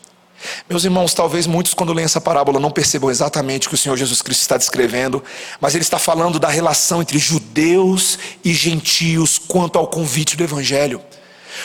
Meus 0.68 0.84
irmãos, 0.84 1.14
talvez 1.14 1.47
muitos, 1.47 1.72
quando 1.72 1.95
leem 1.95 2.05
essa 2.05 2.20
parábola, 2.20 2.61
não 2.61 2.70
percebam 2.70 3.11
exatamente 3.11 3.66
o 3.66 3.70
que 3.70 3.76
o 3.76 3.78
Senhor 3.78 3.97
Jesus 3.97 4.20
Cristo 4.20 4.43
está 4.43 4.59
descrevendo, 4.59 5.24
mas 5.59 5.74
ele 5.74 5.82
está 5.82 5.99
falando 5.99 6.39
da 6.39 6.49
relação 6.49 7.01
entre 7.01 7.18
judeus 7.18 8.18
e 8.45 8.53
gentios 8.53 9.39
quanto 9.39 9.78
ao 9.78 9.87
convite 9.87 10.37
do 10.37 10.45
Evangelho. 10.45 11.01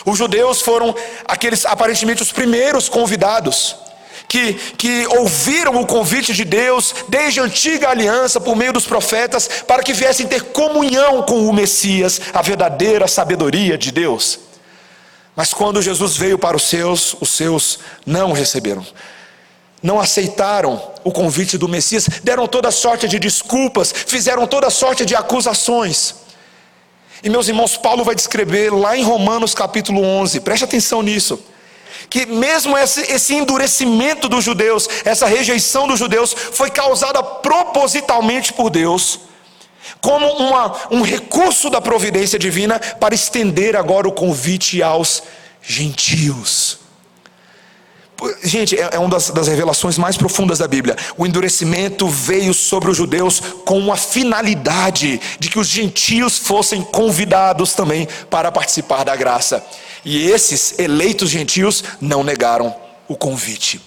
Os 0.05 0.17
judeus 0.17 0.61
foram 0.61 0.95
aqueles 1.26 1.65
aparentemente 1.65 2.22
os 2.22 2.32
primeiros 2.32 2.88
convidados 2.88 3.76
que, 4.32 4.53
que 4.77 5.05
ouviram 5.07 5.75
o 5.82 5.86
convite 5.86 6.32
de 6.32 6.45
Deus 6.45 6.95
desde 7.09 7.41
a 7.41 7.43
antiga 7.43 7.89
aliança, 7.89 8.39
por 8.39 8.55
meio 8.55 8.71
dos 8.71 8.86
profetas, 8.86 9.49
para 9.67 9.84
que 9.84 9.91
viessem 9.91 10.25
ter 10.25 10.41
comunhão 10.53 11.23
com 11.23 11.49
o 11.49 11.51
Messias, 11.51 12.21
a 12.34 12.41
verdadeira 12.41 13.09
sabedoria 13.09 13.77
de 13.77 13.91
Deus. 13.91 14.39
Mas 15.36 15.53
quando 15.53 15.82
Jesus 15.82 16.15
veio 16.15 16.39
para 16.39 16.55
os 16.55 16.63
seus, 16.63 17.13
os 17.19 17.29
seus 17.29 17.79
não 18.05 18.32
receberam 18.32 18.86
não 19.84 19.99
aceitaram 19.99 20.79
o 21.03 21.11
convite 21.11 21.57
do 21.57 21.67
Messias, 21.67 22.07
deram 22.23 22.47
toda 22.47 22.69
sorte 22.69 23.07
de 23.07 23.17
desculpas, 23.17 23.91
fizeram 23.91 24.45
toda 24.45 24.69
sorte 24.69 25.03
de 25.03 25.15
acusações. 25.15 26.13
E 27.23 27.29
meus 27.32 27.47
irmãos, 27.47 27.77
Paulo 27.77 28.03
vai 28.03 28.13
descrever 28.13 28.71
lá 28.71 28.95
em 28.95 29.03
Romanos 29.03 29.55
capítulo 29.55 30.03
11, 30.03 30.39
preste 30.41 30.63
atenção 30.63 31.01
nisso, 31.01 31.43
que 32.12 32.26
mesmo 32.26 32.78
esse, 32.78 33.09
esse 33.09 33.34
endurecimento 33.34 34.28
dos 34.28 34.43
judeus, 34.43 34.86
essa 35.05 35.26
rejeição 35.26 35.88
dos 35.88 35.97
judeus, 35.97 36.34
foi 36.34 36.70
causada 36.70 37.24
propositalmente 37.24 38.51
por 38.51 38.70
Deus, 38.70 39.22
como 40.01 40.28
uma, 40.34 40.76
um 40.91 41.03
recurso 41.03 41.70
da 41.70 41.80
providência 41.80 42.38
divina 42.38 42.78
para 42.80 43.16
estender 43.16 43.78
agora 43.78 44.09
o 44.09 44.12
convite 44.12 44.84
aos 44.84 45.24
gentios. 45.62 46.80
Gente, 48.43 48.80
é, 48.80 48.89
é 48.93 48.99
uma 48.99 49.09
das, 49.09 49.32
das, 49.32 49.47
revelações 49.47 49.97
mais 49.97 50.15
profundas 50.15 50.59
da 50.59 50.67
Bíblia. 50.67 50.95
O 51.17 51.26
endurecimento 51.26 52.07
veio 52.07 52.53
sobre 52.53 52.91
os 52.91 52.97
judeus 52.97 53.39
com 53.65 53.80
uma 53.80 53.97
finalidade 53.97 55.19
de 55.39 55.49
que 55.49 55.57
os 55.57 55.67
gentios 55.67 56.38
fossem 56.38 56.84
convidados 56.84 57.74
também 57.74 58.07
para 58.30 58.51
participar 58.51 59.03
da 59.03 59.15
graça. 59.15 59.65
E 60.05 60.30
esses 60.30 60.78
eleitos 60.78 61.32
gentios 61.32 61.84
não 61.99 62.24
negaram 62.24 62.76
o 63.07 63.15
convite. 63.15 63.82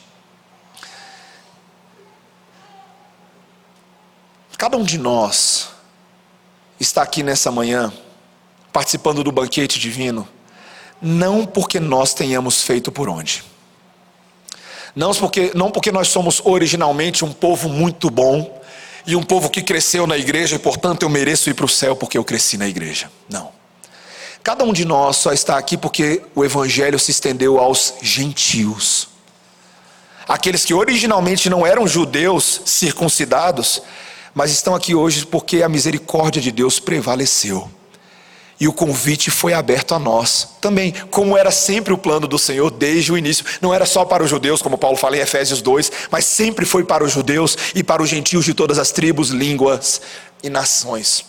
Cada 4.58 4.76
um 4.76 4.84
de 4.84 4.98
nós 4.98 5.68
está 6.80 7.02
aqui 7.02 7.22
nessa 7.22 7.52
manhã, 7.52 7.92
participando 8.72 9.22
do 9.22 9.30
banquete 9.30 9.78
divino, 9.78 10.28
não 11.00 11.46
porque 11.46 11.78
nós 11.78 12.14
tenhamos 12.14 12.62
feito 12.62 12.90
por 12.90 13.08
onde 13.08 13.44
não 14.94 15.12
porque, 15.14 15.50
não 15.54 15.70
porque 15.70 15.90
nós 15.90 16.08
somos 16.08 16.40
originalmente 16.44 17.24
um 17.24 17.32
povo 17.32 17.68
muito 17.68 18.10
bom 18.10 18.62
e 19.06 19.16
um 19.16 19.22
povo 19.22 19.50
que 19.50 19.62
cresceu 19.62 20.06
na 20.06 20.16
igreja 20.16 20.56
e, 20.56 20.58
portanto, 20.58 21.02
eu 21.02 21.08
mereço 21.08 21.50
ir 21.50 21.54
para 21.54 21.66
o 21.66 21.68
céu 21.68 21.96
porque 21.96 22.16
eu 22.16 22.24
cresci 22.24 22.56
na 22.56 22.68
igreja. 22.68 23.10
Não. 23.28 23.52
Cada 24.42 24.62
um 24.62 24.72
de 24.72 24.84
nós 24.84 25.16
só 25.16 25.32
está 25.32 25.58
aqui 25.58 25.76
porque 25.76 26.22
o 26.34 26.44
evangelho 26.44 26.98
se 26.98 27.10
estendeu 27.10 27.58
aos 27.58 27.94
gentios. 28.02 29.08
Aqueles 30.28 30.64
que 30.64 30.72
originalmente 30.72 31.50
não 31.50 31.66
eram 31.66 31.86
judeus 31.86 32.62
circuncidados, 32.64 33.82
mas 34.34 34.50
estão 34.50 34.74
aqui 34.74 34.94
hoje 34.94 35.26
porque 35.26 35.62
a 35.62 35.68
misericórdia 35.68 36.40
de 36.40 36.50
Deus 36.50 36.78
prevaleceu. 36.78 37.70
E 38.60 38.68
o 38.68 38.72
convite 38.72 39.30
foi 39.30 39.52
aberto 39.52 39.94
a 39.94 39.98
nós 39.98 40.56
também, 40.60 40.92
como 41.10 41.36
era 41.36 41.50
sempre 41.50 41.92
o 41.92 41.98
plano 41.98 42.28
do 42.28 42.38
Senhor 42.38 42.70
desde 42.70 43.12
o 43.12 43.18
início. 43.18 43.44
Não 43.60 43.74
era 43.74 43.84
só 43.84 44.04
para 44.04 44.22
os 44.22 44.30
judeus, 44.30 44.62
como 44.62 44.78
Paulo 44.78 44.96
fala 44.96 45.16
em 45.16 45.20
Efésios 45.20 45.60
2, 45.60 45.90
mas 46.10 46.24
sempre 46.24 46.64
foi 46.64 46.84
para 46.84 47.04
os 47.04 47.12
judeus 47.12 47.56
e 47.74 47.82
para 47.82 48.02
os 48.02 48.08
gentios 48.08 48.44
de 48.44 48.54
todas 48.54 48.78
as 48.78 48.92
tribos, 48.92 49.30
línguas 49.30 50.00
e 50.42 50.48
nações. 50.48 51.24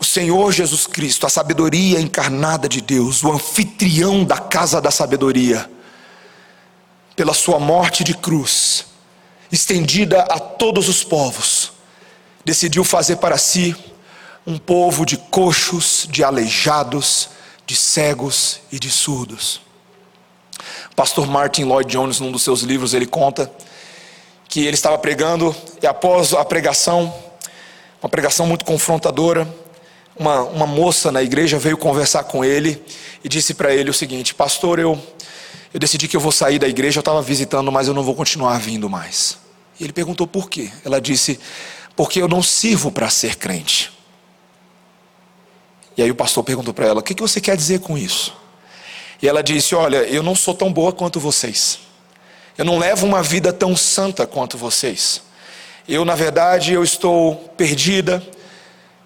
O 0.00 0.04
Senhor 0.04 0.50
Jesus 0.50 0.86
Cristo, 0.86 1.26
a 1.26 1.30
sabedoria 1.30 2.00
encarnada 2.00 2.68
de 2.68 2.80
Deus, 2.80 3.22
o 3.22 3.30
anfitrião 3.30 4.24
da 4.24 4.38
casa 4.38 4.80
da 4.80 4.90
sabedoria, 4.90 5.70
pela 7.14 7.34
sua 7.34 7.60
morte 7.60 8.02
de 8.02 8.14
cruz, 8.14 8.86
estendida 9.52 10.22
a 10.22 10.38
todos 10.38 10.88
os 10.88 11.04
povos, 11.04 11.72
decidiu 12.44 12.82
fazer 12.82 13.16
para 13.16 13.36
si 13.36 13.76
um 14.46 14.58
povo 14.58 15.04
de 15.04 15.16
coxos, 15.16 16.06
de 16.10 16.24
aleijados, 16.24 17.30
de 17.66 17.76
cegos 17.76 18.60
e 18.72 18.78
de 18.78 18.90
surdos. 18.90 19.60
pastor 20.96 21.26
Martin 21.26 21.64
Lloyd 21.64 21.90
Jones, 21.90 22.20
num 22.20 22.32
dos 22.32 22.42
seus 22.42 22.62
livros, 22.62 22.94
ele 22.94 23.06
conta 23.06 23.50
que 24.48 24.60
ele 24.60 24.74
estava 24.74 24.98
pregando 24.98 25.54
e 25.80 25.86
após 25.86 26.32
a 26.32 26.44
pregação, 26.44 27.14
uma 28.02 28.08
pregação 28.08 28.46
muito 28.46 28.64
confrontadora, 28.64 29.46
uma, 30.18 30.42
uma 30.42 30.66
moça 30.66 31.12
na 31.12 31.22
igreja 31.22 31.58
veio 31.58 31.78
conversar 31.78 32.24
com 32.24 32.44
ele 32.44 32.82
e 33.22 33.28
disse 33.28 33.54
para 33.54 33.72
ele 33.72 33.88
o 33.88 33.94
seguinte: 33.94 34.34
Pastor, 34.34 34.78
eu, 34.78 35.00
eu 35.72 35.78
decidi 35.78 36.08
que 36.08 36.16
eu 36.16 36.20
vou 36.20 36.32
sair 36.32 36.58
da 36.58 36.68
igreja, 36.68 36.98
eu 36.98 37.02
estava 37.02 37.22
visitando, 37.22 37.70
mas 37.70 37.86
eu 37.86 37.94
não 37.94 38.02
vou 38.02 38.14
continuar 38.14 38.58
vindo 38.58 38.90
mais. 38.90 39.38
E 39.78 39.84
ele 39.84 39.92
perguntou 39.92 40.26
por 40.26 40.50
quê. 40.50 40.70
Ela 40.84 41.00
disse: 41.00 41.38
Porque 41.94 42.20
eu 42.20 42.28
não 42.28 42.42
sirvo 42.42 42.90
para 42.90 43.08
ser 43.08 43.36
crente. 43.36 43.99
E 46.00 46.02
aí 46.02 46.10
o 46.10 46.14
pastor 46.14 46.42
perguntou 46.42 46.72
para 46.72 46.86
ela: 46.86 47.00
O 47.00 47.02
que, 47.02 47.14
que 47.14 47.20
você 47.20 47.42
quer 47.42 47.54
dizer 47.54 47.80
com 47.80 47.98
isso? 47.98 48.34
E 49.20 49.28
ela 49.28 49.42
disse: 49.42 49.74
Olha, 49.74 49.98
eu 49.98 50.22
não 50.22 50.34
sou 50.34 50.54
tão 50.54 50.72
boa 50.72 50.94
quanto 50.94 51.20
vocês. 51.20 51.78
Eu 52.56 52.64
não 52.64 52.78
levo 52.78 53.04
uma 53.04 53.22
vida 53.22 53.52
tão 53.52 53.76
santa 53.76 54.26
quanto 54.26 54.56
vocês. 54.56 55.20
Eu, 55.86 56.02
na 56.06 56.14
verdade, 56.14 56.72
eu 56.72 56.82
estou 56.82 57.34
perdida. 57.54 58.22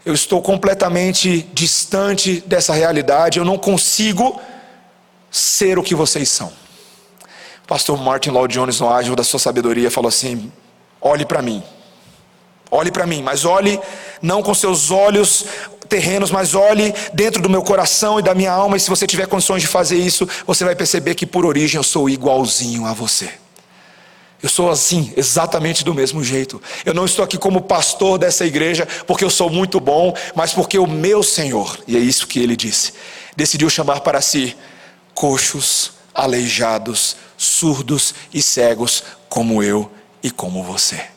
Eu 0.06 0.14
estou 0.14 0.40
completamente 0.40 1.42
distante 1.52 2.40
dessa 2.46 2.72
realidade. 2.72 3.40
Eu 3.40 3.44
não 3.44 3.58
consigo 3.58 4.40
ser 5.32 5.80
o 5.80 5.82
que 5.82 5.96
vocês 5.96 6.28
são. 6.28 6.52
O 7.64 7.66
pastor 7.66 8.00
Martin 8.00 8.30
Lloyd 8.30 8.54
Jones, 8.54 8.78
no 8.78 8.88
ágil 8.88 9.16
da 9.16 9.24
sua 9.24 9.40
sabedoria, 9.40 9.90
falou 9.90 10.10
assim: 10.10 10.52
olhe 11.00 11.26
para 11.26 11.42
mim. 11.42 11.60
Olhe 12.74 12.90
para 12.90 13.06
mim, 13.06 13.22
mas 13.22 13.44
olhe 13.44 13.78
não 14.20 14.42
com 14.42 14.52
seus 14.52 14.90
olhos 14.90 15.44
terrenos, 15.88 16.32
mas 16.32 16.56
olhe 16.56 16.92
dentro 17.12 17.40
do 17.40 17.48
meu 17.48 17.62
coração 17.62 18.18
e 18.18 18.22
da 18.22 18.34
minha 18.34 18.50
alma, 18.50 18.76
e 18.76 18.80
se 18.80 18.90
você 18.90 19.06
tiver 19.06 19.28
condições 19.28 19.62
de 19.62 19.68
fazer 19.68 19.96
isso, 19.96 20.28
você 20.44 20.64
vai 20.64 20.74
perceber 20.74 21.14
que 21.14 21.24
por 21.24 21.46
origem 21.46 21.78
eu 21.78 21.84
sou 21.84 22.10
igualzinho 22.10 22.84
a 22.84 22.92
você. 22.92 23.30
Eu 24.42 24.48
sou 24.48 24.70
assim, 24.70 25.12
exatamente 25.16 25.84
do 25.84 25.94
mesmo 25.94 26.24
jeito. 26.24 26.60
Eu 26.84 26.92
não 26.92 27.04
estou 27.04 27.24
aqui 27.24 27.38
como 27.38 27.62
pastor 27.62 28.18
dessa 28.18 28.44
igreja 28.44 28.88
porque 29.06 29.24
eu 29.24 29.30
sou 29.30 29.48
muito 29.48 29.78
bom, 29.78 30.12
mas 30.34 30.52
porque 30.52 30.76
o 30.76 30.86
meu 30.86 31.22
Senhor, 31.22 31.78
e 31.86 31.96
é 31.96 32.00
isso 32.00 32.26
que 32.26 32.40
ele 32.40 32.56
disse, 32.56 32.92
decidiu 33.36 33.70
chamar 33.70 34.00
para 34.00 34.20
si 34.20 34.56
coxos, 35.14 35.92
aleijados, 36.12 37.16
surdos 37.36 38.16
e 38.32 38.42
cegos, 38.42 39.04
como 39.28 39.62
eu 39.62 39.88
e 40.20 40.28
como 40.28 40.60
você. 40.64 41.13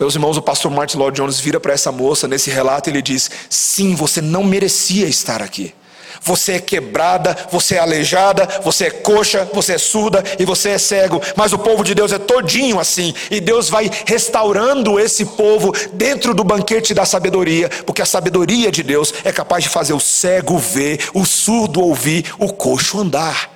Meus 0.00 0.14
irmãos, 0.14 0.38
o 0.38 0.42
pastor 0.42 0.70
Martin 0.70 0.96
Lloyd 0.96 1.18
Jones 1.18 1.38
vira 1.38 1.60
para 1.60 1.74
essa 1.74 1.92
moça 1.92 2.26
nesse 2.26 2.48
relato 2.50 2.88
e 2.88 2.90
ele 2.90 3.02
diz: 3.02 3.30
Sim, 3.50 3.94
você 3.94 4.22
não 4.22 4.42
merecia 4.42 5.06
estar 5.06 5.42
aqui. 5.42 5.74
Você 6.22 6.52
é 6.52 6.58
quebrada, 6.58 7.36
você 7.50 7.74
é 7.74 7.80
aleijada, 7.80 8.48
você 8.62 8.86
é 8.86 8.90
coxa, 8.90 9.46
você 9.52 9.74
é 9.74 9.78
surda 9.78 10.24
e 10.38 10.44
você 10.46 10.70
é 10.70 10.78
cego. 10.78 11.20
Mas 11.36 11.52
o 11.52 11.58
povo 11.58 11.84
de 11.84 11.94
Deus 11.94 12.12
é 12.12 12.18
todinho 12.18 12.80
assim. 12.80 13.14
E 13.30 13.40
Deus 13.40 13.68
vai 13.68 13.90
restaurando 14.06 14.98
esse 14.98 15.26
povo 15.26 15.70
dentro 15.92 16.32
do 16.32 16.44
banquete 16.44 16.94
da 16.94 17.04
sabedoria, 17.04 17.68
porque 17.84 18.00
a 18.00 18.06
sabedoria 18.06 18.72
de 18.72 18.82
Deus 18.82 19.12
é 19.22 19.30
capaz 19.30 19.64
de 19.64 19.70
fazer 19.70 19.92
o 19.92 20.00
cego 20.00 20.58
ver, 20.58 21.10
o 21.12 21.26
surdo 21.26 21.82
ouvir, 21.82 22.24
o 22.38 22.50
coxo 22.50 22.98
andar. 22.98 23.50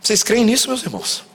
Vocês 0.00 0.24
creem 0.24 0.44
nisso, 0.44 0.66
meus 0.66 0.82
irmãos? 0.82 1.29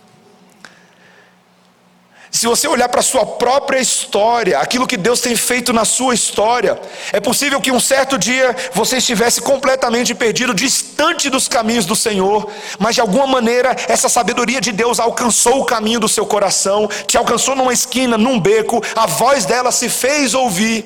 Se 2.32 2.48
você 2.48 2.68
olhar 2.68 2.90
para 2.90 3.00
a 3.00 3.04
sua 3.04 3.26
própria 3.26 3.80
história, 3.80 4.60
aquilo 4.60 4.88
que 4.88 4.98
Deus 4.98 5.22
tem 5.22 5.36
feito 5.36 5.72
na 5.72 5.86
sua 5.86 6.14
história, 6.14 6.80
é 7.14 7.20
possível 7.20 7.62
que 7.62 7.72
um 7.72 7.80
certo 7.80 8.18
dia 8.18 8.56
você 8.74 8.98
estivesse 8.98 9.42
completamente 9.42 10.14
perdido, 10.14 10.54
distante 10.54 11.30
dos 11.30 11.48
caminhos 11.48 11.86
do 11.86 11.96
Senhor, 11.96 12.50
mas 12.78 12.96
de 12.96 13.02
alguma 13.02 13.28
maneira 13.28 13.76
essa 13.88 14.10
sabedoria 14.10 14.60
de 14.60 14.72
Deus 14.72 15.00
alcançou 15.00 15.62
o 15.62 15.66
caminho 15.66 16.00
do 16.00 16.10
seu 16.10 16.26
coração, 16.26 16.90
te 17.08 17.18
alcançou 17.18 17.56
numa 17.56 17.74
esquina, 17.74 18.18
num 18.18 18.40
beco, 18.40 18.84
a 18.96 19.06
voz 19.06 19.46
dela 19.46 19.72
se 19.72 19.88
fez 19.90 20.34
ouvir. 20.34 20.86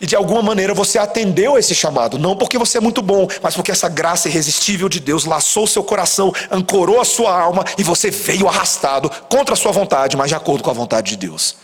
E 0.00 0.06
de 0.06 0.16
alguma 0.16 0.40
maneira 0.40 0.72
você 0.72 0.98
atendeu 0.98 1.58
esse 1.58 1.74
chamado, 1.74 2.18
não 2.18 2.34
porque 2.34 2.56
você 2.56 2.78
é 2.78 2.80
muito 2.80 3.02
bom, 3.02 3.28
mas 3.42 3.54
porque 3.54 3.70
essa 3.70 3.88
graça 3.88 4.28
irresistível 4.28 4.88
de 4.88 4.98
Deus 4.98 5.26
laçou 5.26 5.66
seu 5.66 5.84
coração, 5.84 6.32
ancorou 6.50 7.00
a 7.00 7.04
sua 7.04 7.38
alma 7.38 7.64
e 7.76 7.82
você 7.82 8.10
veio 8.10 8.48
arrastado 8.48 9.10
contra 9.28 9.52
a 9.52 9.56
sua 9.56 9.72
vontade, 9.72 10.16
mas 10.16 10.28
de 10.28 10.34
acordo 10.34 10.64
com 10.64 10.70
a 10.70 10.72
vontade 10.72 11.10
de 11.10 11.16
Deus. 11.18 11.56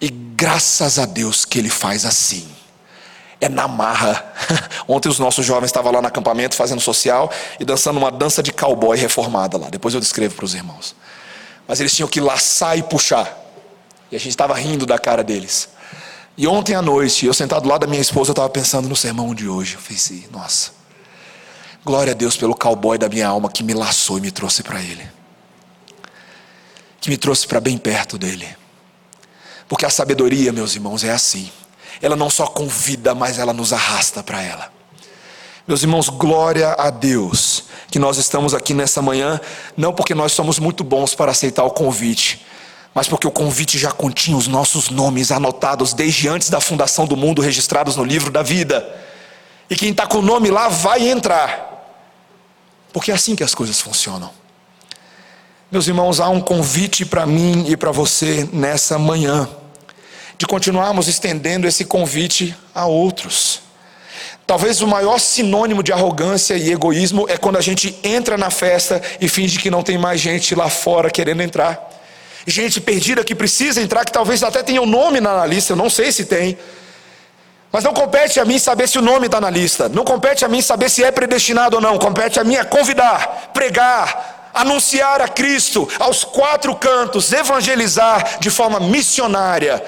E 0.00 0.08
graças 0.08 0.98
a 0.98 1.06
Deus 1.06 1.44
que 1.44 1.58
Ele 1.58 1.70
faz 1.70 2.04
assim. 2.04 2.48
É 3.40 3.48
na 3.48 3.68
marra. 3.68 4.34
Ontem 4.88 5.08
os 5.08 5.18
nossos 5.18 5.46
jovens 5.46 5.66
estavam 5.66 5.92
lá 5.92 6.02
no 6.02 6.08
acampamento 6.08 6.56
fazendo 6.56 6.80
social 6.80 7.30
e 7.60 7.64
dançando 7.64 7.96
uma 7.98 8.10
dança 8.10 8.42
de 8.42 8.52
cowboy 8.52 8.98
reformada 8.98 9.56
lá. 9.56 9.68
Depois 9.70 9.94
eu 9.94 10.00
descrevo 10.00 10.34
para 10.34 10.44
os 10.44 10.54
irmãos. 10.54 10.96
Mas 11.66 11.80
eles 11.80 11.94
tinham 11.94 12.08
que 12.08 12.20
laçar 12.20 12.76
e 12.76 12.82
puxar. 12.82 13.38
E 14.10 14.16
a 14.16 14.18
gente 14.18 14.30
estava 14.30 14.54
rindo 14.54 14.84
da 14.84 14.98
cara 14.98 15.22
deles. 15.22 15.68
E 16.36 16.46
ontem 16.46 16.74
à 16.74 16.82
noite, 16.82 17.26
eu 17.26 17.34
sentado 17.34 17.68
lá 17.68 17.76
da 17.76 17.86
minha 17.86 18.00
esposa, 18.00 18.30
eu 18.30 18.32
estava 18.32 18.48
pensando 18.48 18.88
no 18.88 18.96
sermão 18.96 19.34
de 19.34 19.48
hoje. 19.48 19.74
Eu 19.74 19.80
pensei, 19.80 20.26
nossa, 20.32 20.70
Glória 21.82 22.12
a 22.12 22.14
Deus 22.14 22.36
pelo 22.36 22.54
cowboy 22.54 22.98
da 22.98 23.08
minha 23.08 23.26
alma 23.26 23.50
que 23.50 23.62
me 23.62 23.72
laçou 23.72 24.18
e 24.18 24.20
me 24.20 24.30
trouxe 24.30 24.62
para 24.62 24.80
Ele, 24.82 25.08
que 27.00 27.08
me 27.08 27.16
trouxe 27.16 27.46
para 27.46 27.58
bem 27.58 27.78
perto 27.78 28.18
dele. 28.18 28.46
Porque 29.66 29.86
a 29.86 29.90
sabedoria, 29.90 30.52
meus 30.52 30.74
irmãos, 30.74 31.04
é 31.04 31.10
assim. 31.10 31.50
Ela 32.02 32.16
não 32.16 32.28
só 32.28 32.46
convida, 32.46 33.14
mas 33.14 33.38
ela 33.38 33.54
nos 33.54 33.72
arrasta 33.72 34.22
para 34.22 34.42
ela. 34.42 34.70
Meus 35.66 35.82
irmãos, 35.82 36.08
glória 36.08 36.74
a 36.74 36.90
Deus 36.90 37.64
que 37.90 37.98
nós 37.98 38.18
estamos 38.18 38.52
aqui 38.52 38.74
nessa 38.74 39.00
manhã, 39.00 39.40
não 39.76 39.92
porque 39.92 40.14
nós 40.14 40.32
somos 40.32 40.58
muito 40.58 40.84
bons 40.84 41.14
para 41.14 41.32
aceitar 41.32 41.64
o 41.64 41.70
convite, 41.70 42.44
mas 42.94 43.08
porque 43.08 43.26
o 43.26 43.30
convite 43.30 43.78
já 43.78 43.92
continha 43.92 44.36
os 44.36 44.48
nossos 44.48 44.90
nomes 44.90 45.30
anotados 45.30 45.92
desde 45.92 46.28
antes 46.28 46.50
da 46.50 46.60
fundação 46.60 47.06
do 47.06 47.16
mundo, 47.16 47.40
registrados 47.40 47.96
no 47.96 48.04
livro 48.04 48.30
da 48.30 48.42
vida. 48.42 48.84
E 49.68 49.76
quem 49.76 49.90
está 49.90 50.06
com 50.06 50.18
o 50.18 50.22
nome 50.22 50.50
lá 50.50 50.68
vai 50.68 51.08
entrar. 51.08 51.70
Porque 52.92 53.12
é 53.12 53.14
assim 53.14 53.36
que 53.36 53.44
as 53.44 53.54
coisas 53.54 53.80
funcionam. 53.80 54.30
Meus 55.70 55.86
irmãos, 55.86 56.18
há 56.18 56.28
um 56.28 56.40
convite 56.40 57.06
para 57.06 57.24
mim 57.24 57.66
e 57.68 57.76
para 57.76 57.92
você 57.92 58.48
nessa 58.52 58.98
manhã, 58.98 59.48
de 60.36 60.44
continuarmos 60.44 61.06
estendendo 61.06 61.68
esse 61.68 61.84
convite 61.84 62.56
a 62.74 62.86
outros. 62.86 63.60
Talvez 64.44 64.80
o 64.80 64.86
maior 64.88 65.20
sinônimo 65.20 65.80
de 65.80 65.92
arrogância 65.92 66.54
e 66.54 66.72
egoísmo 66.72 67.26
é 67.28 67.36
quando 67.36 67.56
a 67.56 67.60
gente 67.60 67.96
entra 68.02 68.36
na 68.36 68.50
festa 68.50 69.00
e 69.20 69.28
finge 69.28 69.60
que 69.60 69.70
não 69.70 69.80
tem 69.80 69.96
mais 69.96 70.20
gente 70.20 70.56
lá 70.56 70.68
fora 70.68 71.08
querendo 71.08 71.40
entrar. 71.40 71.89
Gente 72.46 72.80
perdida 72.80 73.24
que 73.24 73.34
precisa 73.34 73.80
entrar, 73.80 74.04
que 74.04 74.12
talvez 74.12 74.42
até 74.42 74.62
tenha 74.62 74.80
o 74.80 74.84
um 74.84 74.88
nome 74.88 75.20
na 75.20 75.44
lista, 75.46 75.72
eu 75.72 75.76
não 75.76 75.90
sei 75.90 76.10
se 76.10 76.24
tem. 76.24 76.58
Mas 77.72 77.84
não 77.84 77.92
compete 77.92 78.40
a 78.40 78.44
mim 78.44 78.58
saber 78.58 78.88
se 78.88 78.98
o 78.98 79.02
nome 79.02 79.26
está 79.26 79.40
na 79.40 79.48
lista. 79.48 79.88
Não 79.88 80.04
compete 80.04 80.44
a 80.44 80.48
mim 80.48 80.60
saber 80.60 80.90
se 80.90 81.04
é 81.04 81.10
predestinado 81.12 81.76
ou 81.76 81.82
não. 81.82 81.98
Compete 81.98 82.40
a 82.40 82.44
mim 82.44 82.56
a 82.56 82.64
convidar, 82.64 83.50
pregar, 83.54 84.50
anunciar 84.52 85.20
a 85.20 85.28
Cristo 85.28 85.88
aos 85.98 86.24
quatro 86.24 86.74
cantos, 86.74 87.32
evangelizar 87.32 88.40
de 88.40 88.50
forma 88.50 88.80
missionária, 88.80 89.82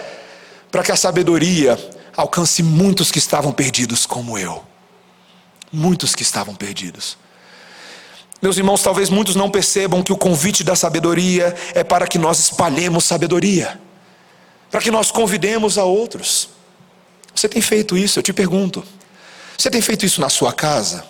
para 0.71 0.83
que 0.83 0.93
a 0.93 0.97
sabedoria 0.97 1.77
alcance 2.17 2.63
muitos 2.63 3.11
que 3.11 3.19
estavam 3.19 3.53
perdidos 3.53 4.07
como 4.07 4.39
eu. 4.39 4.63
Muitos 5.73 6.15
que 6.15 6.23
estavam 6.23 6.55
perdidos. 6.55 7.17
Meus 8.43 8.57
irmãos, 8.57 8.83
talvez 8.83 9.09
muitos 9.09 9.37
não 9.37 9.49
percebam 9.49 10.03
que 10.03 10.13
o 10.13 10.17
convite 10.17 10.65
da 10.65 10.75
sabedoria 10.75 11.55
é 11.75 11.85
para 11.85 12.09
que 12.09 12.19
nós 12.19 12.41
espalhemos 12.41 13.05
sabedoria, 13.05 13.81
para 14.69 14.81
que 14.81 14.91
nós 14.91 15.13
convidemos 15.13 15.79
a 15.79 15.85
outros. 15.85 16.49
Você 17.33 17.49
tem 17.49 17.63
feito 17.63 17.97
isso? 17.97 18.19
Eu 18.19 18.23
te 18.23 18.33
pergunto. 18.33 18.83
Você 19.57 19.71
tem 19.71 19.81
feito 19.81 20.05
isso 20.05 20.21
na 20.21 20.29
sua 20.29 20.53
casa? 20.53 21.05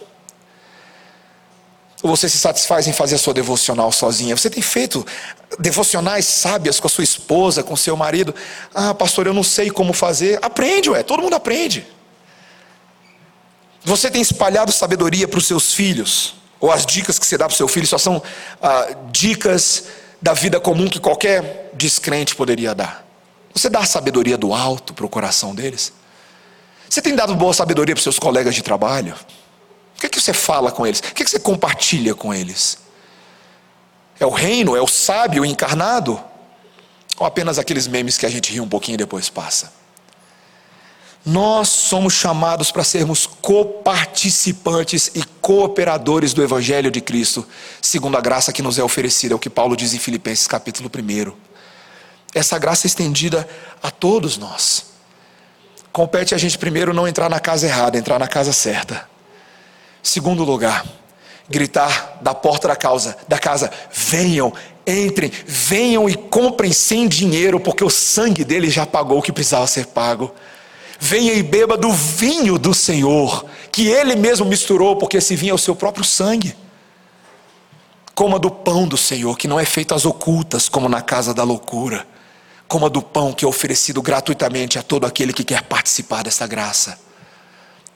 Ou 2.02 2.14
você 2.14 2.28
se 2.28 2.36
satisfaz 2.36 2.86
em 2.86 2.92
fazer 2.92 3.14
a 3.14 3.18
sua 3.18 3.32
devocional 3.32 3.90
sozinha? 3.90 4.36
Você 4.36 4.50
tem 4.50 4.62
feito 4.62 5.06
devocionais 5.58 6.26
sábias 6.26 6.78
com 6.78 6.86
a 6.86 6.90
sua 6.90 7.04
esposa, 7.04 7.62
com 7.62 7.74
seu 7.76 7.96
marido? 7.96 8.34
Ah, 8.74 8.92
pastor, 8.92 9.26
eu 9.26 9.32
não 9.32 9.42
sei 9.42 9.70
como 9.70 9.94
fazer. 9.94 10.38
Aprende, 10.42 10.90
ué, 10.90 11.02
todo 11.02 11.22
mundo 11.22 11.34
aprende. 11.34 11.86
Você 13.84 14.10
tem 14.10 14.20
espalhado 14.20 14.70
sabedoria 14.70 15.26
para 15.26 15.38
os 15.38 15.46
seus 15.46 15.72
filhos? 15.72 16.41
Ou 16.62 16.70
as 16.70 16.86
dicas 16.86 17.18
que 17.18 17.26
você 17.26 17.36
dá 17.36 17.46
para 17.46 17.54
o 17.54 17.56
seu 17.56 17.66
filho 17.66 17.88
só 17.88 17.98
são 17.98 18.22
ah, 18.62 18.86
dicas 19.10 19.86
da 20.22 20.32
vida 20.32 20.60
comum 20.60 20.88
que 20.88 21.00
qualquer 21.00 21.70
descrente 21.74 22.36
poderia 22.36 22.72
dar? 22.72 23.04
Você 23.52 23.68
dá 23.68 23.80
a 23.80 23.84
sabedoria 23.84 24.38
do 24.38 24.54
alto 24.54 24.94
para 24.94 25.04
o 25.04 25.08
coração 25.08 25.56
deles? 25.56 25.92
Você 26.88 27.02
tem 27.02 27.16
dado 27.16 27.34
boa 27.34 27.52
sabedoria 27.52 27.96
para 27.96 27.98
os 27.98 28.04
seus 28.04 28.18
colegas 28.18 28.54
de 28.54 28.62
trabalho? 28.62 29.16
O 29.96 30.00
que, 30.00 30.06
é 30.06 30.08
que 30.08 30.20
você 30.20 30.32
fala 30.32 30.70
com 30.70 30.86
eles? 30.86 31.00
O 31.00 31.02
que, 31.02 31.22
é 31.22 31.24
que 31.24 31.30
você 31.32 31.40
compartilha 31.40 32.14
com 32.14 32.32
eles? 32.32 32.78
É 34.20 34.24
o 34.24 34.30
reino? 34.30 34.76
É 34.76 34.80
o 34.80 34.86
sábio 34.86 35.44
encarnado? 35.44 36.22
Ou 37.18 37.26
apenas 37.26 37.58
aqueles 37.58 37.88
memes 37.88 38.16
que 38.16 38.24
a 38.24 38.28
gente 38.28 38.52
ri 38.52 38.60
um 38.60 38.68
pouquinho 38.68 38.94
e 38.94 38.98
depois 38.98 39.28
passa? 39.28 39.72
Nós 41.24 41.68
somos 41.68 42.14
chamados 42.14 42.72
para 42.72 42.82
sermos 42.82 43.26
coparticipantes 43.26 45.12
e 45.14 45.22
cooperadores 45.40 46.34
do 46.34 46.42
Evangelho 46.42 46.90
de 46.90 47.00
Cristo, 47.00 47.46
segundo 47.80 48.16
a 48.16 48.20
graça 48.20 48.52
que 48.52 48.60
nos 48.60 48.76
é 48.76 48.82
oferecida, 48.82 49.32
é 49.32 49.36
o 49.36 49.38
que 49.38 49.48
Paulo 49.48 49.76
diz 49.76 49.94
em 49.94 50.00
Filipenses 50.00 50.48
capítulo 50.48 50.90
1. 50.92 51.32
Essa 52.34 52.58
graça 52.58 52.86
é 52.86 52.88
estendida 52.88 53.48
a 53.80 53.88
todos 53.88 54.36
nós. 54.36 54.86
Compete 55.92 56.34
a 56.34 56.38
gente 56.38 56.58
primeiro 56.58 56.92
não 56.92 57.06
entrar 57.06 57.28
na 57.28 57.38
casa 57.38 57.66
errada, 57.66 57.96
entrar 57.96 58.18
na 58.18 58.26
casa 58.26 58.52
certa. 58.52 59.08
Segundo 60.02 60.42
lugar, 60.42 60.84
gritar 61.48 62.18
da 62.20 62.34
porta 62.34 62.66
da 62.66 62.74
casa, 62.74 63.16
da 63.28 63.38
casa, 63.38 63.70
venham, 63.92 64.52
entrem, 64.84 65.30
venham 65.46 66.08
e 66.08 66.16
comprem 66.16 66.72
sem 66.72 67.06
dinheiro, 67.06 67.60
porque 67.60 67.84
o 67.84 67.90
sangue 67.90 68.42
dele 68.42 68.68
já 68.68 68.84
pagou 68.84 69.18
o 69.18 69.22
que 69.22 69.30
precisava 69.30 69.68
ser 69.68 69.86
pago. 69.86 70.34
Venha 71.04 71.32
e 71.32 71.42
beba 71.42 71.76
do 71.76 71.92
vinho 71.92 72.58
do 72.58 72.72
Senhor, 72.72 73.44
que 73.72 73.88
ele 73.88 74.14
mesmo 74.14 74.46
misturou, 74.46 74.96
porque 74.96 75.16
esse 75.16 75.34
vinho 75.34 75.50
é 75.50 75.54
o 75.54 75.58
seu 75.58 75.74
próprio 75.74 76.04
sangue. 76.04 76.54
Coma 78.14 78.38
do 78.38 78.50
pão 78.50 78.86
do 78.86 78.96
Senhor, 78.96 79.36
que 79.36 79.48
não 79.48 79.58
é 79.58 79.64
feito 79.64 79.94
às 79.94 80.04
ocultas, 80.04 80.68
como 80.68 80.88
na 80.88 81.02
casa 81.02 81.34
da 81.34 81.42
loucura 81.42 82.06
coma 82.72 82.88
do 82.88 83.02
pão 83.02 83.34
que 83.34 83.44
é 83.44 83.48
oferecido 83.48 84.00
gratuitamente 84.00 84.78
a 84.78 84.82
todo 84.82 85.04
aquele 85.04 85.34
que 85.34 85.44
quer 85.44 85.60
participar 85.60 86.24
dessa 86.24 86.46
graça. 86.46 86.98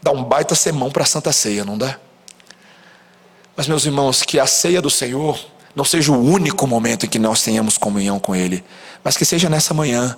Dá 0.02 0.10
um 0.10 0.22
baita 0.22 0.54
sermão 0.54 0.90
para 0.90 1.02
a 1.02 1.06
Santa 1.06 1.32
Ceia, 1.32 1.64
não 1.64 1.78
dá? 1.78 1.98
Mas, 3.56 3.66
meus 3.68 3.86
irmãos, 3.86 4.22
que 4.22 4.38
a 4.38 4.46
ceia 4.46 4.82
do 4.82 4.90
Senhor 4.90 5.42
não 5.74 5.82
seja 5.82 6.12
o 6.12 6.22
único 6.22 6.66
momento 6.66 7.06
em 7.06 7.08
que 7.08 7.18
nós 7.18 7.40
tenhamos 7.40 7.78
comunhão 7.78 8.20
com 8.20 8.36
Ele, 8.36 8.62
mas 9.02 9.16
que 9.16 9.24
seja 9.24 9.48
nessa 9.48 9.72
manhã, 9.72 10.14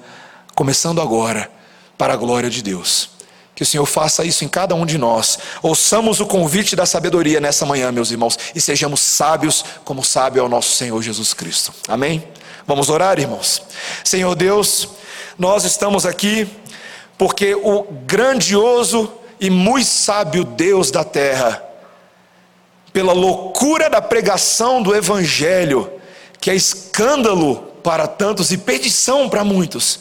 começando 0.57 1.01
agora, 1.01 1.49
para 1.99 2.15
a 2.15 2.17
glória 2.17 2.49
de 2.49 2.63
Deus. 2.63 3.11
Que 3.55 3.65
o 3.65 3.67
Senhor 3.67 3.85
faça 3.87 4.25
isso 4.25 4.45
em 4.45 4.49
cada 4.49 4.73
um 4.77 4.87
de 4.87 4.97
nós. 4.97 5.37
Ouçamos 5.61 6.21
o 6.21 6.27
convite 6.27 6.77
da 6.77 6.87
sabedoria 6.87 7.41
nessa 7.41 7.67
manhã, 7.67 7.91
meus 7.91 8.13
irmãos, 8.13 8.39
e 8.55 8.61
sejamos 8.61 9.01
sábios 9.01 9.65
como 9.85 10.05
sábio 10.05 10.41
é 10.41 10.43
o 10.45 10.49
nosso 10.49 10.71
Senhor 10.71 11.03
Jesus 11.03 11.35
Cristo. 11.35 11.75
Amém? 11.89 12.23
Vamos 12.65 12.89
orar, 12.89 13.19
irmãos? 13.19 13.61
Senhor 14.05 14.35
Deus, 14.37 14.89
nós 15.37 15.65
estamos 15.65 16.07
aqui 16.07 16.49
porque 17.19 17.57
o 17.57 17.83
grandioso 18.07 19.13
e 19.41 19.51
muito 19.51 19.87
sábio 19.87 20.45
Deus 20.45 20.93
da 20.93 21.03
terra, 21.03 21.63
pela 22.93 23.13
loucura 23.13 23.91
da 23.91 24.01
pregação 24.01 24.81
do 24.81 24.95
Evangelho, 24.95 25.91
que 26.41 26.51
é 26.51 26.55
escândalo 26.55 27.57
para 27.83 28.07
tantos 28.07 28.53
e 28.53 28.59
perdição 28.59 29.29
para 29.29 29.43
muitos, 29.43 30.01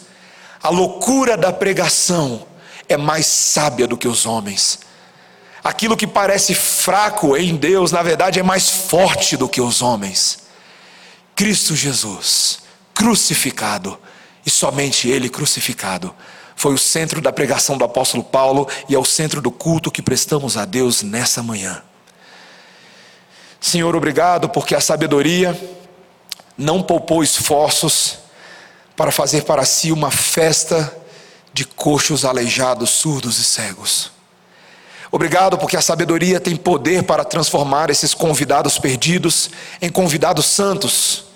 a 0.61 0.69
loucura 0.69 1.37
da 1.37 1.53
pregação 1.53 2.45
é 2.89 2.97
mais 2.97 3.25
sábia 3.25 3.87
do 3.87 3.97
que 3.97 4.07
os 4.07 4.25
homens. 4.25 4.79
Aquilo 5.63 5.97
que 5.97 6.07
parece 6.07 6.55
fraco 6.55 7.35
em 7.35 7.55
Deus, 7.55 7.91
na 7.91 8.01
verdade, 8.01 8.39
é 8.39 8.43
mais 8.43 8.69
forte 8.69 9.35
do 9.35 9.49
que 9.49 9.59
os 9.59 9.81
homens. 9.81 10.39
Cristo 11.35 11.75
Jesus, 11.75 12.59
crucificado, 12.93 13.97
e 14.45 14.49
somente 14.49 15.09
Ele 15.09 15.29
crucificado, 15.29 16.15
foi 16.55 16.73
o 16.73 16.77
centro 16.77 17.21
da 17.21 17.31
pregação 17.31 17.77
do 17.77 17.83
apóstolo 17.83 18.23
Paulo 18.23 18.67
e 18.89 18.95
é 18.95 18.97
o 18.97 19.05
centro 19.05 19.41
do 19.41 19.51
culto 19.51 19.91
que 19.91 20.01
prestamos 20.01 20.57
a 20.57 20.65
Deus 20.65 21.03
nessa 21.03 21.43
manhã. 21.43 21.83
Senhor, 23.59 23.95
obrigado 23.95 24.49
porque 24.49 24.73
a 24.73 24.81
sabedoria 24.81 25.59
não 26.57 26.81
poupou 26.81 27.21
esforços 27.21 28.19
para 28.97 29.11
fazer 29.11 29.43
para 29.43 29.63
si 29.63 29.93
uma 29.93 30.11
festa 30.11 30.93
de 31.53 31.63
coxos 31.63 32.25
aleijados, 32.25 32.89
surdos 32.89 33.39
e 33.39 33.45
cegos. 33.45 34.11
Obrigado 35.09 35.57
porque 35.57 35.77
a 35.77 35.81
sabedoria 35.81 36.41
tem 36.41 36.57
poder 36.57 37.03
para 37.03 37.23
transformar 37.23 37.89
esses 37.89 38.13
convidados 38.13 38.77
perdidos 38.77 39.49
em 39.81 39.89
convidados 39.89 40.45
santos 40.47 41.27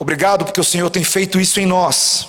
Obrigado 0.00 0.46
porque 0.46 0.60
o 0.60 0.64
Senhor 0.64 0.88
tem 0.88 1.04
feito 1.04 1.38
isso 1.38 1.60
em 1.60 1.66
nós. 1.66 2.26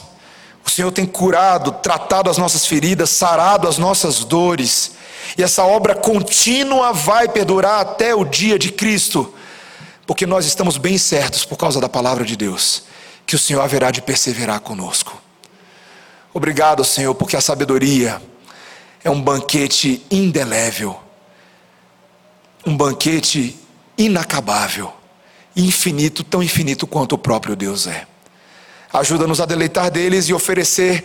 O 0.63 0.69
Senhor 0.69 0.91
tem 0.91 1.05
curado, 1.05 1.71
tratado 1.71 2.29
as 2.29 2.37
nossas 2.37 2.65
feridas, 2.65 3.11
sarado 3.11 3.65
as 3.65 3.77
nossas 3.77 4.25
dores. 4.25 4.91
E 5.37 5.41
essa 5.41 5.63
obra 5.63 5.95
contínua 5.95 6.91
vai 6.91 7.29
perdurar 7.29 7.79
até 7.79 8.13
o 8.13 8.25
dia 8.25 8.59
de 8.59 8.73
Cristo, 8.73 9.33
porque 10.05 10.25
nós 10.25 10.45
estamos 10.45 10.75
bem 10.75 10.97
certos, 10.97 11.45
por 11.45 11.55
causa 11.55 11.79
da 11.79 11.87
palavra 11.87 12.25
de 12.25 12.35
Deus, 12.35 12.83
que 13.31 13.35
o 13.35 13.39
Senhor 13.39 13.61
haverá 13.61 13.91
de 13.91 14.01
perseverar 14.01 14.59
conosco. 14.59 15.17
Obrigado, 16.33 16.83
Senhor, 16.83 17.15
porque 17.15 17.37
a 17.37 17.39
sabedoria 17.39 18.21
é 19.01 19.09
um 19.09 19.21
banquete 19.21 20.05
indelével, 20.11 20.99
um 22.65 22.75
banquete 22.75 23.57
inacabável 23.97 24.91
infinito, 25.55 26.25
tão 26.25 26.43
infinito 26.43 26.85
quanto 26.85 27.13
o 27.13 27.17
próprio 27.17 27.55
Deus 27.55 27.87
é. 27.87 28.05
Ajuda-nos 28.91 29.39
a 29.39 29.45
deleitar 29.45 29.89
deles 29.89 30.27
e 30.27 30.33
oferecer 30.33 31.01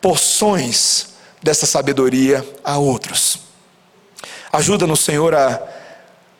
porções 0.00 1.14
dessa 1.42 1.66
sabedoria 1.66 2.48
a 2.62 2.78
outros. 2.78 3.40
Ajuda-nos, 4.52 5.00
Senhor, 5.00 5.34
a 5.34 5.60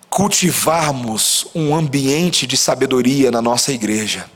cultivarmos 0.09 1.49
um 1.53 1.75
ambiente 1.75 2.47
de 2.47 2.57
sabedoria 2.57 3.33
na 3.33 3.43
nossa 3.43 3.73
igreja. 3.73 4.36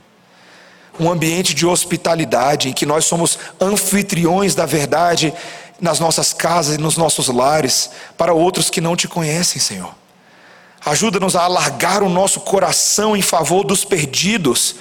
Um 1.00 1.10
ambiente 1.10 1.54
de 1.54 1.66
hospitalidade 1.66 2.68
em 2.68 2.72
que 2.74 2.84
nós 2.84 3.06
somos 3.06 3.38
anfitriões 3.58 4.54
da 4.54 4.66
verdade 4.66 5.32
nas 5.80 5.98
nossas 5.98 6.32
casas 6.32 6.76
e 6.76 6.78
nos 6.78 6.96
nossos 6.96 7.28
lares 7.28 7.90
para 8.16 8.34
outros 8.34 8.68
que 8.68 8.80
não 8.80 8.94
te 8.94 9.08
conhecem, 9.08 9.60
Senhor. 9.60 9.94
Ajuda-nos 10.84 11.34
a 11.36 11.42
alargar 11.42 12.02
o 12.02 12.08
nosso 12.08 12.40
coração 12.40 13.16
em 13.16 13.22
favor 13.22 13.64
dos 13.64 13.84
perdidos, 13.84 14.76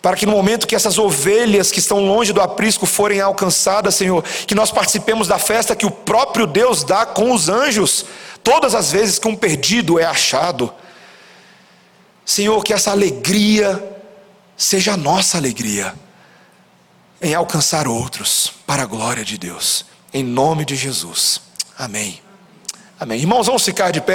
para 0.00 0.16
que 0.16 0.26
no 0.26 0.32
momento 0.32 0.66
que 0.66 0.76
essas 0.76 0.98
ovelhas 0.98 1.72
que 1.72 1.80
estão 1.80 1.98
longe 1.98 2.32
do 2.32 2.40
aprisco 2.40 2.86
forem 2.86 3.20
alcançadas, 3.20 3.96
Senhor, 3.96 4.22
que 4.46 4.54
nós 4.54 4.70
participemos 4.70 5.26
da 5.26 5.38
festa 5.38 5.74
que 5.74 5.86
o 5.86 5.90
próprio 5.90 6.46
Deus 6.46 6.84
dá 6.84 7.04
com 7.04 7.32
os 7.32 7.48
anjos, 7.48 8.06
todas 8.42 8.74
as 8.74 8.92
vezes 8.92 9.18
que 9.18 9.26
um 9.26 9.34
perdido 9.34 9.98
é 9.98 10.04
achado. 10.04 10.72
Senhor, 12.24 12.62
que 12.62 12.72
essa 12.72 12.90
alegria 12.90 13.95
seja 14.56 14.94
a 14.94 14.96
nossa 14.96 15.36
alegria 15.36 15.94
em 17.20 17.34
alcançar 17.34 17.88
outros 17.88 18.52
para 18.66 18.82
a 18.82 18.86
glória 18.86 19.24
de 19.24 19.38
Deus, 19.38 19.84
em 20.12 20.22
nome 20.22 20.64
de 20.64 20.76
Jesus. 20.76 21.40
Amém. 21.78 22.20
Amém. 22.98 23.20
Irmãos, 23.20 23.46
vamos 23.46 23.64
ficar 23.64 23.90
de 23.90 24.00
pé. 24.00 24.14